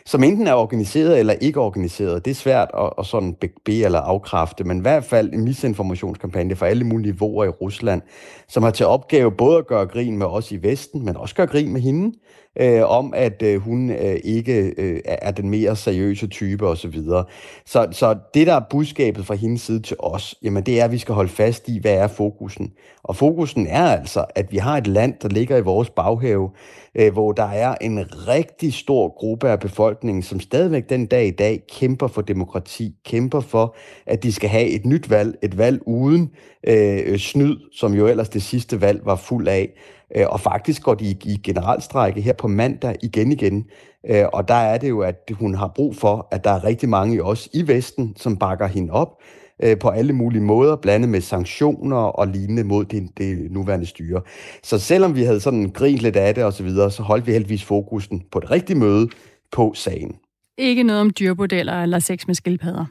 som 0.07 0.22
enten 0.22 0.46
er 0.46 0.55
organiseret 0.55 1.18
eller 1.18 1.32
ikke 1.32 1.61
organiseret. 1.61 2.24
Det 2.24 2.30
er 2.30 2.34
svært 2.34 2.70
at, 2.78 2.90
at 2.98 3.07
sådan 3.07 3.36
be 3.64 3.72
eller 3.72 4.00
afkræfte, 4.00 4.64
men 4.64 4.78
i 4.78 4.80
hvert 4.80 5.05
fald 5.05 5.32
en 5.32 5.44
misinformationskampagne 5.44 6.57
for 6.57 6.66
alle 6.66 6.84
mulige 6.84 7.12
niveauer 7.12 7.44
i 7.44 7.48
Rusland, 7.48 8.03
som 8.48 8.62
har 8.62 8.70
til 8.70 8.86
opgave 8.86 9.32
både 9.32 9.59
at 9.59 9.66
gøre 9.66 9.86
grin 9.86 10.18
med 10.18 10.26
os 10.26 10.53
i 10.53 10.62
Vesten, 10.62 11.05
men 11.05 11.16
også 11.16 11.34
gøre 11.34 11.46
grin 11.46 11.72
med 11.72 11.80
hende, 11.80 12.16
øh, 12.61 12.90
om 12.90 13.14
at 13.16 13.42
øh, 13.42 13.61
hun 13.61 13.90
øh, 13.90 14.16
ikke 14.24 14.74
øh, 14.78 15.00
er 15.05 15.30
den 15.30 15.50
mere 15.50 15.76
seriøse 15.76 16.26
type 16.26 16.66
osv. 16.66 17.03
Så, 17.03 17.24
så, 17.66 17.88
så 17.90 18.16
det, 18.34 18.46
der 18.46 18.55
er 18.55 18.62
budskabet 18.70 19.26
fra 19.26 19.34
hendes 19.34 19.61
side 19.61 19.80
til 19.80 19.96
os, 19.98 20.34
jamen 20.42 20.62
det 20.62 20.80
er, 20.80 20.84
at 20.84 20.92
vi 20.92 20.98
skal 20.98 21.14
holde 21.14 21.30
fast 21.30 21.68
i, 21.68 21.78
hvad 21.80 21.94
er 21.94 22.09
fokusen. 22.09 22.72
Og 23.03 23.16
fokusen 23.16 23.66
er 23.66 23.84
altså, 23.84 24.24
at 24.34 24.53
vi 24.53 24.57
har 24.57 24.76
et 24.76 24.86
land, 24.86 25.14
der 25.22 25.28
ligger 25.28 25.57
i 25.57 25.62
vores 25.62 25.90
baghave, 25.90 26.50
øh, 26.94 27.12
hvor 27.12 27.32
der 27.32 27.48
er 27.48 27.74
en 27.80 28.28
rigtig 28.28 28.74
stor 28.74 29.18
gruppe 29.18 29.48
af 29.48 29.61
befolkningen, 29.61 30.22
som 30.22 30.40
stadigvæk 30.40 30.88
den 30.88 31.07
dag 31.07 31.26
i 31.26 31.30
dag 31.30 31.62
kæmper 31.68 32.07
for 32.07 32.22
demokrati, 32.22 32.94
kæmper 33.05 33.40
for, 33.40 33.76
at 34.07 34.22
de 34.22 34.32
skal 34.32 34.48
have 34.48 34.66
et 34.66 34.86
nyt 34.86 35.11
valg, 35.11 35.34
et 35.42 35.59
valg 35.59 35.80
uden 35.86 36.30
øh, 36.66 37.18
snyd, 37.18 37.57
som 37.72 37.94
jo 37.94 38.07
ellers 38.07 38.28
det 38.28 38.42
sidste 38.42 38.80
valg 38.80 39.00
var 39.05 39.16
fuld 39.16 39.48
af. 39.48 39.70
Øh, 40.17 40.27
og 40.29 40.41
faktisk 40.41 40.83
går 40.83 40.95
de 40.95 41.05
i 41.25 41.41
generalstrække 41.45 42.21
her 42.21 42.33
på 42.33 42.49
mandag 42.49 42.97
igen 43.03 43.33
igen. 43.33 43.65
Øh, 44.11 44.25
og 44.33 44.49
der 44.49 44.55
er 44.55 44.79
det 44.79 44.89
jo, 44.89 45.01
at 45.01 45.31
hun 45.33 45.55
har 45.55 45.73
brug 45.75 45.97
for, 45.97 46.29
at 46.31 46.45
der 46.45 46.51
er 46.51 46.65
rigtig 46.65 46.89
mange 46.89 47.23
os 47.23 47.49
i 47.53 47.69
Vesten, 47.69 48.15
som 48.17 48.37
bakker 48.37 48.67
hende 48.67 48.93
op 48.93 49.23
øh, 49.63 49.79
på 49.79 49.89
alle 49.89 50.13
mulige 50.13 50.43
måder, 50.43 50.77
blandet 50.77 51.11
med 51.11 51.21
sanktioner 51.21 51.97
og 51.97 52.29
lignende 52.29 52.65
mod 52.65 52.85
det, 52.85 53.19
det 53.19 53.51
nuværende 53.51 53.87
styre. 53.87 54.21
Så 54.63 54.79
selvom 54.79 55.17
vi 55.17 55.23
havde 55.23 55.41
sådan 55.41 55.71
grint 55.71 55.99
lidt 55.99 56.17
af 56.17 56.35
det 56.35 56.45
osv., 56.45 56.57
så, 56.57 56.63
videre, 56.63 56.91
så 56.91 57.03
holdt 57.03 57.27
vi 57.27 57.33
heldigvis 57.33 57.65
fokusen 57.65 58.23
på 58.33 58.41
det 58.41 58.51
rigtige 58.51 58.79
møde 58.79 59.09
på 59.53 59.73
sagen. 59.75 60.17
Ikke 60.59 60.83
noget 60.83 61.01
om 61.01 61.11
dyrbordeller 61.11 61.83
eller 61.83 61.99
sex 61.99 62.27
med 62.27 62.35
skildpadder? 62.35 62.85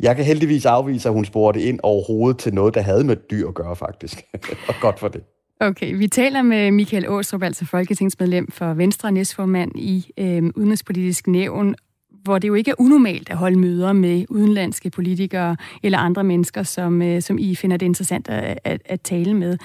Jeg 0.00 0.16
kan 0.16 0.24
heldigvis 0.24 0.66
afvise, 0.66 1.08
at 1.08 1.14
hun 1.14 1.24
spurgte 1.24 1.62
ind 1.62 1.80
overhovedet 1.82 2.38
til 2.38 2.54
noget, 2.54 2.74
der 2.74 2.80
havde 2.80 3.04
med 3.04 3.16
dyr 3.30 3.48
at 3.48 3.54
gøre, 3.54 3.76
faktisk. 3.76 4.22
og 4.68 4.74
godt 4.80 4.98
for 4.98 5.08
det. 5.08 5.22
Okay, 5.62 5.98
vi 5.98 6.08
taler 6.08 6.42
med 6.42 6.70
Michael 6.70 7.08
Åstrup, 7.08 7.42
altså 7.42 7.64
folketingsmedlem 7.64 8.50
for 8.50 8.74
Venstre 8.74 9.12
næstformand 9.12 9.72
i 9.78 10.10
øh, 10.18 10.42
Udenrigspolitisk 10.56 11.26
Nævn, 11.26 11.74
hvor 12.22 12.38
det 12.38 12.48
jo 12.48 12.54
ikke 12.54 12.70
er 12.70 12.74
unormalt 12.78 13.30
at 13.30 13.36
holde 13.36 13.58
møder 13.58 13.92
med 13.92 14.24
udenlandske 14.28 14.90
politikere 14.90 15.56
eller 15.82 15.98
andre 15.98 16.24
mennesker, 16.24 16.62
som, 16.62 17.02
øh, 17.02 17.22
som 17.22 17.38
I 17.38 17.54
finder 17.54 17.76
det 17.76 17.86
interessant 17.86 18.28
at, 18.28 18.58
at, 18.64 18.82
at 18.84 19.00
tale 19.00 19.34
med. 19.34 19.58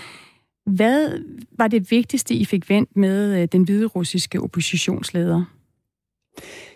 Hvad 0.65 1.19
var 1.57 1.67
det 1.67 1.91
vigtigste, 1.91 2.33
I 2.33 2.45
fik 2.45 2.69
vendt 2.69 2.97
med 2.97 3.41
øh, 3.41 3.47
den 3.51 3.63
hvide 3.63 3.85
russiske 3.85 4.41
oppositionsleder? 4.41 5.43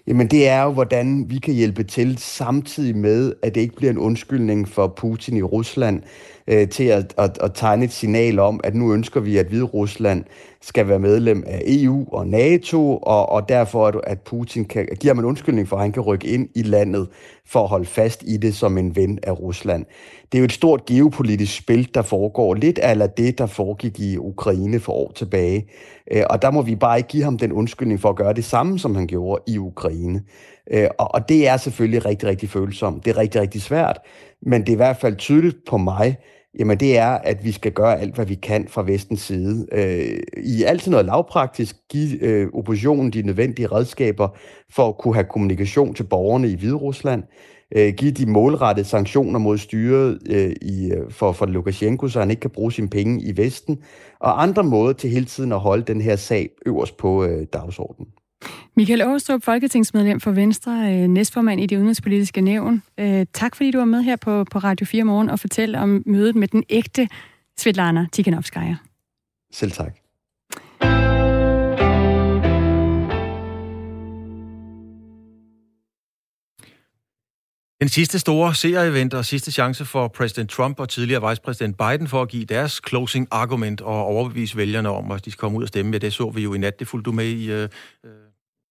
Jamen 0.10 0.28
det 0.28 0.48
er 0.48 0.64
jo, 0.64 0.72
hvordan 0.72 1.26
vi 1.30 1.38
kan 1.38 1.54
hjælpe 1.54 1.84
til 1.84 2.18
samtidig 2.18 2.98
med, 2.98 3.34
at 3.44 3.56
det 3.56 3.62
ikke 3.62 3.76
bliver 3.76 3.92
en 3.92 3.98
undskyldning 3.98 4.68
for 4.68 4.88
Putin 4.88 5.38
i 5.38 5.42
Rusland 5.42 6.02
øh, 6.48 6.70
til 6.70 6.84
at, 6.84 7.14
at, 7.18 7.38
at 7.42 7.52
tegne 7.54 7.86
et 7.86 7.92
signal 7.92 8.40
om, 8.40 8.60
at 8.64 8.76
nu 8.76 8.94
ønsker 8.94 9.20
vi, 9.20 9.38
at 9.38 9.46
Hvide 9.46 9.64
Rusland 9.64 10.24
skal 10.62 10.88
være 10.88 11.00
medlem 11.00 11.44
af 11.48 11.62
EU 11.66 12.06
og 12.12 12.28
NATO, 12.28 12.98
og, 12.98 13.30
og 13.30 13.50
derfor 13.50 14.02
at 14.04 14.20
Putin 14.22 14.66
kan, 14.66 14.88
giver 15.00 15.14
man 15.14 15.26
undskyldning 15.26 15.68
for, 15.68 15.76
at 15.76 15.82
han 15.82 15.92
kan 15.92 16.04
rykke 16.04 16.28
ind 16.28 16.50
i 16.56 16.62
landet 16.62 17.08
for 17.46 17.64
at 17.64 17.70
holde 17.70 17.86
fast 17.86 18.24
i 18.28 18.38
det 18.38 18.56
som 18.56 18.78
en 18.78 18.96
ven 18.96 19.20
af 19.24 19.40
Rusland. 19.40 19.86
Det 20.32 20.38
er 20.38 20.40
jo 20.40 20.46
et 20.46 20.52
stort 20.52 20.86
geopolitisk 20.86 21.58
spil, 21.58 21.90
der 21.94 22.02
foregår 22.02 22.54
lidt 22.54 22.80
af 22.80 23.10
det, 23.10 23.38
der 23.38 23.46
foregik 23.46 24.00
i 24.00 24.18
Ukraine 24.18 24.80
for 24.80 24.94
år 24.94 25.12
tilbage. 25.16 25.70
Øh, 26.12 26.24
og 26.30 26.42
der 26.42 26.52
må 26.52 26.62
vi 26.62 26.76
bare 26.76 26.98
ikke 26.98 27.10
give 27.10 27.24
ham 27.24 27.38
den 27.38 27.52
undskyldning 27.52 28.00
for 28.00 28.10
at 28.10 28.16
gøre 28.16 28.34
det 28.34 28.46
samme, 28.46 28.80
som 28.80 28.96
han 28.96 29.08
gjorde 29.08 29.42
i 29.48 29.58
Ukraine. 29.58 30.24
Øh, 30.72 30.88
og 31.00 31.30
det 31.30 31.48
er 31.48 31.58
selvfølgelig 31.58 32.06
rigtig, 32.06 32.30
rigtig 32.30 32.50
følsomt. 32.50 33.06
Det 33.06 33.12
er 33.12 33.18
rigtig, 33.18 33.42
rigtig 33.42 33.62
svært, 33.62 34.00
men 34.42 34.62
det 34.62 34.70
er 34.70 34.74
i 34.74 34.76
hvert 34.76 34.98
fald 34.98 35.16
tydeligt 35.16 35.58
på 35.70 35.78
mig, 35.78 36.18
jamen 36.60 36.78
det 36.78 36.98
er, 36.98 37.10
at 37.10 37.46
vi 37.46 37.52
skal 37.52 37.72
gøre 37.72 38.00
alt, 38.00 38.16
hvad 38.16 38.26
vi 38.26 38.36
kan 38.36 38.68
fra 38.68 38.84
vestens 38.84 39.22
side. 39.22 39.68
Øh, 39.72 40.20
I 40.38 40.64
altid 40.64 40.92
noget 40.92 41.06
lavpraktisk, 41.06 41.76
give 41.90 42.24
øh, 42.24 42.48
oppositionen 42.54 43.12
de 43.12 43.22
nødvendige 43.22 43.68
redskaber 43.68 44.28
for 44.72 44.88
at 44.88 44.98
kunne 44.98 45.14
have 45.14 45.28
kommunikation 45.30 45.94
til 45.94 46.04
borgerne 46.04 46.50
i 46.50 46.56
Hviderusland. 46.56 47.24
Rusland, 47.24 47.24
øh, 47.76 47.94
give 47.94 48.12
de 48.12 48.26
målrettede 48.26 48.88
sanktioner 48.88 49.40
mod 49.40 49.58
styret 49.58 50.20
øh, 50.30 50.56
i, 50.62 50.92
øh, 50.92 51.12
for, 51.12 51.32
for 51.32 51.46
Lukashenko, 51.46 52.08
så 52.08 52.20
han 52.20 52.30
ikke 52.30 52.40
kan 52.40 52.50
bruge 52.50 52.72
sine 52.72 52.90
penge 52.90 53.24
i 53.24 53.38
Vesten, 53.38 53.80
og 54.20 54.44
andre 54.44 54.64
måder 54.64 54.94
til 54.94 55.10
hele 55.10 55.26
tiden 55.26 55.52
at 55.52 55.60
holde 55.60 55.84
den 55.84 56.02
her 56.02 56.16
sag 56.16 56.50
øverst 56.66 56.98
på 56.98 57.24
øh, 57.24 57.48
dagsordenen. 57.54 58.08
Michael 58.76 59.02
Aastrup, 59.02 59.44
folketingsmedlem 59.44 60.20
for 60.20 60.32
Venstre, 60.32 60.72
øh, 60.72 61.08
næstformand 61.08 61.62
i 61.62 61.66
det 61.66 61.76
udenrigspolitiske 61.76 62.42
nævn. 62.42 62.84
Øh, 62.98 63.26
tak 63.34 63.56
fordi 63.56 63.72
du 63.72 63.78
var 63.78 63.86
med 63.86 64.02
her 64.02 64.16
på, 64.16 64.44
på 64.52 64.60
Radio 64.60 64.86
4 64.86 65.04
morgen 65.04 65.30
og 65.30 65.40
fortælle 65.40 65.80
om 65.80 66.04
mødet 66.06 66.36
med 66.36 66.48
den 66.48 66.64
ægte 66.70 67.08
Svetlana 67.58 68.08
Tikhanovskaya. 68.12 68.76
Selv 69.52 69.72
tak. 69.72 69.99
Den 77.80 77.90
sidste 77.90 78.20
store 78.20 78.56
seerevent 78.56 79.14
og 79.14 79.26
sidste 79.26 79.52
chance 79.52 79.86
for 79.86 80.08
præsident 80.08 80.50
Trump 80.50 80.80
og 80.80 80.90
tidligere 80.90 81.30
vicepræsident 81.30 81.78
Biden 81.78 82.08
for 82.08 82.22
at 82.22 82.30
give 82.30 82.46
deres 82.46 82.82
closing 82.88 83.28
argument 83.32 83.82
og 83.82 84.06
overbevise 84.06 84.58
vælgerne 84.58 84.90
om, 84.90 85.12
at 85.12 85.26
de 85.26 85.32
skal 85.32 85.40
komme 85.40 85.58
ud 85.58 85.64
og 85.64 85.68
stemme. 85.68 85.92
Ja, 85.92 85.98
det 85.98 86.14
så 86.14 86.30
vi 86.30 86.42
jo 86.42 86.54
i 86.54 86.58
nat. 86.58 86.80
Det 86.80 86.88
fulgte 86.88 87.06
du 87.06 87.12
med 87.12 87.26
i, 87.26 87.52
øh, 87.52 87.70
øh 88.04 88.12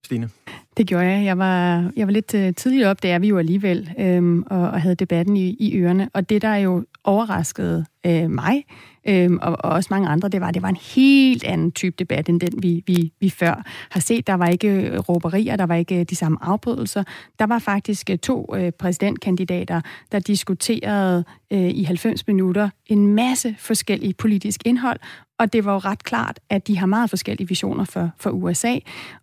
Stine. 0.05 0.29
Det 0.77 0.87
gjorde 0.87 1.05
jeg. 1.05 1.25
Jeg 1.25 1.37
var, 1.37 1.91
jeg 1.95 2.07
var 2.07 2.13
lidt 2.13 2.33
øh, 2.33 2.39
tidligt 2.39 2.57
tidligere 2.57 2.89
op, 2.89 3.03
det 3.03 3.11
er 3.11 3.19
vi 3.19 3.27
jo 3.27 3.37
alligevel, 3.37 3.89
øhm, 3.99 4.43
og, 4.43 4.69
og 4.69 4.81
havde 4.81 4.95
debatten 4.95 5.37
i, 5.37 5.55
i 5.59 5.77
ørerne. 5.77 6.09
Og 6.13 6.29
det, 6.29 6.41
der 6.41 6.55
jo 6.55 6.85
overraskede 7.03 7.85
øh, 8.05 8.29
mig, 8.29 8.63
øh, 9.09 9.31
og, 9.41 9.57
og 9.59 9.71
også 9.71 9.87
mange 9.91 10.07
andre, 10.07 10.29
det 10.29 10.41
var, 10.41 10.51
det 10.51 10.61
var 10.61 10.69
en 10.69 10.77
helt 10.95 11.43
anden 11.43 11.71
type 11.71 11.95
debat, 11.99 12.29
end 12.29 12.39
den, 12.39 12.63
vi, 12.63 12.83
vi, 12.87 13.13
vi 13.19 13.29
før 13.29 13.63
har 13.91 13.99
set. 13.99 14.27
Der 14.27 14.33
var 14.33 14.47
ikke 14.47 14.67
øh, 14.67 14.99
råberier, 14.99 15.55
der 15.55 15.65
var 15.65 15.75
ikke 15.75 15.99
øh, 15.99 16.05
de 16.09 16.15
samme 16.15 16.37
afbrydelser. 16.41 17.03
Der 17.39 17.45
var 17.45 17.59
faktisk 17.59 18.09
øh, 18.09 18.17
to 18.17 18.55
øh, 18.55 18.71
præsidentkandidater, 18.71 19.81
der 20.11 20.19
diskuterede 20.19 21.23
øh, 21.51 21.59
i 21.59 21.83
90 21.83 22.27
minutter 22.27 22.69
en 22.85 23.07
masse 23.07 23.55
forskellige 23.59 24.13
politisk 24.13 24.61
indhold, 24.65 24.99
og 25.39 25.53
det 25.53 25.65
var 25.65 25.73
jo 25.73 25.79
ret 25.79 26.03
klart, 26.03 26.39
at 26.49 26.67
de 26.67 26.77
har 26.77 26.85
meget 26.85 27.09
forskellige 27.09 27.47
visioner 27.47 27.83
for, 27.83 28.09
for 28.17 28.29
USA. 28.29 28.75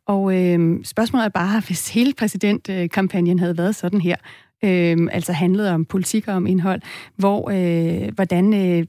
Og 0.06 0.36
øh, 0.36 0.84
spørgsmålet 0.84 1.24
er 1.24 1.28
bare, 1.28 1.60
hvis 1.66 1.88
hele 1.88 2.12
præsidentkampagnen 2.18 3.38
havde 3.38 3.58
været 3.58 3.74
sådan 3.74 4.00
her, 4.00 4.16
øh, 4.64 5.08
altså 5.12 5.32
handlede 5.32 5.74
om 5.74 5.84
politik 5.84 6.28
og 6.28 6.34
om 6.34 6.46
indhold, 6.46 6.82
hvor 7.16 7.50
øh, 7.50 8.14
hvordan 8.14 8.54
øh, 8.54 8.86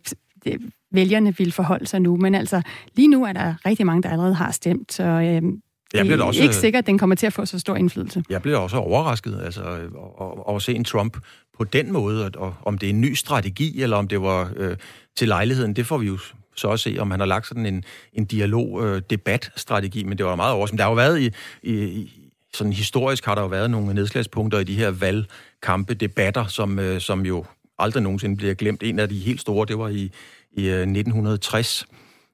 vælgerne 0.91 1.37
vil 1.37 1.51
forholde 1.51 1.87
sig 1.87 1.99
nu. 2.01 2.17
Men 2.17 2.35
altså, 2.35 2.61
lige 2.95 3.07
nu 3.07 3.25
er 3.25 3.33
der 3.33 3.55
rigtig 3.65 3.85
mange, 3.85 4.03
der 4.03 4.09
allerede 4.09 4.33
har 4.33 4.51
stemt, 4.51 4.93
så 4.93 5.03
øh, 5.03 5.41
jeg 5.93 6.05
bliver 6.05 6.23
også, 6.23 6.43
ikke 6.43 6.55
sikkert, 6.55 6.83
at 6.83 6.87
den 6.87 6.97
kommer 6.97 7.15
til 7.15 7.27
at 7.27 7.33
få 7.33 7.45
så 7.45 7.59
stor 7.59 7.75
indflydelse. 7.75 8.23
Jeg 8.29 8.41
bliver 8.41 8.57
også 8.57 8.77
overrasket 8.77 9.41
altså, 9.43 9.63
over 10.17 10.55
at 10.55 10.61
se 10.61 10.73
en 10.73 10.83
Trump 10.83 11.17
på 11.57 11.63
den 11.63 11.91
måde, 11.91 12.31
og 12.35 12.53
om 12.65 12.77
det 12.77 12.87
er 12.87 12.89
en 12.89 13.01
ny 13.01 13.13
strategi, 13.13 13.81
eller 13.81 13.97
om 13.97 14.07
det 14.07 14.21
var 14.21 14.51
øh, 14.55 14.77
til 15.15 15.27
lejligheden, 15.27 15.75
det 15.75 15.85
får 15.85 15.97
vi 15.97 16.07
jo 16.07 16.17
så 16.55 16.67
også 16.67 16.83
se, 16.83 16.97
om 16.99 17.11
han 17.11 17.19
har 17.19 17.27
lagt 17.27 17.47
sådan 17.47 17.65
en, 17.65 17.83
en 18.13 18.25
dialog-debat-strategi, 18.25 20.01
øh, 20.01 20.07
men 20.07 20.17
det 20.17 20.25
var 20.25 20.35
meget 20.35 20.53
overraskende. 20.53 20.77
Der 20.77 20.83
har 20.83 20.91
jo 20.91 20.95
været 20.95 21.19
i, 21.19 21.31
i, 21.63 22.11
sådan 22.53 22.73
historisk 22.73 23.25
har 23.25 23.35
der 23.35 23.41
jo 23.41 23.47
været 23.47 23.71
nogle 23.71 23.93
nedslagspunkter 23.93 24.59
i 24.59 24.63
de 24.63 24.75
her 24.75 24.91
valgkampe, 24.91 25.93
debatter, 25.93 26.45
som, 26.45 26.79
øh, 26.79 27.01
som 27.01 27.25
jo 27.25 27.45
aldrig 27.79 28.03
nogensinde 28.03 28.37
bliver 28.37 28.53
glemt. 28.53 28.83
En 28.83 28.99
af 28.99 29.09
de 29.09 29.19
helt 29.19 29.41
store, 29.41 29.65
det 29.65 29.77
var 29.77 29.87
i, 29.87 30.11
i 30.51 30.67
øh, 30.67 30.81
1960, 30.81 31.85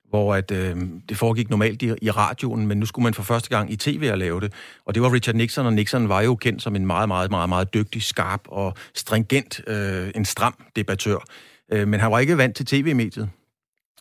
hvor 0.09 0.35
at, 0.35 0.51
øh, 0.51 0.75
det 1.09 1.17
foregik 1.17 1.49
normalt 1.49 1.81
i, 1.81 1.93
i 2.01 2.11
radioen, 2.11 2.67
men 2.67 2.77
nu 2.77 2.85
skulle 2.85 3.03
man 3.03 3.13
for 3.13 3.23
første 3.23 3.49
gang 3.49 3.71
i 3.71 3.75
tv 3.75 4.09
at 4.11 4.17
lave 4.17 4.41
det. 4.41 4.53
Og 4.85 4.93
det 4.93 5.01
var 5.01 5.13
Richard 5.13 5.35
Nixon, 5.35 5.65
og 5.65 5.73
Nixon 5.73 6.09
var 6.09 6.21
jo 6.21 6.35
kendt 6.35 6.61
som 6.61 6.75
en 6.75 6.85
meget, 6.85 7.07
meget, 7.07 7.31
meget, 7.31 7.49
meget 7.49 7.73
dygtig, 7.73 8.03
skarp 8.03 8.41
og 8.45 8.73
stringent, 8.95 9.61
øh, 9.67 10.11
en 10.15 10.25
stram 10.25 10.55
debattør. 10.75 11.17
Øh, 11.71 11.87
men 11.87 11.99
han 11.99 12.11
var 12.11 12.19
ikke 12.19 12.37
vant 12.37 12.55
til 12.55 12.65
tv-mediet. 12.65 13.29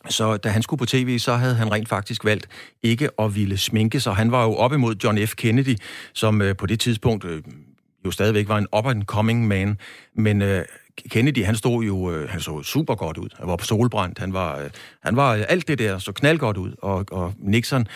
Så 0.09 0.37
da 0.37 0.49
han 0.49 0.61
skulle 0.61 0.77
på 0.77 0.85
tv, 0.85 1.19
så 1.19 1.35
havde 1.35 1.55
han 1.55 1.71
rent 1.71 1.89
faktisk 1.89 2.25
valgt 2.25 2.47
ikke 2.83 3.09
at 3.19 3.35
ville 3.35 3.57
sminke 3.57 3.99
sig. 3.99 4.15
Han 4.15 4.31
var 4.31 4.43
jo 4.43 4.55
op 4.55 4.73
imod 4.73 4.95
John 5.03 5.27
F. 5.27 5.35
Kennedy, 5.35 5.75
som 6.13 6.41
øh, 6.41 6.55
på 6.55 6.65
det 6.65 6.79
tidspunkt 6.79 7.25
øh, 7.25 7.43
jo 8.05 8.11
stadigvæk 8.11 8.47
var 8.47 8.57
en 8.57 8.67
up-and-coming 8.77 9.47
man. 9.47 9.77
Men 10.15 10.41
øh, 10.41 10.65
Kennedy, 11.09 11.45
han 11.45 11.55
stod 11.55 11.83
jo 11.83 12.11
øh, 12.11 12.29
han 12.29 12.39
så 12.39 12.63
super 12.63 12.95
godt 12.95 13.17
ud. 13.17 13.29
Han 13.39 13.47
var 13.47 13.55
på 13.55 13.65
solbrændt. 13.65 14.19
Han 14.19 14.33
var, 14.33 14.59
øh, 14.59 14.69
han 15.03 15.15
var 15.15 15.35
øh, 15.35 15.43
alt 15.49 15.67
det 15.67 15.79
der 15.79 15.97
så 15.97 16.11
knaldgodt 16.11 16.57
ud. 16.57 16.73
Og, 16.81 17.05
og 17.11 17.33
Nixon, 17.39 17.87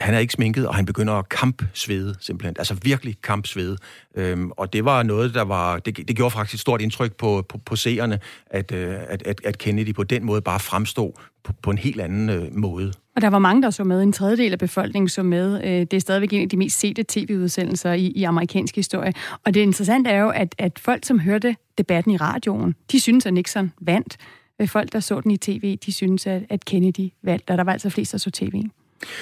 han 0.00 0.14
er 0.14 0.18
ikke 0.18 0.32
sminket, 0.32 0.68
og 0.68 0.74
han 0.74 0.86
begynder 0.86 1.14
at 1.14 1.28
kampsvede, 1.28 2.14
simpelthen. 2.20 2.54
Altså 2.58 2.74
virkelig 2.82 3.16
kampsvede. 3.22 3.76
Øhm, 4.14 4.50
og 4.50 4.72
det 4.72 4.84
var 4.84 5.02
noget, 5.02 5.34
der 5.34 5.42
var... 5.42 5.78
Det, 5.78 5.96
det 6.08 6.16
gjorde 6.16 6.30
faktisk 6.30 6.54
et 6.54 6.60
stort 6.60 6.80
indtryk 6.80 7.12
på, 7.16 7.44
på, 7.48 7.58
på 7.58 7.76
seerne, 7.76 8.18
at, 8.46 8.72
øh, 8.72 8.96
at, 9.08 9.22
at, 9.26 9.40
at 9.44 9.58
Kennedy 9.58 9.94
på 9.94 10.04
den 10.04 10.24
måde 10.24 10.40
bare 10.40 10.60
fremstod 10.60 11.12
på, 11.44 11.52
på 11.62 11.70
en 11.70 11.78
helt 11.78 12.00
anden 12.00 12.28
øh, 12.30 12.56
måde. 12.56 12.92
Og 13.20 13.22
der 13.22 13.30
var 13.30 13.38
mange, 13.38 13.62
der 13.62 13.70
så 13.70 13.84
med. 13.84 14.02
En 14.02 14.12
tredjedel 14.12 14.52
af 14.52 14.58
befolkningen 14.58 15.08
så 15.08 15.22
med. 15.22 15.64
Øh, 15.64 15.80
det 15.80 15.92
er 15.92 16.00
stadigvæk 16.00 16.32
en 16.32 16.42
af 16.42 16.48
de 16.48 16.56
mest 16.56 16.80
sete 16.80 17.04
tv-udsendelser 17.08 17.92
i, 17.92 18.06
i 18.06 18.24
amerikansk 18.24 18.76
historie. 18.76 19.12
Og 19.44 19.54
det 19.54 19.60
interessante 19.60 20.10
er 20.10 20.20
jo, 20.20 20.28
at, 20.28 20.54
at 20.58 20.78
folk, 20.78 21.04
som 21.04 21.18
hørte 21.18 21.56
debatten 21.78 22.12
i 22.12 22.16
radioen, 22.16 22.74
de 22.92 23.00
synes, 23.00 23.26
at 23.26 23.34
Nixon 23.34 23.72
vandt. 23.80 24.16
Øh, 24.60 24.68
folk, 24.68 24.92
der 24.92 25.00
så 25.00 25.20
den 25.20 25.30
i 25.30 25.36
tv, 25.36 25.78
de 25.86 25.92
synes, 25.92 26.26
at, 26.26 26.42
at 26.50 26.64
Kennedy 26.64 27.10
vandt. 27.22 27.50
Og 27.50 27.58
der 27.58 27.64
var 27.64 27.72
altså 27.72 27.90
flest, 27.90 28.12
der 28.12 28.18
så 28.18 28.30
tv. 28.30 28.62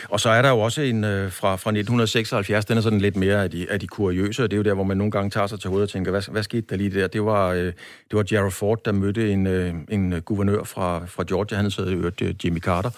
Og 0.08 0.20
så 0.20 0.28
er 0.28 0.42
der 0.42 0.48
jo 0.48 0.58
også 0.58 0.82
en 0.82 1.04
øh, 1.04 1.32
fra, 1.32 1.48
fra 1.48 1.70
1976, 1.70 2.64
den 2.64 2.76
er 2.76 2.80
sådan 2.80 3.00
lidt 3.00 3.16
mere 3.16 3.42
af 3.42 3.50
de, 3.50 3.70
af 3.70 3.80
de 3.80 3.86
kuriøse, 3.86 4.44
og 4.44 4.50
det 4.50 4.56
er 4.56 4.58
jo 4.58 4.64
der, 4.64 4.74
hvor 4.74 4.84
man 4.84 4.96
nogle 4.96 5.10
gange 5.10 5.30
tager 5.30 5.46
sig 5.46 5.60
til 5.60 5.70
hovedet 5.70 5.88
og 5.88 5.92
tænker, 5.92 6.10
hvad, 6.10 6.30
hvad 6.30 6.42
skete 6.42 6.66
der 6.70 6.76
lige 6.76 7.00
der? 7.00 7.06
Det 7.06 7.24
var, 7.24 7.48
øh, 7.48 7.64
det 7.64 7.74
var 8.12 8.22
Gerald 8.28 8.52
Ford, 8.52 8.84
der 8.84 8.92
mødte 8.92 9.32
en, 9.32 9.46
øh, 9.46 9.74
en 9.88 10.22
guvernør 10.22 10.64
fra, 10.64 11.06
fra 11.06 11.24
Georgia, 11.28 11.56
han 11.56 11.72
hed 11.78 11.88
øvrigt 11.88 12.22
øh, 12.22 12.34
Jimmy 12.44 12.60
Carter, 12.60 12.90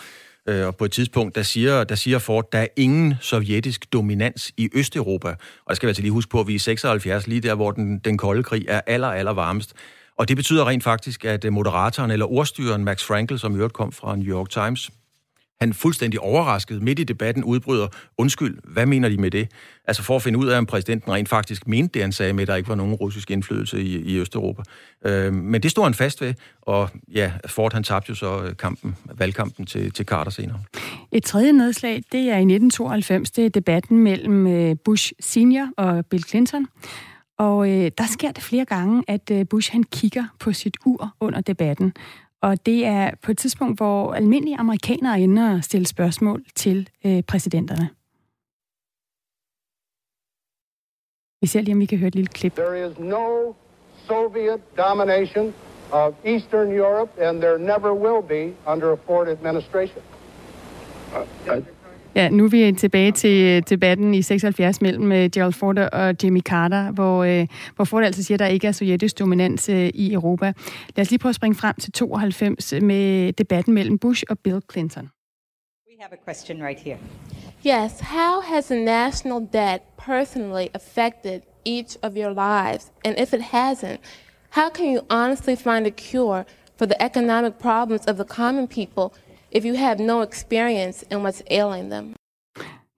øh, 0.50 0.66
og 0.66 0.76
på 0.76 0.84
et 0.84 0.92
tidspunkt, 0.92 1.34
der 1.34 1.42
siger, 1.42 1.84
der 1.84 1.94
siger 1.94 2.18
Ford, 2.18 2.52
der 2.52 2.58
er 2.58 2.66
ingen 2.76 3.14
sovjetisk 3.20 3.92
dominans 3.92 4.52
i 4.56 4.68
Østeuropa. 4.74 5.28
Og 5.28 5.68
jeg 5.68 5.76
skal 5.76 5.86
altså 5.86 6.02
lige 6.02 6.12
huske 6.12 6.30
på, 6.30 6.40
at 6.40 6.46
vi 6.46 6.54
er 6.54 6.58
76, 6.58 7.26
lige 7.26 7.40
der, 7.40 7.54
hvor 7.54 7.70
den, 7.70 7.98
den 7.98 8.18
kolde 8.18 8.42
krig 8.42 8.64
er 8.68 8.80
aller, 8.86 9.08
aller 9.08 9.32
varmest. 9.32 9.72
Og 10.16 10.28
det 10.28 10.36
betyder 10.36 10.68
rent 10.68 10.84
faktisk, 10.84 11.24
at 11.24 11.52
moderatoren 11.52 12.10
eller 12.10 12.26
ordstyren 12.32 12.84
Max 12.84 13.04
Frankel, 13.04 13.38
som 13.38 13.52
i 13.52 13.56
øvrigt 13.56 13.74
kom 13.74 13.92
fra 13.92 14.16
New 14.16 14.36
York 14.36 14.50
Times, 14.50 14.90
han 15.60 15.72
fuldstændig 15.72 16.20
overrasket 16.20 16.82
midt 16.82 16.98
i 16.98 17.04
debatten 17.04 17.44
udbryder, 17.44 17.88
undskyld, 18.18 18.58
hvad 18.64 18.86
mener 18.86 19.08
de 19.08 19.16
med 19.16 19.30
det? 19.30 19.48
Altså 19.84 20.02
for 20.02 20.16
at 20.16 20.22
finde 20.22 20.38
ud 20.38 20.46
af, 20.46 20.58
om 20.58 20.66
præsidenten 20.66 21.12
rent 21.12 21.28
faktisk 21.28 21.66
mente 21.68 21.94
det, 21.94 22.02
han 22.02 22.12
sagde 22.12 22.32
med, 22.32 22.42
at 22.42 22.48
der 22.48 22.54
ikke 22.54 22.68
var 22.68 22.74
nogen 22.74 22.94
russisk 22.94 23.30
indflydelse 23.30 23.82
i, 23.82 23.96
i 23.96 24.18
Østeuropa. 24.18 24.62
Øh, 25.06 25.32
men 25.32 25.62
det 25.62 25.70
stod 25.70 25.84
han 25.84 25.94
fast 25.94 26.20
ved, 26.20 26.34
og 26.62 26.88
ja, 27.14 27.32
Ford 27.46 27.72
han 27.72 27.82
tabte 27.82 28.10
jo 28.10 28.14
så 28.14 28.42
øh, 28.42 28.56
kampen, 28.56 28.96
valgkampen 29.14 29.66
til, 29.66 29.92
til 29.92 30.06
Carter 30.06 30.30
senere. 30.30 30.60
Et 31.12 31.24
tredje 31.24 31.52
nedslag, 31.52 32.02
det 32.12 32.20
er 32.20 32.36
i 32.36 32.54
1992, 32.54 33.30
det 33.30 33.44
er 33.44 33.48
debatten 33.48 33.98
mellem 33.98 34.46
øh, 34.46 34.76
Bush 34.84 35.12
senior 35.20 35.68
og 35.76 36.06
Bill 36.06 36.24
Clinton. 36.24 36.66
Og 37.38 37.70
øh, 37.70 37.90
der 37.98 38.06
sker 38.06 38.32
det 38.32 38.42
flere 38.42 38.64
gange, 38.64 39.04
at 39.08 39.30
øh, 39.32 39.46
Bush 39.50 39.72
han 39.72 39.82
kigger 39.82 40.24
på 40.38 40.52
sit 40.52 40.76
ur 40.86 41.14
under 41.20 41.40
debatten. 41.40 41.92
Og 42.42 42.66
det 42.66 42.86
er 42.86 43.10
på 43.22 43.30
et 43.30 43.38
tidspunkt, 43.38 43.78
hvor 43.78 44.14
almindelige 44.14 44.56
amerikanere 44.56 45.20
ender 45.20 45.56
at 45.56 45.64
stille 45.64 45.86
spørgsmål 45.86 46.44
til 46.54 46.88
øh, 47.04 47.22
præsidenterne. 47.22 47.88
Vi 51.40 51.46
ser 51.46 51.60
lige, 51.60 51.74
om 51.74 51.80
vi 51.80 51.86
kan 51.86 51.98
høre 51.98 52.08
et 52.08 52.14
lille 52.14 52.28
klip. 52.28 52.54
There 52.54 52.90
is 52.90 52.98
no 52.98 53.54
Soviet 54.06 54.60
domination 54.76 55.54
of 55.92 56.14
Eastern 56.24 56.72
Europe, 56.72 57.10
and 57.22 57.40
there 57.40 57.58
never 57.58 57.92
will 57.92 58.22
be 58.28 58.72
under 58.72 58.92
a 58.92 58.96
Ford 59.06 59.28
administration. 59.28 60.02
Uh, 61.14 61.56
uh, 61.56 61.79
Ja, 62.14 62.28
nu 62.28 62.44
er 62.44 62.48
vi 62.48 62.72
tilbage 62.72 63.12
til 63.12 63.46
øh, 63.46 63.62
debatten 63.68 64.14
i 64.14 64.22
76 64.22 64.80
mellem 64.80 65.12
øh, 65.12 65.30
Gerald 65.30 65.52
Ford 65.52 65.78
og 65.78 66.14
Jimmy 66.22 66.40
Carter, 66.40 66.90
hvor, 66.90 67.24
øh, 67.24 67.46
hvor 67.76 67.84
Ford 67.84 68.04
altså 68.04 68.22
siger, 68.22 68.36
at 68.36 68.38
der 68.38 68.46
ikke 68.46 68.66
er 68.66 68.72
sovjetisk 68.72 69.18
dominans 69.18 69.68
i 69.68 70.12
Europa. 70.12 70.52
Lad 70.96 71.02
os 71.02 71.10
lige 71.10 71.18
prøve 71.18 71.30
at 71.30 71.34
springe 71.34 71.54
frem 71.54 71.74
til 71.80 71.92
92 71.92 72.72
med 72.82 73.32
debatten 73.32 73.74
mellem 73.74 73.98
Bush 73.98 74.22
og 74.28 74.38
Bill 74.38 74.60
Clinton. 74.72 75.10
We 75.88 75.96
have 76.00 76.12
a 76.12 76.32
question 76.32 76.62
right 76.62 76.80
here. 76.80 76.98
Yes, 77.66 78.00
how 78.00 78.40
has 78.40 78.64
the 78.64 78.84
national 78.84 79.48
debt 79.52 79.80
personally 80.06 80.68
affected 80.74 81.40
each 81.66 81.96
of 82.02 82.12
your 82.16 82.30
lives? 82.30 82.92
And 83.04 83.14
if 83.18 83.32
it 83.34 83.42
hasn't, 83.42 84.00
how 84.50 84.68
can 84.74 84.94
you 84.94 85.00
honestly 85.10 85.56
find 85.56 85.86
a 85.86 85.90
cure 85.90 86.44
for 86.78 86.86
the 86.86 87.02
economic 87.02 87.52
problems 87.58 88.04
of 88.06 88.16
the 88.16 88.24
common 88.24 88.66
people 88.66 89.12
if 89.52 89.64
you 89.64 89.76
have 89.76 89.98
no 89.98 90.22
experience 90.22 91.06
in 91.12 91.18
what's 91.18 91.42
ailing 91.50 91.90
them. 91.90 92.14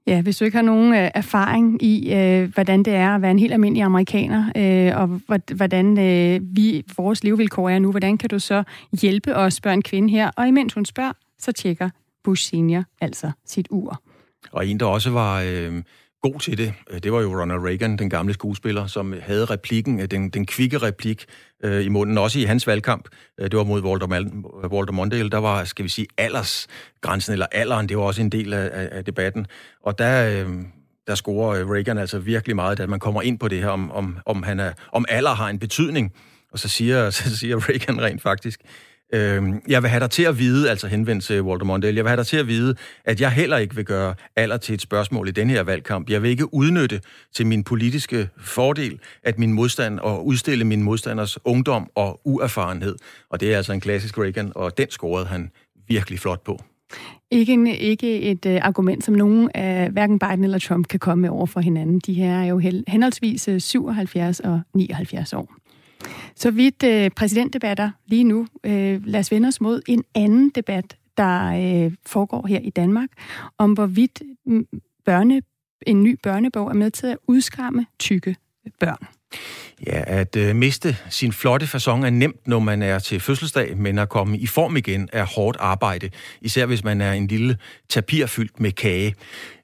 Ja, 0.07 0.21
hvis 0.23 0.37
du 0.37 0.45
ikke 0.45 0.57
har 0.57 0.63
nogen 0.63 0.95
øh, 0.95 1.11
erfaring 1.15 1.83
i, 1.83 2.15
øh, 2.15 2.55
hvordan 2.55 2.83
det 2.83 2.95
er 2.95 3.15
at 3.15 3.23
være 3.23 3.31
en 3.31 3.39
helt 3.39 3.53
almindelig 3.53 3.83
amerikaner, 3.83 4.53
øh, 4.57 5.01
og 5.01 5.37
hvordan 5.55 5.99
øh, 5.99 6.41
vi 6.57 6.85
vores 6.97 7.25
levevilkår 7.25 7.69
er 7.69 7.79
nu, 7.79 7.91
hvordan 7.91 8.19
kan 8.19 8.29
du 8.29 8.39
så 8.39 8.63
hjælpe 9.03 9.37
os, 9.37 9.55
spørger 9.55 9.75
en 9.75 9.83
kvinde 9.83 10.11
her. 10.11 10.31
Og 10.37 10.49
imens 10.49 10.75
hun 10.75 10.85
spørger, 10.85 11.13
så 11.39 11.53
tjekker 11.53 11.91
Bush 12.25 12.51
Senior 12.51 12.85
altså 13.01 13.31
sit 13.47 13.69
ur. 13.71 14.03
Og 14.53 14.67
en, 14.67 14.81
der 14.81 14.87
også 14.87 15.11
var 15.11 15.41
øh, 15.41 15.83
god 16.23 16.41
til 16.41 16.59
det, 16.59 16.75
øh, 16.91 16.99
det 17.03 17.13
var 17.13 17.21
jo 17.21 17.41
Ronald 17.41 17.61
Reagan, 17.61 17.97
den 17.97 18.11
gamle 18.11 18.35
skuespiller, 18.35 18.87
som 18.87 19.15
havde 19.23 19.45
replikken, 19.45 20.01
øh, 20.01 20.07
den, 20.07 20.31
den 20.31 20.47
kvikke 20.47 20.79
replik 20.79 21.25
øh, 21.65 21.85
i 21.85 21.89
munden, 21.89 22.19
også 22.19 22.39
i 22.39 22.43
hans 22.43 22.67
valgkamp. 22.67 23.09
Øh, 23.41 23.51
det 23.51 23.57
var 23.57 23.65
mod 23.65 23.83
Walter, 23.83 24.07
Mal- 24.07 24.67
Walter 24.73 24.93
Mondale, 24.93 25.31
der 25.31 25.39
var, 25.39 25.65
skal 25.65 25.85
vi 25.85 25.89
sige, 25.89 26.07
aldersgrænsen, 26.19 27.33
eller 27.33 27.47
alderen, 27.53 27.89
det 27.89 27.97
var 27.97 28.03
også 28.03 28.23
en 28.23 28.31
del 28.31 28.53
af, 28.53 28.71
af, 28.73 28.89
af 28.93 29.05
debatten. 29.05 29.47
Og 29.83 29.99
der... 29.99 30.45
Øh, 30.47 30.49
der 31.07 31.15
scorer 31.15 31.75
Reagan 31.75 31.99
altså 31.99 32.19
virkelig 32.19 32.57
meget, 32.57 32.81
at 32.81 32.89
man 32.89 33.01
kommer 33.01 33.23
ind 33.23 33.39
på 33.39 33.49
det 33.49 33.59
her, 33.59 33.69
om, 33.69 33.91
om, 33.91 34.19
om, 34.27 34.43
han 34.43 34.61
er, 34.61 34.73
om 34.93 35.05
alder 35.09 35.35
har 35.35 35.49
en 35.49 35.59
betydning. 35.59 36.13
Og 36.53 36.59
så 36.59 36.69
siger, 36.69 37.11
så 37.11 37.37
siger 37.37 37.69
Reagan 37.69 38.03
rent 38.03 38.23
faktisk, 38.23 38.61
Øh, 39.15 39.43
jeg 39.69 39.83
vil 39.83 39.91
have 39.91 40.01
dig 40.01 40.11
til 40.11 40.23
at 40.23 40.39
vide, 40.39 40.71
altså 40.71 40.87
henvendt 40.87 41.25
til 41.25 41.43
Walter 41.43 41.67
Mondale, 41.67 41.97
jeg 41.97 42.05
vil 42.05 42.09
have 42.09 42.17
dig 42.17 42.27
til 42.27 42.37
at 42.37 42.47
vide, 42.47 42.75
at 43.05 43.21
jeg 43.21 43.31
heller 43.31 43.57
ikke 43.57 43.75
vil 43.75 43.85
gøre 43.85 44.15
alder 44.37 44.57
til 44.57 44.75
et 44.75 44.81
spørgsmål 44.81 45.29
i 45.29 45.31
den 45.31 45.51
her 45.51 45.63
valgkamp. 45.63 46.11
Jeg 46.11 46.23
vil 46.23 46.31
ikke 46.31 46.55
udnytte 46.55 47.01
til 47.35 47.47
min 47.47 47.65
politiske 47.65 48.29
fordel, 48.39 48.99
at 49.23 49.39
min 49.39 49.53
modstand 49.53 49.99
og 49.99 50.27
udstille 50.27 50.65
min 50.65 50.83
modstanders 50.83 51.39
ungdom 51.45 51.91
og 51.95 52.21
uerfarenhed. 52.25 52.97
Og 53.31 53.41
det 53.41 53.53
er 53.53 53.57
altså 53.57 53.73
en 53.73 53.81
klassisk 53.81 54.19
Reagan, 54.19 54.53
og 54.55 54.79
den 54.79 54.91
scorede 54.91 55.27
han 55.27 55.51
virkelig 55.89 56.19
flot 56.19 56.45
på. 56.45 56.63
Ikke, 57.31 57.53
en, 57.53 57.67
ikke 57.67 58.21
et 58.21 58.47
uh, 58.47 58.57
argument, 58.63 59.05
som 59.05 59.15
nogen 59.15 59.51
af 59.55 59.91
hverken 59.91 60.19
Biden 60.19 60.45
eller 60.45 60.59
Trump 60.59 60.89
kan 60.89 61.01
komme 61.01 61.23
med 61.23 61.31
over 61.31 61.47
for 61.47 61.61
hinanden. 61.61 61.99
De 61.99 62.15
her 62.15 62.39
er 62.39 62.45
jo 62.45 62.59
henholdsvis 62.89 63.49
øh, 63.49 63.61
77 63.61 64.41
og 64.41 64.61
79 64.75 65.33
år. 65.33 65.62
Så 66.37 66.51
vidt 66.51 66.83
øh, 66.83 67.11
præsidentdebatter 67.11 67.91
lige 68.07 68.25
nu. 68.25 68.47
Øh, 68.65 69.07
lad 69.07 69.21
os 69.21 69.31
vende 69.31 69.49
os 69.49 69.61
mod 69.61 69.83
en 69.87 70.05
anden 70.15 70.51
debat, 70.51 70.97
der 71.17 71.47
øh, 71.87 71.93
foregår 72.07 72.47
her 72.47 72.61
i 72.61 72.71
Danmark, 72.71 73.09
om 73.59 73.73
hvorvidt 73.73 74.23
mm, 74.47 74.67
børne, 75.05 75.43
en 75.87 76.03
ny 76.03 76.19
børnebog 76.23 76.69
er 76.69 76.75
med 76.75 76.91
til 76.91 77.07
at 77.07 77.19
udskræmme 77.27 77.87
tykke 77.99 78.37
børn. 78.81 79.07
Ja, 79.87 80.03
at 80.07 80.37
øh, 80.37 80.57
miste 80.57 80.97
sin 81.11 81.33
flotte 81.33 81.67
façon 81.67 82.05
er 82.07 82.11
nemt, 82.11 82.49
når 82.49 82.59
man 82.59 82.83
er 82.83 82.99
til 82.99 83.21
fødselsdag, 83.21 83.77
men 83.77 83.99
at 83.99 84.09
komme 84.09 84.39
i 84.39 84.47
form 84.47 84.77
igen 84.77 85.09
er 85.13 85.25
hårdt 85.25 85.57
arbejde, 85.61 86.11
især 86.41 86.67
hvis 86.67 86.85
man 86.85 87.01
er 87.01 87.13
en 87.13 87.27
lille 87.27 87.59
tapir 87.89 88.27
fyldt 88.27 88.61
med 88.61 88.73
kage. 88.73 89.15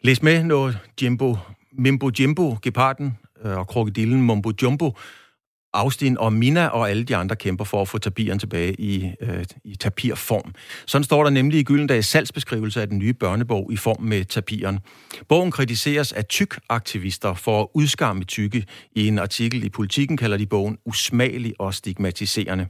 Læs 0.03 0.23
med, 0.23 0.45
når 0.45 0.73
Jimbo, 1.03 1.37
Mimbo 1.73 2.11
Jimbo, 2.21 2.57
geparden 2.63 3.19
øh, 3.45 3.59
og 3.59 3.67
krokodillen 3.67 4.23
Mumbo 4.23 4.53
Jumbo 4.63 4.97
Austin 5.75 6.19
og 6.19 6.33
Mina 6.33 6.67
og 6.67 6.91
alle 6.91 7.05
de 7.05 7.17
andre 7.17 7.37
kæmper 7.37 7.65
for 7.65 7.83
at 7.83 7.89
få 7.89 7.99
tapiren 7.99 8.39
tilbage 8.39 8.81
i, 8.81 9.13
øh, 9.21 9.45
i 9.65 9.77
tapirform. 9.77 10.55
Sådan 10.87 11.05
står 11.05 11.23
der 11.23 11.31
nemlig 11.31 11.61
i 11.61 11.63
Gyldendags 11.63 12.07
salgsbeskrivelse 12.07 12.81
af 12.81 12.89
den 12.89 12.99
nye 12.99 13.13
børnebog 13.13 13.73
i 13.73 13.77
form 13.77 14.03
med 14.03 14.25
tapiren. 14.25 14.79
Bogen 15.29 15.51
kritiseres 15.51 16.13
af 16.13 16.25
tyk-aktivister 16.25 17.35
for 17.35 17.61
at 17.61 17.67
udskamme 17.75 18.25
tykke. 18.25 18.65
I 18.93 19.09
en 19.09 19.19
artikel 19.19 19.65
i 19.65 19.69
Politiken 19.69 20.17
kalder 20.17 20.37
de 20.37 20.47
bogen 20.47 20.79
usmagelig 20.85 21.55
og 21.59 21.75
stigmatiserende. 21.75 22.67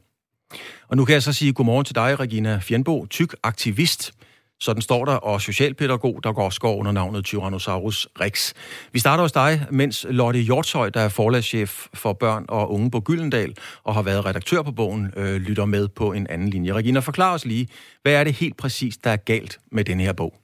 Og 0.89 0.97
nu 0.97 1.05
kan 1.05 1.13
jeg 1.13 1.23
så 1.23 1.33
sige 1.33 1.53
godmorgen 1.53 1.85
til 1.85 1.95
dig, 1.95 2.21
Regina 2.21 2.59
Fjernbo, 2.59 3.07
tyk-aktivist. 3.11 4.13
Sådan 4.61 4.83
står 4.83 5.05
der, 5.05 5.15
og 5.15 5.41
socialpædagog, 5.41 6.21
der 6.25 6.33
går 6.33 6.51
skov 6.51 6.79
under 6.79 6.93
navnet 6.93 7.25
Tyrannosaurus 7.25 8.09
rex. 8.21 8.55
Vi 8.93 8.99
starter 8.99 9.23
hos 9.23 9.33
dig, 9.33 9.61
mens 9.71 10.07
Lotte 10.11 10.41
Hjortshøj, 10.41 10.91
der 10.91 11.01
er 11.01 11.09
forlagschef 11.09 11.87
for 11.95 12.13
børn 12.13 12.45
og 12.49 12.73
unge 12.73 12.91
på 12.91 13.01
Gyldendal, 13.01 13.57
og 13.85 13.95
har 13.95 14.03
været 14.03 14.27
redaktør 14.27 14.63
på 14.63 14.73
bogen, 14.73 15.13
øh, 15.17 15.37
lytter 15.37 15.65
med 15.65 15.89
på 15.89 16.13
en 16.13 16.27
anden 16.27 16.49
linje. 16.49 16.73
Regina, 16.73 17.01
forklar 17.01 17.35
os 17.35 17.45
lige, 17.45 17.69
hvad 18.03 18.13
er 18.13 18.25
det 18.25 18.33
helt 18.33 18.57
præcist, 18.57 19.05
der 19.05 19.11
er 19.11 19.17
galt 19.17 19.59
med 19.73 19.85
den 19.85 20.01
her 20.01 20.13
bog? 20.13 20.35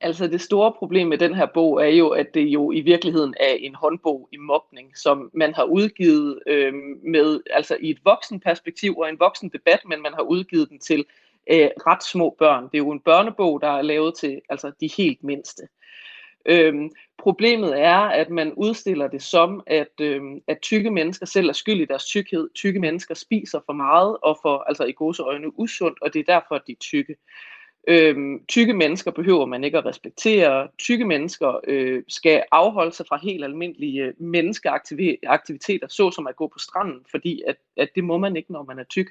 Altså 0.00 0.26
det 0.26 0.40
store 0.40 0.72
problem 0.78 1.08
med 1.08 1.18
den 1.18 1.34
her 1.34 1.46
bog 1.54 1.84
er 1.86 1.88
jo, 1.88 2.08
at 2.08 2.26
det 2.34 2.40
jo 2.40 2.72
i 2.72 2.80
virkeligheden 2.80 3.34
er 3.40 3.52
en 3.52 3.74
håndbog 3.74 4.28
i 4.32 4.36
mobning, 4.36 4.98
som 4.98 5.30
man 5.34 5.54
har 5.54 5.64
udgivet 5.64 6.38
øh, 6.46 6.72
med 7.04 7.40
altså 7.50 7.76
i 7.80 7.90
et 7.90 7.98
voksen 8.04 8.40
perspektiv 8.40 8.98
og 8.98 9.08
en 9.08 9.18
voksen 9.18 9.48
debat, 9.48 9.80
men 9.88 10.02
man 10.02 10.12
har 10.14 10.22
udgivet 10.22 10.68
den 10.68 10.78
til 10.78 11.04
øh, 11.50 11.70
ret 11.86 12.02
små 12.04 12.36
børn. 12.38 12.64
Det 12.64 12.74
er 12.74 12.78
jo 12.78 12.90
en 12.90 13.00
børnebog, 13.00 13.60
der 13.60 13.68
er 13.68 13.82
lavet 13.82 14.14
til 14.18 14.40
altså 14.48 14.72
de 14.80 14.90
helt 14.96 15.24
mindste. 15.24 15.62
Øhm, 16.46 16.90
problemet 17.18 17.80
er, 17.80 17.98
at 17.98 18.30
man 18.30 18.52
udstiller 18.52 19.08
det 19.08 19.22
som, 19.22 19.62
at, 19.66 20.00
øhm, 20.00 20.40
at 20.48 20.58
tykke 20.62 20.90
mennesker 20.90 21.26
selv 21.26 21.48
er 21.48 21.52
skyld 21.52 21.80
i 21.80 21.84
deres 21.84 22.04
tykkhed. 22.04 22.48
Tykke 22.54 22.80
mennesker 22.80 23.14
spiser 23.14 23.60
for 23.66 23.72
meget 23.72 24.16
og 24.22 24.38
for 24.42 24.64
altså 24.68 24.84
i 24.84 24.92
gode 24.92 25.22
øjne 25.22 25.58
usundt, 25.58 26.02
og 26.02 26.14
det 26.14 26.20
er 26.20 26.32
derfor, 26.40 26.54
at 26.54 26.62
de 26.66 26.72
er 26.72 26.76
tykke. 26.80 27.16
Øhm, 27.88 28.46
tykke 28.48 28.74
mennesker 28.74 29.10
behøver 29.10 29.46
man 29.46 29.64
ikke 29.64 29.78
at 29.78 29.84
respektere. 29.84 30.68
Tykke 30.78 31.04
mennesker 31.04 31.60
øh, 31.66 32.02
skal 32.08 32.44
afholde 32.52 32.92
sig 32.92 33.06
fra 33.08 33.18
helt 33.22 33.44
almindelige 33.44 34.02
øh, 34.02 34.14
menneskeaktiviteter, 34.18 35.88
såsom 35.88 36.26
at 36.26 36.36
gå 36.36 36.46
på 36.46 36.58
stranden, 36.58 37.04
fordi 37.10 37.42
at, 37.46 37.56
at 37.76 37.88
det 37.94 38.04
må 38.04 38.18
man 38.18 38.36
ikke, 38.36 38.52
når 38.52 38.62
man 38.62 38.78
er 38.78 38.84
tyk. 38.84 39.10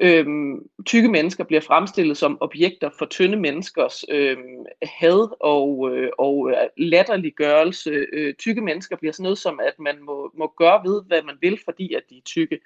Øhm, 0.00 0.68
tykke 0.86 1.08
mennesker 1.08 1.44
bliver 1.44 1.60
fremstillet 1.60 2.16
som 2.16 2.38
objekter 2.40 2.90
for 2.98 3.06
tynde 3.06 3.36
menneskers 3.36 4.04
øhm, 4.10 4.66
had 4.82 5.36
og, 5.40 5.90
øh, 5.92 6.10
og 6.18 6.50
øh, 6.50 6.56
latterliggørelse. 6.76 7.90
Øh, 7.90 8.34
tykke 8.34 8.60
mennesker 8.60 8.96
bliver 8.96 9.12
sådan 9.12 9.22
noget 9.22 9.38
som, 9.38 9.60
at 9.60 9.78
man 9.78 10.02
må, 10.02 10.30
må 10.38 10.52
gøre 10.58 10.84
ved, 10.84 11.02
hvad 11.06 11.22
man 11.22 11.36
vil, 11.40 11.58
fordi 11.64 11.94
at 11.94 12.02
de 12.10 12.16
er 12.16 12.22
tykke. 12.24 12.60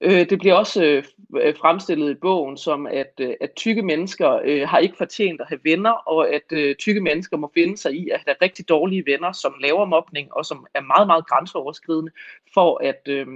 Øh, 0.00 0.30
det 0.30 0.38
bliver 0.38 0.54
også 0.54 0.84
øh, 0.84 1.04
fremstillet 1.56 2.10
i 2.10 2.14
bogen 2.14 2.56
som, 2.56 2.86
at, 2.86 3.12
øh, 3.20 3.34
at 3.40 3.52
tykke 3.56 3.82
mennesker 3.82 4.40
øh, 4.44 4.68
har 4.68 4.78
ikke 4.78 4.96
fortjent 4.96 5.40
at 5.40 5.48
have 5.48 5.60
venner, 5.64 5.90
og 5.90 6.34
at 6.34 6.52
øh, 6.52 6.76
tykke 6.76 7.00
mennesker 7.00 7.36
må 7.36 7.50
finde 7.54 7.76
sig 7.76 7.92
i 7.94 8.08
at 8.08 8.20
have 8.26 8.36
rigtig 8.42 8.68
dårlige 8.68 9.06
venner, 9.06 9.32
som 9.32 9.54
laver 9.60 9.84
mobning, 9.84 10.34
og 10.34 10.44
som 10.46 10.66
er 10.74 10.80
meget, 10.80 11.06
meget 11.06 11.26
grænseoverskridende, 11.26 12.12
for 12.54 12.78
at, 12.84 13.08
øh, 13.08 13.26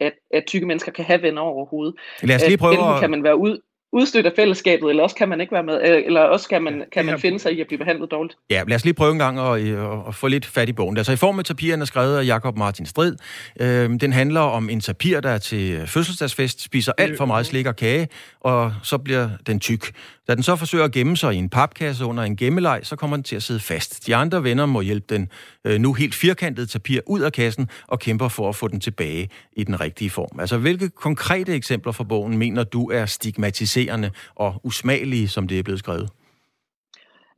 at, 0.00 0.12
at 0.34 0.44
tykke 0.46 0.66
mennesker 0.66 0.92
kan 0.92 1.04
have 1.04 1.22
venner 1.22 1.42
overhovedet. 1.42 1.94
Lad 2.22 2.36
os 2.36 2.46
lige 2.46 2.58
prøve 2.58 2.72
Enten 2.72 2.94
at... 2.94 3.00
kan 3.00 3.10
man 3.10 3.24
være 3.24 3.36
ud, 3.36 3.58
udstødt 3.92 4.26
af 4.26 4.32
fællesskabet, 4.36 4.90
eller 4.90 5.02
også 5.02 5.16
kan 5.16 5.28
man 5.28 5.40
ikke 5.40 5.52
være 5.52 5.62
med, 5.62 5.80
eller 5.82 6.20
også 6.20 6.48
kan 6.48 6.62
man, 6.62 6.84
kan 6.92 7.06
man 7.06 7.18
finde 7.18 7.38
sig 7.38 7.52
i 7.52 7.60
at 7.60 7.66
blive 7.66 7.78
behandlet 7.78 8.10
dårligt. 8.10 8.38
Ja, 8.50 8.62
lad 8.68 8.76
os 8.76 8.84
lige 8.84 8.94
prøve 8.94 9.12
en 9.12 9.18
gang 9.18 9.38
at, 9.38 9.68
at, 9.68 9.98
at 10.08 10.14
få 10.14 10.28
lidt 10.28 10.46
fat 10.46 10.68
i 10.68 10.72
bogen. 10.72 10.96
Altså 10.96 11.12
i 11.12 11.16
form 11.16 11.38
af 11.38 11.44
tapiren 11.44 11.80
er 11.80 11.84
skrevet 11.84 12.18
af 12.18 12.26
Jakob 12.26 12.56
Martin 12.56 12.86
Strid. 12.86 13.16
Øhm, 13.60 13.98
den 13.98 14.12
handler 14.12 14.40
om 14.40 14.70
en 14.70 14.80
tapir, 14.80 15.20
der 15.20 15.30
er 15.30 15.38
til 15.38 15.86
fødselsdagsfest, 15.86 16.64
spiser 16.64 16.92
alt 16.98 17.16
for 17.16 17.24
meget 17.24 17.46
slik 17.46 17.66
og 17.66 17.76
kage, 17.76 18.08
og 18.40 18.72
så 18.82 18.98
bliver 18.98 19.28
den 19.46 19.60
tyk. 19.60 19.92
Da 20.28 20.34
den 20.34 20.42
så 20.42 20.56
forsøger 20.56 20.84
at 20.84 20.92
gemme 20.92 21.16
sig 21.16 21.34
i 21.34 21.36
en 21.36 21.50
papkasse 21.50 22.04
under 22.04 22.22
en 22.22 22.36
gemmeleg, 22.36 22.80
så 22.82 22.96
kommer 22.96 23.16
den 23.16 23.24
til 23.24 23.36
at 23.36 23.42
sidde 23.42 23.60
fast. 23.60 24.06
De 24.06 24.16
andre 24.16 24.44
venner 24.44 24.66
må 24.66 24.80
hjælpe 24.80 25.14
den 25.14 25.28
øh, 25.64 25.80
nu 25.80 25.92
helt 25.92 26.14
firkantede 26.14 26.66
tapir 26.66 27.00
ud 27.06 27.20
af 27.20 27.32
kassen 27.32 27.68
og 27.86 28.00
kæmper 28.00 28.28
for 28.28 28.48
at 28.48 28.56
få 28.56 28.68
den 28.68 28.80
tilbage 28.80 29.28
i 29.52 29.64
den 29.64 29.80
rigtige 29.80 30.10
form. 30.10 30.40
Altså 30.40 30.58
hvilke 30.58 30.88
konkrete 30.88 31.54
eksempler 31.54 31.92
fra 31.92 32.04
bogen 32.04 32.38
mener 32.38 32.64
du 32.64 32.90
er 32.90 33.06
stigmatiserende 33.06 34.10
og 34.34 34.60
usmagelige, 34.64 35.28
som 35.28 35.48
det 35.48 35.58
er 35.58 35.62
blevet 35.62 35.78
skrevet? 35.78 36.10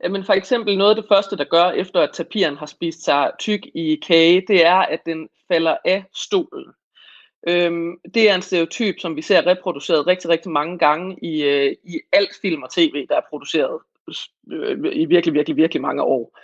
Men 0.09 0.23
for 0.25 0.33
eksempel 0.33 0.77
noget 0.77 0.89
af 0.89 0.95
det 0.95 1.05
første, 1.11 1.37
der 1.37 1.43
gør, 1.43 1.65
efter 1.71 1.99
at 2.01 2.09
tapiren 2.13 2.57
har 2.57 2.65
spist 2.65 3.03
sig 3.05 3.31
tyk 3.39 3.61
i 3.75 3.97
kage, 4.07 4.43
det 4.47 4.65
er, 4.65 4.75
at 4.75 4.99
den 5.05 5.27
falder 5.51 5.77
af 5.85 6.03
stolen. 6.15 6.65
Øhm, 7.47 7.99
det 8.13 8.29
er 8.29 8.35
en 8.35 8.41
stereotyp, 8.41 8.95
som 8.99 9.15
vi 9.15 9.21
ser 9.21 9.47
reproduceret 9.47 10.07
rigtig, 10.07 10.29
rigtig 10.29 10.51
mange 10.51 10.77
gange 10.77 11.17
i, 11.21 11.43
øh, 11.43 11.75
i 11.83 11.99
alt 12.11 12.31
film 12.41 12.63
og 12.63 12.71
tv, 12.71 13.07
der 13.09 13.15
er 13.15 13.21
produceret 13.29 13.79
øh, 14.51 14.77
i 14.93 15.05
virkelig, 15.05 15.33
virkelig, 15.33 15.57
virkelig 15.57 15.81
mange 15.81 16.03
år. 16.03 16.37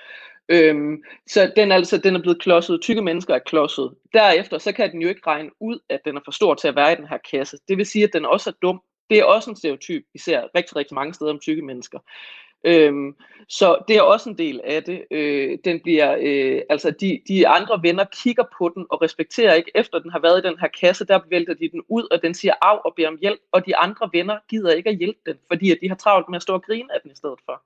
Øhm, 0.49 1.03
så 1.27 1.51
den, 1.55 1.71
altså, 1.71 1.97
den 1.97 2.15
er 2.15 2.21
blevet 2.21 2.41
klodset. 2.41 2.81
Tykke 2.81 3.01
mennesker 3.01 3.35
er 3.35 3.39
klodset. 3.39 3.91
Derefter 4.13 4.57
så 4.57 4.71
kan 4.71 4.91
den 4.91 5.01
jo 5.01 5.09
ikke 5.09 5.27
regne 5.27 5.49
ud, 5.59 5.79
at 5.89 5.99
den 6.05 6.17
er 6.17 6.21
for 6.25 6.31
stor 6.31 6.53
til 6.53 6.67
at 6.67 6.75
være 6.75 6.93
i 6.93 6.95
den 6.95 7.07
her 7.07 7.17
kasse. 7.31 7.57
Det 7.67 7.77
vil 7.77 7.85
sige, 7.85 8.03
at 8.03 8.13
den 8.13 8.25
også 8.25 8.49
er 8.49 8.53
dum. 8.61 8.81
Det 9.09 9.19
er 9.19 9.23
også 9.23 9.49
en 9.49 9.55
stereotyp, 9.55 10.03
vi 10.13 10.19
ser 10.19 10.43
rigtig, 10.55 10.75
rigtig 10.75 10.95
mange 10.95 11.13
steder 11.13 11.31
om 11.31 11.39
tykke 11.39 11.61
mennesker. 11.61 11.99
Øhm, 12.63 13.15
så 13.49 13.77
det 13.87 13.95
er 13.95 14.01
også 14.01 14.29
en 14.29 14.37
del 14.37 14.61
af 14.63 14.83
det. 14.83 15.05
Øh, 15.11 15.57
den 15.65 15.79
bliver, 15.83 16.17
øh, 16.21 16.61
altså 16.69 16.91
de, 16.91 17.21
de 17.27 17.47
andre 17.47 17.79
venner 17.83 18.05
kigger 18.23 18.43
på 18.57 18.71
den 18.75 18.85
og 18.89 19.01
respekterer 19.01 19.53
ikke, 19.53 19.71
efter 19.75 19.99
den 19.99 20.11
har 20.11 20.19
været 20.19 20.45
i 20.45 20.47
den 20.47 20.59
her 20.59 20.67
kasse, 20.67 21.05
der 21.05 21.19
vælter 21.29 21.53
de 21.53 21.69
den 21.69 21.81
ud, 21.87 22.07
og 22.11 22.21
den 22.23 22.33
siger 22.33 22.53
af 22.61 22.77
og 22.85 22.93
beder 22.95 23.07
om 23.07 23.17
hjælp, 23.21 23.39
og 23.51 23.65
de 23.65 23.77
andre 23.77 24.09
venner 24.13 24.37
gider 24.49 24.71
ikke 24.71 24.89
at 24.89 24.97
hjælpe 24.97 25.19
den, 25.25 25.35
fordi 25.47 25.71
at 25.71 25.77
de 25.81 25.87
har 25.89 25.95
travlt 25.95 26.29
med 26.29 26.35
at 26.35 26.41
stå 26.41 26.53
og 26.53 26.63
grine 26.63 26.93
af 26.93 26.99
den 27.03 27.11
i 27.11 27.15
stedet 27.15 27.39
for. 27.45 27.61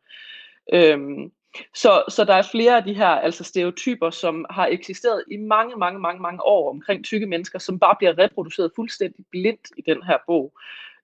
Øhm, 0.73 1.31
så, 1.73 2.03
så 2.09 2.23
der 2.25 2.33
er 2.33 2.47
flere 2.51 2.77
af 2.77 2.83
de 2.83 2.93
her 2.93 3.07
altså 3.07 3.43
stereotyper, 3.43 4.09
som 4.09 4.45
har 4.49 4.67
eksisteret 4.67 5.23
i 5.31 5.37
mange, 5.37 5.75
mange, 5.75 5.99
mange, 5.99 6.21
mange 6.21 6.43
år 6.43 6.69
omkring 6.69 7.05
tykke 7.05 7.25
mennesker, 7.25 7.59
som 7.59 7.79
bare 7.79 7.95
bliver 7.99 8.17
reproduceret 8.17 8.71
fuldstændig 8.75 9.25
blindt 9.31 9.67
i 9.77 9.81
den 9.81 10.03
her 10.03 10.17
bog 10.27 10.53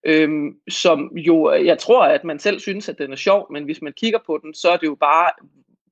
øhm, 0.04 0.56
som 0.70 1.12
jo, 1.16 1.54
jeg 1.54 1.78
tror, 1.78 2.04
at 2.06 2.24
man 2.24 2.40
selv 2.40 2.60
synes, 2.60 2.90
at 2.90 2.98
den 2.98 3.12
er 3.12 3.16
sjov, 3.16 3.48
men 3.52 3.64
hvis 3.64 3.82
man 3.82 3.94
kigger 3.94 4.20
på 4.26 4.40
den, 4.44 4.54
så 4.54 4.70
er 4.70 4.78
det 4.78 4.88
jo 4.88 4.96
bare, 4.96 5.30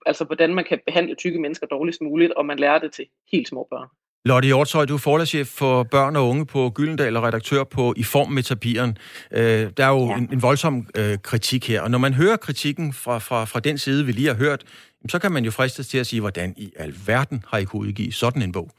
altså 0.05 0.23
hvordan 0.25 0.53
man 0.53 0.65
kan 0.69 0.79
behandle 0.85 1.15
tykke 1.15 1.39
mennesker 1.39 1.67
dårligst 1.67 2.01
muligt, 2.01 2.31
og 2.31 2.45
man 2.45 2.59
lærer 2.59 2.79
det 2.79 2.93
til 2.93 3.05
helt 3.31 3.47
små 3.47 3.67
børn. 3.69 3.87
Lotte 4.25 4.45
Hjortøj, 4.45 4.85
du 4.85 4.93
er 4.93 4.97
forlagschef 4.97 5.47
for 5.47 5.83
børn 5.83 6.15
og 6.15 6.29
unge 6.29 6.45
på 6.45 6.69
Gyldendal 6.69 7.17
og 7.17 7.23
redaktør 7.23 7.63
på 7.63 7.93
I 7.97 8.03
Form 8.03 8.31
med 8.31 8.43
Tapiren. 8.43 8.97
Øh, 9.31 9.71
der 9.77 9.85
er 9.85 9.89
jo 9.89 10.05
ja. 10.05 10.17
en, 10.17 10.29
en 10.33 10.41
voldsom 10.41 10.87
øh, 10.97 11.17
kritik 11.23 11.67
her, 11.67 11.81
og 11.81 11.91
når 11.91 11.97
man 11.97 12.13
hører 12.13 12.37
kritikken 12.37 12.93
fra, 12.93 13.19
fra, 13.19 13.45
fra 13.45 13.59
den 13.59 13.77
side, 13.77 14.05
vi 14.05 14.11
lige 14.11 14.27
har 14.27 14.35
hørt, 14.35 14.63
så 15.09 15.19
kan 15.19 15.31
man 15.31 15.45
jo 15.45 15.51
fristes 15.51 15.87
til 15.87 15.97
at 15.97 16.07
sige, 16.07 16.19
hvordan 16.19 16.53
i 16.57 16.71
alverden 16.75 17.43
har 17.47 17.57
I 17.57 17.63
kunnet 17.63 17.87
udgive 17.87 18.11
sådan 18.11 18.41
en 18.41 18.51
bog? 18.51 18.69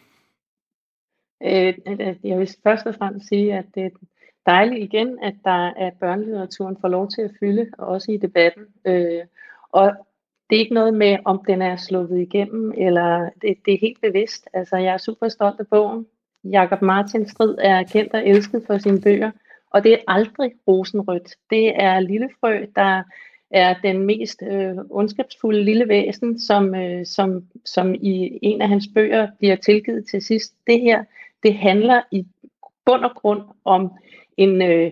Øh, 1.42 1.74
jeg 2.24 2.38
vil 2.38 2.48
først 2.62 2.86
og 2.86 2.94
fremmest 2.98 3.28
sige, 3.28 3.54
at 3.54 3.64
det, 3.74 3.92
dejligt 4.46 4.84
igen, 4.84 5.18
at 5.22 5.34
der 5.44 5.72
at 5.76 5.92
børnelitteraturen 6.00 6.76
får 6.80 6.88
lov 6.88 7.08
til 7.08 7.22
at 7.22 7.30
fylde, 7.40 7.70
også 7.78 8.12
i 8.12 8.16
debatten. 8.16 8.64
Øh, 8.84 9.24
og 9.72 9.92
det 10.50 10.56
er 10.56 10.60
ikke 10.60 10.74
noget 10.74 10.94
med, 10.94 11.16
om 11.24 11.42
den 11.48 11.62
er 11.62 11.76
sluppet 11.76 12.18
igennem, 12.18 12.72
eller 12.76 13.30
det, 13.42 13.56
det 13.64 13.74
er 13.74 13.78
helt 13.80 14.00
bevidst. 14.00 14.48
Altså, 14.52 14.76
jeg 14.76 14.94
er 14.94 14.98
super 14.98 15.28
stolt 15.28 15.60
af 15.60 15.66
bogen. 15.66 16.06
Jakob 16.44 16.82
Martin 16.82 17.28
Strid 17.28 17.54
er 17.58 17.82
kendt 17.82 18.14
og 18.14 18.28
elsket 18.28 18.62
for 18.66 18.78
sine 18.78 19.00
bøger, 19.00 19.30
og 19.70 19.84
det 19.84 19.92
er 19.92 19.98
aldrig 20.08 20.52
rosenrødt. 20.68 21.34
Det 21.50 21.82
er 21.82 22.00
Lillefrø, 22.00 22.66
der 22.76 23.02
er 23.50 23.74
den 23.82 24.06
mest 24.06 24.42
øh, 24.42 24.76
ondskabsfulde 24.90 25.64
lille 25.64 25.88
væsen, 25.88 26.40
som, 26.40 26.74
øh, 26.74 27.06
som, 27.06 27.44
som 27.64 27.94
i 27.94 28.38
en 28.42 28.62
af 28.62 28.68
hans 28.68 28.88
bøger 28.94 29.28
bliver 29.38 29.56
tilgivet 29.56 30.06
til 30.10 30.22
sidst. 30.22 30.54
Det 30.66 30.80
her, 30.80 31.04
det 31.42 31.54
handler 31.54 32.02
i 32.10 32.26
bund 32.86 33.04
og 33.04 33.14
grund 33.14 33.42
om 33.64 33.92
en, 34.36 34.62
øh, 34.62 34.90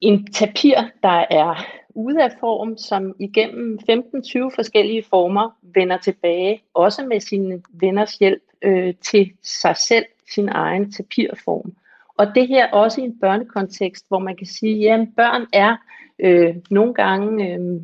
en 0.00 0.32
tapir, 0.32 0.74
der 1.02 1.24
er 1.30 1.64
ude 1.94 2.22
af 2.22 2.30
form, 2.40 2.78
som 2.78 3.14
igennem 3.18 3.78
15-20 3.90 4.54
forskellige 4.54 5.02
former 5.02 5.50
vender 5.62 5.98
tilbage, 5.98 6.62
også 6.74 7.06
med 7.06 7.20
sine 7.20 7.62
venners 7.70 8.14
hjælp, 8.14 8.42
øh, 8.62 8.94
til 9.00 9.32
sig 9.42 9.76
selv, 9.76 10.04
sin 10.34 10.48
egen 10.48 10.92
tapirform. 10.92 11.72
Og 12.18 12.26
det 12.34 12.48
her 12.48 12.70
også 12.70 13.00
i 13.00 13.04
en 13.04 13.18
børnekontekst, 13.20 14.04
hvor 14.08 14.18
man 14.18 14.36
kan 14.36 14.46
sige, 14.46 14.92
at 14.92 15.08
børn 15.16 15.46
er 15.52 15.76
øh, 16.18 16.56
nogle 16.70 16.94
gange 16.94 17.54
øh, 17.54 17.80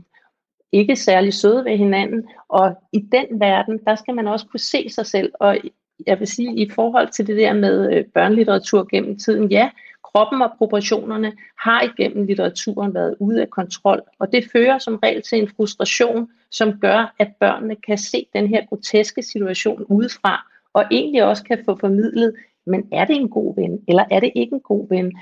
ikke 0.72 0.96
særlig 0.96 1.34
søde 1.34 1.64
ved 1.64 1.76
hinanden, 1.76 2.28
og 2.48 2.74
i 2.92 2.98
den 2.98 3.40
verden, 3.40 3.78
der 3.86 3.94
skal 3.94 4.14
man 4.14 4.28
også 4.28 4.46
kunne 4.46 4.60
se 4.60 4.88
sig 4.88 5.06
selv. 5.06 5.32
Og 5.40 5.58
jeg 6.06 6.18
vil 6.18 6.26
sige, 6.26 6.56
i 6.56 6.70
forhold 6.70 7.08
til 7.08 7.26
det 7.26 7.36
der 7.36 7.52
med 7.52 7.94
øh, 7.94 8.04
børnelitteratur 8.04 8.86
gennem 8.90 9.18
tiden, 9.18 9.50
ja, 9.50 9.70
kroppen 10.16 10.42
og 10.42 10.52
proportionerne 10.58 11.32
har 11.58 11.82
igennem 11.82 12.26
litteraturen 12.26 12.94
været 12.94 13.16
ude 13.20 13.40
af 13.40 13.50
kontrol, 13.50 14.02
og 14.18 14.32
det 14.32 14.50
fører 14.52 14.78
som 14.78 14.98
regel 15.02 15.22
til 15.22 15.38
en 15.38 15.48
frustration, 15.56 16.28
som 16.50 16.80
gør, 16.80 17.14
at 17.18 17.28
børnene 17.40 17.76
kan 17.76 17.98
se 17.98 18.26
den 18.32 18.46
her 18.46 18.66
groteske 18.66 19.22
situation 19.22 19.84
udefra, 19.88 20.46
og 20.72 20.84
egentlig 20.90 21.24
også 21.24 21.44
kan 21.44 21.62
få 21.64 21.76
formidlet, 21.80 22.34
men 22.66 22.88
er 22.92 23.04
det 23.04 23.16
en 23.16 23.28
god 23.28 23.54
ven, 23.56 23.84
eller 23.88 24.04
er 24.10 24.20
det 24.20 24.32
ikke 24.34 24.54
en 24.54 24.60
god 24.60 24.88
ven? 24.88 25.18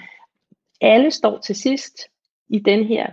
Alle 0.81 1.11
står 1.11 1.39
til 1.39 1.55
sidst 1.55 1.99
i 2.49 2.59
den 2.59 2.85
her 2.85 3.07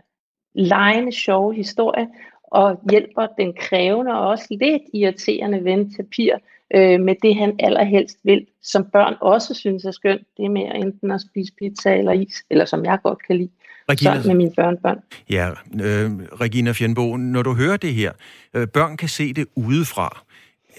lejende, 0.53 1.11
sjove 1.11 1.53
historie, 1.53 2.07
og 2.43 2.82
hjælper 2.91 3.27
den 3.38 3.53
krævende 3.53 4.11
og 4.11 4.27
også 4.27 4.47
lidt 4.49 4.84
irriterende 4.93 5.63
ven 5.63 5.93
Tapir 5.93 6.36
øh, 6.76 6.99
med 6.99 7.15
det, 7.22 7.36
han 7.36 7.55
allerhelst 7.59 8.17
vil, 8.24 8.45
som 8.63 8.86
børn 8.93 9.15
også 9.22 9.53
synes 9.53 9.86
er 9.86 9.91
skønt. 9.91 10.22
Det 10.38 10.45
er 10.45 10.49
mere 10.49 10.76
enten 10.76 11.11
at 11.11 11.22
spise 11.22 11.53
pizza 11.59 11.97
eller 11.97 12.11
is, 12.11 12.43
eller 12.49 12.65
som 12.65 12.86
jeg 12.86 12.99
godt 13.03 13.28
kan 13.28 13.38
lide, 13.38 13.49
Regina, 13.89 14.22
med 14.26 14.36
mine 14.36 14.51
børnebørn. 14.55 14.99
Ja, 15.30 15.49
øh, 15.74 16.11
Regina 16.41 16.72
Fjernbo, 16.72 17.17
når 17.17 17.41
du 17.41 17.53
hører 17.53 17.78
det 17.78 17.93
her, 17.93 18.11
øh, 18.53 18.67
børn 18.67 18.97
kan 18.97 19.09
se 19.09 19.34
det 19.34 19.45
udefra. 19.55 20.26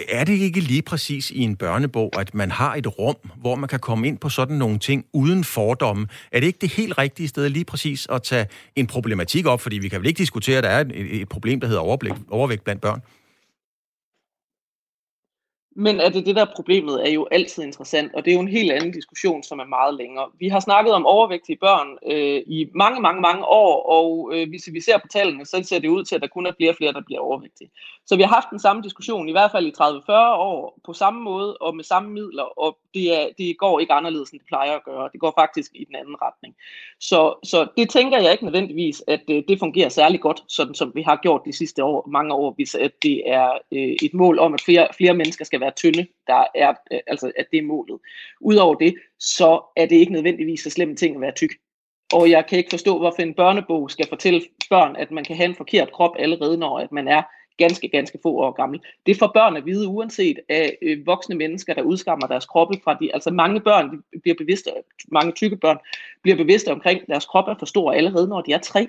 Er 0.09 0.25
det 0.25 0.33
ikke 0.33 0.61
lige 0.61 0.83
præcis 0.83 1.31
i 1.31 1.41
en 1.41 1.57
børnebog, 1.57 2.21
at 2.21 2.35
man 2.35 2.51
har 2.51 2.75
et 2.75 2.99
rum, 2.99 3.17
hvor 3.37 3.55
man 3.55 3.69
kan 3.69 3.79
komme 3.79 4.09
ind 4.09 4.19
på 4.19 4.29
sådan 4.29 4.57
nogle 4.57 4.79
ting 4.79 5.05
uden 5.13 5.45
fordomme? 5.45 6.07
Er 6.33 6.41
det 6.41 6.47
ikke 6.47 6.59
det 6.61 6.73
helt 6.73 6.99
rigtige 6.99 7.29
sted 7.29 7.49
lige 7.49 7.65
præcis 7.65 8.07
at 8.11 8.23
tage 8.23 8.47
en 8.77 8.87
problematik 8.87 9.47
op? 9.47 9.61
Fordi 9.61 9.79
vi 9.79 9.89
kan 9.89 10.01
vel 10.01 10.09
ikke 10.09 10.19
diskutere, 10.19 10.59
at 10.59 10.65
der 10.65 10.71
er 10.71 10.81
et, 10.81 11.21
et 11.21 11.29
problem, 11.29 11.61
der 11.61 11.67
hedder 11.67 11.83
overvægt 12.31 12.65
blandt 12.65 12.83
børn? 12.83 13.03
Men 15.77 16.01
at 16.01 16.15
det 16.15 16.27
det, 16.27 16.37
der 16.37 16.43
er 16.43 16.55
problemet, 16.57 17.09
er 17.09 17.13
jo 17.13 17.29
altid 17.31 17.63
interessant, 17.63 18.15
og 18.15 18.25
det 18.25 18.31
er 18.31 18.35
jo 18.35 18.41
en 18.41 18.49
helt 18.49 18.73
anden 18.73 18.93
diskussion, 18.93 19.43
som 19.43 19.59
er 19.59 19.65
meget 19.65 19.95
længere. 19.95 20.29
Vi 20.39 20.49
har 20.49 20.61
snakket 20.61 20.95
om 20.95 21.07
overvægtige 21.07 21.57
børn 21.57 21.89
øh, 22.13 22.43
i 22.47 22.71
mange, 22.75 23.01
mange, 23.01 23.21
mange 23.21 23.45
år, 23.45 23.83
og 23.83 24.31
øh, 24.35 24.49
hvis 24.49 24.69
vi 24.73 24.81
ser 24.81 24.99
på 24.99 25.09
tallene, 25.09 25.47
så 25.47 25.63
ser 25.65 25.79
det 25.79 25.89
ud 25.89 26.05
til, 26.05 26.15
at 26.15 26.23
der 26.23 26.29
kun 26.29 26.47
er 26.47 26.53
flere 26.57 26.71
og 26.71 26.77
flere, 26.77 26.93
der 26.93 27.03
bliver 27.07 27.21
overvægtige. 27.21 27.71
Så 28.07 28.17
vi 28.17 28.23
har 28.23 28.35
haft 28.35 28.51
den 28.51 28.59
samme 28.59 28.83
diskussion, 28.83 29.29
i 29.29 29.33
hvert 29.33 29.51
fald 29.51 29.67
i 29.67 29.73
30-40 29.81 30.13
år, 30.37 30.79
på 30.85 30.93
samme 30.93 31.21
måde 31.21 31.57
og 31.57 31.77
med 31.77 31.85
samme 31.85 32.11
midler, 32.11 32.43
og 32.43 32.79
det, 32.95 33.21
er, 33.21 33.29
det 33.39 33.59
går 33.59 33.81
ikke 33.81 33.93
anderledes, 33.93 34.31
end 34.31 34.41
det 34.41 34.47
plejer 34.47 34.73
at 34.73 34.85
gøre. 34.85 35.09
Det 35.13 35.21
går 35.21 35.33
faktisk 35.39 35.71
i 35.75 35.85
den 35.85 35.95
anden 35.95 36.17
retning. 36.23 36.55
Så, 37.01 37.35
så 37.45 37.67
det 37.77 37.91
tænker 37.91 38.19
jeg 38.19 38.33
ikke 38.33 38.45
nødvendigvis, 38.45 39.03
at 39.07 39.23
øh, 39.31 39.43
det 39.49 39.59
fungerer 39.59 39.89
særlig 39.89 40.21
godt, 40.21 40.43
sådan 40.49 40.75
som 40.75 40.93
vi 40.95 41.03
har 41.03 41.19
gjort 41.23 41.43
de 41.45 41.53
sidste 41.53 41.85
år, 41.85 42.09
mange 42.09 42.35
år, 42.35 42.53
hvis 42.57 42.75
at 42.75 42.93
det 43.03 43.31
er 43.31 43.51
øh, 43.73 43.97
et 44.03 44.15
mål 44.15 44.39
om, 44.39 44.55
at 44.55 44.61
flere, 44.61 44.89
flere 44.97 45.15
mennesker 45.15 45.45
skal 45.45 45.61
være 45.61 45.73
tynde, 45.77 46.07
der 46.27 46.45
er, 46.55 46.75
øh, 46.93 47.01
altså 47.07 47.33
at 47.37 47.47
det 47.51 47.59
er 47.59 47.63
målet. 47.63 48.01
Udover 48.41 48.75
det, 48.75 48.95
så 49.19 49.73
er 49.77 49.87
det 49.87 49.97
ikke 49.97 50.13
nødvendigvis 50.13 50.61
så 50.61 50.71
slemme 50.71 50.97
ting 50.97 51.15
at 51.15 51.21
være 51.21 51.33
tyk. 51.33 51.51
Og 52.13 52.31
jeg 52.31 52.47
kan 52.47 52.59
ikke 52.59 52.71
forstå, 52.71 52.99
hvorfor 52.99 53.23
en 53.23 53.35
børnebog 53.35 53.91
skal 53.91 54.09
fortælle 54.09 54.43
børn, 54.71 54.97
at 54.97 55.11
man 55.11 55.25
kan 55.25 55.37
have 55.37 55.49
en 55.49 55.55
forkert 55.55 55.93
krop 55.93 56.17
allerede, 56.19 56.59
når 56.59 56.79
at 56.79 56.93
man 56.93 57.09
er 57.09 57.23
ganske, 57.63 57.89
ganske 57.89 58.19
få 58.23 58.29
år 58.29 58.51
gammel. 58.51 58.81
Det 59.07 59.19
får 59.19 59.31
børn 59.35 59.57
at 59.57 59.67
vide, 59.67 59.89
uanset 59.89 60.39
af 60.49 60.79
øh, 60.83 61.07
voksne 61.07 61.35
mennesker, 61.35 61.75
der 61.75 61.83
udskammer 61.83 62.27
deres 62.27 62.47
kroppe 62.47 62.75
fra 62.85 62.97
de, 63.01 63.15
altså 63.15 63.31
mange 63.31 63.61
børn 63.61 64.03
de 64.13 64.21
bliver 64.23 64.37
bevidste, 64.39 64.71
mange 65.09 65.33
tykke 65.33 65.57
børn 65.57 65.79
bliver 66.23 66.37
bevidste 66.37 66.73
omkring, 66.73 67.01
at 67.01 67.09
deres 67.09 67.27
krop 67.27 67.49
er 67.49 67.55
for 67.59 67.67
stor 67.67 67.93
allerede, 67.93 68.29
når 68.29 68.41
de 68.41 68.53
er 68.53 68.59
tre. 68.59 68.87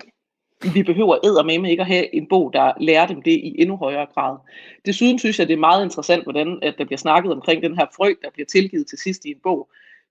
Vi 0.74 0.82
behøver 0.82 1.42
med 1.60 1.70
ikke 1.70 1.80
at 1.80 1.86
have 1.86 2.14
en 2.14 2.26
bog, 2.28 2.52
der 2.52 2.72
lærer 2.80 3.06
dem 3.06 3.22
det 3.22 3.30
i 3.30 3.54
endnu 3.58 3.76
højere 3.76 4.06
grad. 4.14 4.36
Desuden 4.86 5.18
synes 5.18 5.38
jeg, 5.38 5.48
det 5.48 5.54
er 5.54 5.68
meget 5.68 5.84
interessant, 5.84 6.22
hvordan 6.22 6.58
at 6.62 6.74
der 6.78 6.84
bliver 6.84 6.98
snakket 6.98 7.32
omkring 7.32 7.62
den 7.62 7.76
her 7.76 7.86
frø, 7.96 8.14
der 8.22 8.30
bliver 8.30 8.46
tilgivet 8.46 8.86
til 8.86 8.98
sidst 8.98 9.24
i 9.24 9.30
en 9.30 9.40
bog. 9.42 9.68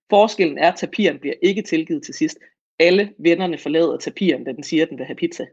Forskellen 0.09 0.57
er, 0.57 0.72
at 0.72 0.78
tapiren 0.78 1.20
bliver 1.20 1.36
ikke 1.41 1.61
tilgivet 1.61 2.03
til 2.03 2.14
sidst. 2.14 2.38
Alle 2.80 3.14
vennerne 3.18 3.57
forlader 3.57 3.97
tapiren, 3.97 4.43
da 4.43 4.51
den 4.51 4.64
siger, 4.64 4.84
at 4.84 4.89
den 4.89 4.97
vil 4.97 5.05
have 5.05 5.16
pizza. 5.16 5.45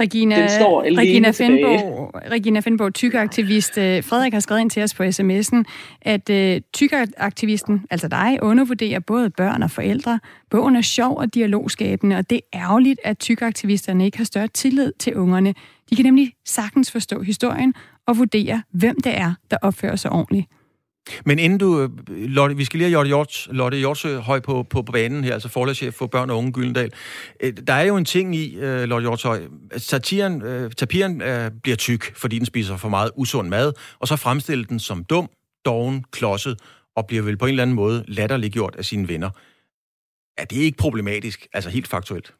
Regina, 0.00 0.40
den 0.40 0.48
står 0.48 0.98
Regina 0.98 1.30
Fenbo, 1.30 2.06
Regina 2.30 2.60
Fenbo, 2.60 2.90
tykaktivist. 2.90 3.78
Øh, 3.78 4.04
Frederik 4.04 4.32
har 4.32 4.40
skrevet 4.40 4.60
ind 4.60 4.70
til 4.70 4.82
os 4.82 4.94
på 4.94 5.02
sms'en, 5.02 5.62
at 6.02 6.30
uh, 6.30 6.62
tykaktivisten, 6.72 7.86
altså 7.90 8.08
dig, 8.08 8.38
undervurderer 8.42 9.00
både 9.00 9.30
børn 9.30 9.62
og 9.62 9.70
forældre. 9.70 10.20
Bogen 10.50 10.76
er 10.76 10.80
sjov 10.80 11.16
og 11.16 11.34
dialogskabende, 11.34 12.16
og 12.16 12.30
det 12.30 12.40
er 12.52 12.58
ærgerligt, 12.58 13.00
at 13.04 13.18
tykaktivisterne 13.18 14.04
ikke 14.04 14.18
har 14.18 14.24
større 14.24 14.48
tillid 14.48 14.92
til 14.98 15.14
ungerne. 15.14 15.54
De 15.90 15.96
kan 15.96 16.04
nemlig 16.04 16.32
sagtens 16.44 16.90
forstå 16.90 17.22
historien 17.22 17.74
og 18.06 18.18
vurdere, 18.18 18.62
hvem 18.70 18.96
det 19.04 19.18
er, 19.18 19.34
der 19.50 19.56
opfører 19.62 19.96
sig 19.96 20.12
ordentligt. 20.12 20.46
Men 21.24 21.38
inden 21.38 21.58
du, 21.58 21.88
Lotte, 22.08 22.56
vi 22.56 22.64
skal 22.64 22.78
lige 22.78 22.90
have 22.90 22.92
Lotte, 22.92 23.08
Hjort, 23.08 23.48
Lotte 23.50 23.78
Hjortsø 23.78 24.16
høj 24.16 24.40
på, 24.40 24.62
på, 24.62 24.82
på 24.82 24.92
banen 24.92 25.24
her, 25.24 25.32
altså 25.32 25.48
forlagschef 25.48 25.94
for 25.94 26.06
børn 26.06 26.30
og 26.30 26.38
unge 26.38 26.52
Gyldendal. 26.52 26.92
Øh, 27.40 27.52
der 27.66 27.72
er 27.72 27.82
jo 27.82 27.96
en 27.96 28.04
ting 28.04 28.36
i, 28.36 28.56
øh, 28.56 28.82
Lotte 28.82 29.04
Hjortshøj, 29.04 29.40
satiren, 29.76 30.42
øh, 30.42 30.70
tapiren 30.70 31.22
bliver 31.62 31.76
tyk, 31.76 32.16
fordi 32.16 32.38
den 32.38 32.46
spiser 32.46 32.76
for 32.76 32.88
meget 32.88 33.10
usund 33.16 33.48
mad, 33.48 33.72
og 33.98 34.08
så 34.08 34.16
fremstiller 34.16 34.66
den 34.66 34.78
som 34.78 35.04
dum, 35.04 35.28
doven, 35.64 36.04
klodset, 36.10 36.60
og 36.96 37.06
bliver 37.06 37.22
vel 37.22 37.36
på 37.36 37.46
en 37.46 37.50
eller 37.50 37.62
anden 37.62 37.76
måde 37.76 38.04
latterliggjort 38.08 38.76
af 38.78 38.84
sine 38.84 39.08
venner. 39.08 39.30
Er 40.38 40.44
det 40.44 40.56
ikke 40.56 40.78
problematisk, 40.78 41.46
altså 41.52 41.70
helt 41.70 41.88
faktuelt? 41.88 42.34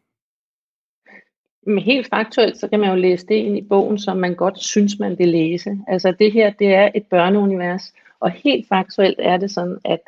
Men 1.66 1.78
helt 1.78 2.08
faktuelt, 2.14 2.56
så 2.60 2.68
kan 2.68 2.80
man 2.80 2.90
jo 2.90 2.96
læse 2.96 3.26
det 3.26 3.34
ind 3.34 3.58
i 3.58 3.62
bogen, 3.62 3.98
som 3.98 4.16
man 4.16 4.34
godt 4.34 4.58
synes, 4.58 4.98
man 4.98 5.18
vil 5.18 5.28
læse. 5.28 5.78
Altså 5.88 6.14
det 6.18 6.32
her, 6.32 6.50
det 6.50 6.66
er 6.66 6.90
et 6.94 7.02
børneunivers, 7.10 7.92
og 8.20 8.30
helt 8.30 8.68
faktuelt 8.68 9.16
er 9.18 9.36
det 9.36 9.50
sådan, 9.50 9.78
at, 9.84 10.00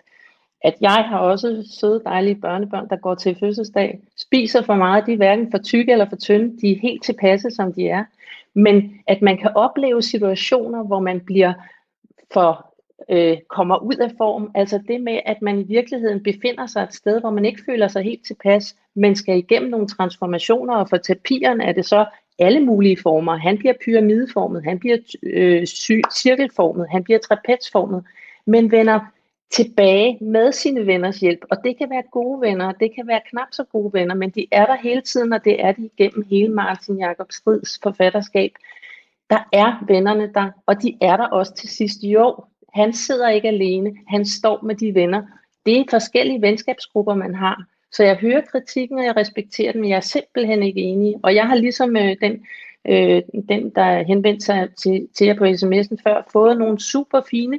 at 0.65 0.75
jeg 0.81 1.05
har 1.09 1.19
også 1.19 1.69
søde, 1.81 2.03
dejlige 2.05 2.41
børnebørn, 2.41 2.89
der 2.89 2.97
går 2.97 3.15
til 3.15 3.37
fødselsdag, 3.41 4.01
spiser 4.17 4.63
for 4.63 4.75
meget, 4.75 5.07
de 5.07 5.13
er 5.13 5.17
hverken 5.17 5.51
for 5.51 5.59
tykke 5.59 5.93
eller 5.93 6.09
for 6.09 6.17
tynde, 6.17 6.61
de 6.61 6.73
er 6.73 6.81
helt 6.83 7.05
tilpasse, 7.05 7.51
som 7.51 7.73
de 7.73 7.89
er. 7.89 8.05
Men 8.55 9.01
at 9.07 9.23
man 9.23 9.39
kan 9.39 9.51
opleve 9.55 10.03
situationer, 10.03 10.83
hvor 10.83 11.01
man 11.01 11.21
bliver 11.21 11.53
for 12.33 12.69
øh, 13.09 13.37
kommer 13.49 13.79
ud 13.79 13.97
af 13.97 14.11
form. 14.19 14.51
Altså 14.55 14.81
det 14.89 15.01
med, 15.01 15.21
at 15.27 15.43
man 15.43 15.61
i 15.61 15.63
virkeligheden 15.63 16.23
befinder 16.23 16.67
sig 16.67 16.83
et 16.83 16.95
sted, 16.95 17.21
hvor 17.21 17.31
man 17.31 17.45
ikke 17.45 17.63
føler 17.67 17.89
sig 17.89 18.03
helt 18.03 18.27
tilpas, 18.27 18.77
men 18.95 19.17
skal 19.17 19.39
igennem 19.39 19.71
nogle 19.71 19.87
transformationer, 19.87 20.75
og 20.75 20.89
for 20.89 20.97
tapiren 20.97 21.61
er 21.61 21.73
det 21.73 21.87
så 21.87 22.07
alle 22.39 22.61
mulige 22.61 22.97
former. 23.03 23.36
Han 23.36 23.59
bliver 23.59 23.74
pyramideformet, 23.84 24.64
han 24.64 24.78
bliver 24.78 24.99
øh, 25.22 25.66
cirkelformet, 26.12 26.86
han 26.91 27.05
bliver 27.05 27.18
trapezformet, 27.18 28.05
men 28.47 28.70
vender 28.70 29.01
tilbage 29.51 30.18
med 30.20 30.53
sine 30.53 30.86
venners 30.86 31.20
hjælp. 31.20 31.45
Og 31.51 31.57
det 31.64 31.78
kan 31.78 31.91
være 31.91 32.03
gode 32.12 32.41
venner, 32.41 32.72
det 32.72 32.95
kan 32.95 33.07
være 33.07 33.20
knap 33.30 33.49
så 33.53 33.64
gode 33.64 33.93
venner, 33.93 34.14
men 34.14 34.30
de 34.30 34.47
er 34.51 34.66
der 34.66 34.76
hele 34.76 35.01
tiden, 35.01 35.32
og 35.32 35.45
det 35.45 35.64
er 35.64 35.72
de 35.72 35.91
igennem 35.99 36.26
hele 36.30 36.55
Martin 36.55 36.99
Jakob 36.99 37.32
Strids 37.32 37.78
forfatterskab. 37.82 38.53
Der 39.30 39.49
er 39.53 39.84
vennerne 39.86 40.30
der, 40.34 40.51
og 40.66 40.82
de 40.82 40.97
er 41.01 41.16
der 41.16 41.26
også 41.26 41.55
til 41.55 41.68
sidst 41.68 42.03
Jo. 42.03 42.45
Han 42.74 42.93
sidder 42.93 43.28
ikke 43.28 43.49
alene, 43.49 43.97
han 44.09 44.24
står 44.24 44.62
med 44.62 44.74
de 44.74 44.95
venner. 44.95 45.22
Det 45.66 45.80
er 45.80 45.84
forskellige 45.91 46.43
venskabsgrupper, 46.43 47.14
man 47.14 47.34
har. 47.34 47.64
Så 47.93 48.05
jeg 48.05 48.16
hører 48.16 48.41
kritikken, 48.41 48.99
og 48.99 49.05
jeg 49.05 49.16
respekterer 49.16 49.72
den, 49.72 49.80
men 49.80 49.91
jeg 49.91 49.97
er 49.97 50.01
simpelthen 50.01 50.62
ikke 50.62 50.80
enig. 50.80 51.14
Og 51.22 51.34
jeg 51.34 51.47
har 51.47 51.55
ligesom 51.55 51.97
øh, 51.97 52.16
den, 52.20 52.47
øh, 52.89 53.22
den, 53.49 53.70
der 53.70 54.03
henvendte 54.03 54.47
sig 54.47 54.68
til, 54.82 55.09
til 55.14 55.26
jer 55.26 55.34
på 55.34 55.45
sms'en 55.45 55.97
før, 56.05 56.28
fået 56.32 56.59
nogle 56.59 56.80
super 56.80 57.20
fine 57.30 57.59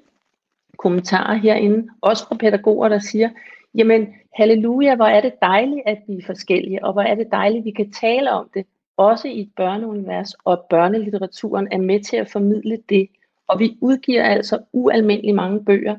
kommentarer 0.77 1.36
herinde, 1.36 1.88
også 2.01 2.27
fra 2.27 2.36
pædagoger, 2.36 2.89
der 2.89 2.99
siger, 2.99 3.30
jamen 3.75 4.07
halleluja, 4.34 4.95
hvor 4.95 5.05
er 5.05 5.21
det 5.21 5.34
dejligt, 5.41 5.82
at 5.86 5.97
vi 6.07 6.17
er 6.17 6.25
forskellige, 6.25 6.86
og 6.86 6.93
hvor 6.93 7.01
er 7.01 7.15
det 7.15 7.27
dejligt, 7.32 7.61
at 7.61 7.65
vi 7.65 7.71
kan 7.71 7.91
tale 7.91 8.32
om 8.32 8.49
det, 8.53 8.65
også 8.97 9.27
i 9.27 9.41
et 9.41 9.51
børneunivers, 9.55 10.34
og 10.34 10.65
børnelitteraturen 10.69 11.67
er 11.71 11.77
med 11.77 12.03
til 12.03 12.17
at 12.17 12.30
formidle 12.30 12.77
det. 12.89 13.09
Og 13.47 13.59
vi 13.59 13.77
udgiver 13.82 14.23
altså 14.23 14.59
ualmindeligt 14.73 15.36
mange 15.36 15.65
bøger, 15.65 15.95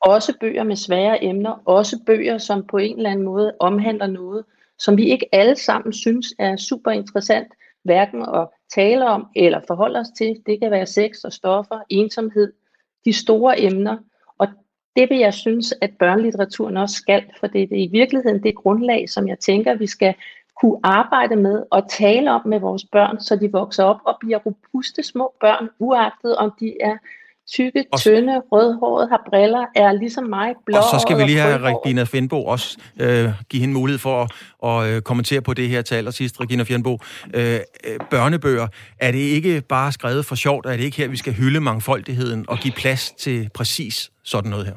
også 0.00 0.32
bøger 0.40 0.64
med 0.64 0.76
svære 0.76 1.24
emner, 1.24 1.62
også 1.64 1.96
bøger, 2.06 2.38
som 2.38 2.66
på 2.66 2.76
en 2.76 2.96
eller 2.96 3.10
anden 3.10 3.24
måde 3.24 3.54
omhandler 3.60 4.06
noget, 4.06 4.44
som 4.78 4.96
vi 4.96 5.04
ikke 5.10 5.26
alle 5.32 5.56
sammen 5.56 5.92
synes 5.92 6.26
er 6.38 6.56
super 6.56 6.90
interessant, 6.90 7.48
hverken 7.82 8.22
at 8.22 8.48
tale 8.74 9.06
om 9.06 9.26
eller 9.36 9.60
forholde 9.66 9.98
os 9.98 10.08
til. 10.18 10.42
Det 10.46 10.60
kan 10.60 10.70
være 10.70 10.86
sex 10.86 11.24
og 11.24 11.32
stoffer, 11.32 11.80
ensomhed, 11.88 12.52
de 13.04 13.12
store 13.12 13.60
emner. 13.60 13.96
Og 14.38 14.48
det 14.96 15.10
vil 15.10 15.18
jeg 15.18 15.34
synes, 15.34 15.74
at 15.80 15.90
børnelitteraturen 15.98 16.76
også 16.76 16.94
skal, 16.94 17.24
for 17.40 17.46
det 17.46 17.62
er 17.62 17.76
i 17.76 17.88
virkeligheden 17.92 18.42
det 18.42 18.54
grundlag, 18.54 19.08
som 19.08 19.28
jeg 19.28 19.38
tænker, 19.38 19.74
vi 19.74 19.86
skal 19.86 20.14
kunne 20.60 20.78
arbejde 20.82 21.36
med 21.36 21.62
og 21.70 21.90
tale 21.90 22.30
om 22.30 22.46
med 22.46 22.60
vores 22.60 22.84
børn, 22.92 23.20
så 23.20 23.36
de 23.36 23.52
vokser 23.52 23.84
op 23.84 24.00
og 24.04 24.16
bliver 24.20 24.38
robuste 24.38 25.02
små 25.02 25.34
børn, 25.40 25.68
uagtet 25.78 26.36
om 26.36 26.52
de 26.60 26.74
er 26.80 26.96
tykke, 27.52 27.84
og, 27.92 28.00
tynde, 28.00 28.42
rødhåret, 28.52 29.08
har 29.08 29.22
briller, 29.30 29.64
er 29.74 29.92
ligesom 29.92 30.24
mig 30.24 30.54
blå. 30.66 30.76
Og 30.76 30.82
så 30.82 30.98
skal 30.98 31.18
vi 31.18 31.22
lige 31.22 31.38
have 31.38 31.58
Regina 31.58 32.04
Findbo 32.04 32.44
også 32.44 32.78
øh, 33.00 33.28
give 33.48 33.60
hende 33.60 33.74
mulighed 33.74 33.98
for 33.98 34.22
at, 34.22 34.84
at 34.84 34.94
øh, 34.94 35.02
kommentere 35.02 35.40
på 35.40 35.54
det 35.54 35.68
her 35.68 35.82
til 35.82 35.94
allersidst, 35.94 36.40
Regina 36.40 36.62
Findbo. 36.62 36.98
Øh, 37.34 37.60
øh, 37.84 37.98
børnebøger, 38.10 38.66
er 39.00 39.12
det 39.12 39.18
ikke 39.18 39.60
bare 39.60 39.92
skrevet 39.92 40.24
for 40.24 40.34
sjovt? 40.34 40.66
Er 40.66 40.76
det 40.76 40.84
ikke 40.84 40.96
her, 40.96 41.08
vi 41.08 41.16
skal 41.16 41.32
hylde 41.32 41.60
mangfoldigheden 41.60 42.44
og 42.48 42.58
give 42.58 42.74
plads 42.76 43.10
til 43.10 43.50
præcis 43.54 44.10
sådan 44.24 44.50
noget 44.50 44.66
her? 44.66 44.74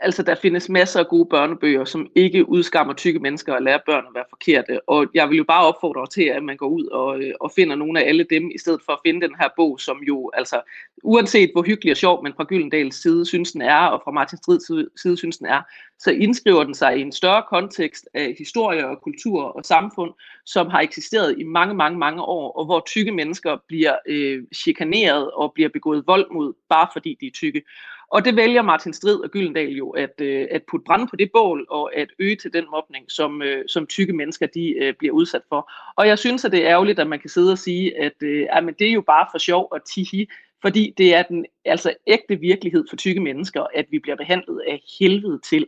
Altså 0.00 0.22
der 0.22 0.34
findes 0.34 0.68
masser 0.68 1.00
af 1.00 1.08
gode 1.08 1.28
børnebøger, 1.28 1.84
som 1.84 2.06
ikke 2.14 2.48
udskammer 2.48 2.94
tykke 2.94 3.18
mennesker 3.18 3.54
og 3.54 3.62
lærer 3.62 3.78
børn 3.86 4.04
at 4.08 4.14
være 4.14 4.24
forkerte. 4.30 4.88
Og 4.88 5.06
jeg 5.14 5.28
vil 5.28 5.36
jo 5.36 5.44
bare 5.44 5.66
opfordre 5.66 6.06
til, 6.06 6.22
at 6.22 6.42
man 6.42 6.56
går 6.56 6.66
ud 6.66 6.86
og, 6.86 7.22
øh, 7.22 7.34
og 7.40 7.52
finder 7.56 7.76
nogle 7.76 8.00
af 8.00 8.08
alle 8.08 8.26
dem, 8.30 8.50
i 8.54 8.58
stedet 8.58 8.80
for 8.86 8.92
at 8.92 8.98
finde 9.06 9.26
den 9.26 9.34
her 9.40 9.48
bog, 9.56 9.80
som 9.80 9.98
jo, 10.08 10.30
altså, 10.34 10.60
uanset 11.02 11.50
hvor 11.52 11.62
hyggelig 11.62 11.90
og 11.90 11.96
sjov, 11.96 12.22
men 12.22 12.32
fra 12.36 12.44
Gyldendals 12.44 13.02
side 13.02 13.26
synes 13.26 13.52
den 13.52 13.62
er, 13.62 13.86
og 13.86 14.00
fra 14.04 14.10
Martin 14.10 14.38
Strids 14.38 15.00
side 15.00 15.16
synes 15.16 15.38
den 15.38 15.46
er, 15.46 15.62
så 15.98 16.10
indskriver 16.10 16.64
den 16.64 16.74
sig 16.74 16.98
i 16.98 17.00
en 17.00 17.12
større 17.12 17.42
kontekst 17.48 18.08
af 18.14 18.34
historie 18.38 18.88
og 18.88 19.02
kultur 19.02 19.42
og 19.42 19.64
samfund, 19.64 20.12
som 20.46 20.66
har 20.66 20.80
eksisteret 20.80 21.34
i 21.38 21.42
mange, 21.42 21.74
mange, 21.74 21.98
mange 21.98 22.22
år, 22.22 22.52
og 22.52 22.64
hvor 22.64 22.82
tykke 22.86 23.12
mennesker 23.12 23.56
bliver 23.68 23.96
øh, 24.08 24.42
chikaneret 24.54 25.30
og 25.30 25.52
bliver 25.54 25.68
begået 25.68 26.04
vold 26.06 26.26
mod, 26.32 26.52
bare 26.68 26.88
fordi 26.92 27.16
de 27.20 27.26
er 27.26 27.30
tykke. 27.30 27.62
Og 28.08 28.24
det 28.24 28.36
vælger 28.36 28.62
Martin 28.62 28.92
Strid 28.92 29.16
og 29.16 29.30
Gyldendal 29.30 29.72
jo 29.72 29.90
at, 29.90 30.20
øh, 30.20 30.46
at 30.50 30.62
putte 30.70 30.84
brand 30.84 31.08
på 31.08 31.16
det 31.16 31.30
bål 31.32 31.66
og 31.70 31.96
at 31.96 32.08
øge 32.18 32.36
til 32.36 32.52
den 32.52 32.64
mobning, 32.70 33.10
som, 33.10 33.42
øh, 33.42 33.64
som 33.68 33.86
tykke 33.86 34.12
mennesker 34.12 34.46
de 34.46 34.74
øh, 34.78 34.94
bliver 34.98 35.14
udsat 35.14 35.42
for. 35.48 35.70
Og 35.96 36.06
jeg 36.08 36.18
synes, 36.18 36.44
at 36.44 36.52
det 36.52 36.64
er 36.64 36.70
ærgerligt, 36.70 36.98
at 36.98 37.06
man 37.06 37.20
kan 37.20 37.30
sidde 37.30 37.52
og 37.52 37.58
sige, 37.58 38.00
at 38.00 38.22
øh, 38.22 38.46
men 38.64 38.74
det 38.78 38.88
er 38.88 38.92
jo 38.92 39.00
bare 39.00 39.26
for 39.32 39.38
sjov 39.38 39.68
og 39.70 39.84
tihi, 39.84 40.28
fordi 40.62 40.94
det 40.98 41.14
er 41.14 41.22
den 41.22 41.46
altså 41.64 41.94
ægte 42.06 42.40
virkelighed 42.40 42.84
for 42.90 42.96
tykke 42.96 43.20
mennesker, 43.20 43.66
at 43.74 43.86
vi 43.90 43.98
bliver 43.98 44.16
behandlet 44.16 44.60
af 44.68 44.82
helvede 44.98 45.38
til, 45.38 45.66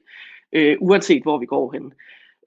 øh, 0.52 0.76
uanset 0.80 1.22
hvor 1.22 1.38
vi 1.38 1.46
går 1.46 1.72
hen. 1.72 1.92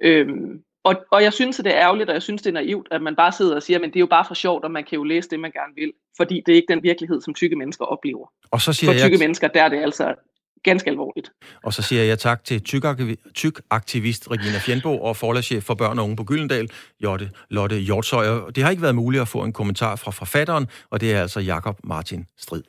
Øhm, 0.01 0.63
og, 0.83 0.95
og 1.11 1.23
jeg 1.23 1.33
synes, 1.33 1.59
at 1.59 1.65
det 1.65 1.75
er 1.75 1.81
ærgerligt, 1.81 2.09
og 2.09 2.13
jeg 2.13 2.21
synes, 2.21 2.41
det 2.41 2.49
er 2.49 2.53
naivt, 2.53 2.87
at 2.91 3.01
man 3.01 3.15
bare 3.15 3.31
sidder 3.31 3.55
og 3.55 3.63
siger, 3.63 3.79
men 3.79 3.89
det 3.89 3.95
er 3.95 3.99
jo 3.99 4.05
bare 4.05 4.25
for 4.25 4.33
sjovt, 4.33 4.63
og 4.63 4.71
man 4.71 4.83
kan 4.83 4.95
jo 4.95 5.03
læse 5.03 5.29
det, 5.29 5.39
man 5.39 5.51
gerne 5.51 5.73
vil, 5.75 5.91
fordi 6.17 6.41
det 6.45 6.51
er 6.51 6.55
ikke 6.55 6.73
den 6.73 6.83
virkelighed, 6.83 7.21
som 7.21 7.33
tykke 7.33 7.55
mennesker 7.55 7.85
oplever. 7.85 8.31
Og 8.51 8.61
så 8.61 8.73
siger 8.73 8.93
for 8.93 8.99
tykke 8.99 9.17
jeg... 9.17 9.19
mennesker, 9.19 9.47
der 9.47 9.63
er 9.63 9.69
det 9.69 9.81
altså 9.81 10.15
ganske 10.63 10.89
alvorligt. 10.89 11.31
Og 11.63 11.73
så 11.73 11.81
siger 11.81 12.03
jeg 12.03 12.19
tak 12.19 12.43
til 12.43 12.63
tyk-aktivist 13.33 14.31
Regina 14.31 14.57
Fjendbo 14.57 15.01
og 15.01 15.17
forlagschef 15.17 15.63
for 15.63 15.73
børn 15.73 15.99
og 15.99 16.05
unge 16.05 16.15
på 16.15 16.23
Gyldendal, 16.23 16.69
Jotte 17.03 17.31
Lotte 17.49 17.79
Hjortshøj. 17.79 18.25
Det 18.55 18.63
har 18.63 18.69
ikke 18.69 18.81
været 18.81 18.95
muligt 18.95 19.21
at 19.21 19.27
få 19.27 19.43
en 19.43 19.53
kommentar 19.53 19.95
fra 19.95 20.11
forfatteren, 20.11 20.67
og 20.89 21.01
det 21.01 21.13
er 21.13 21.21
altså 21.21 21.39
Jakob 21.39 21.79
Martin 21.83 22.25
Strid. 22.37 22.63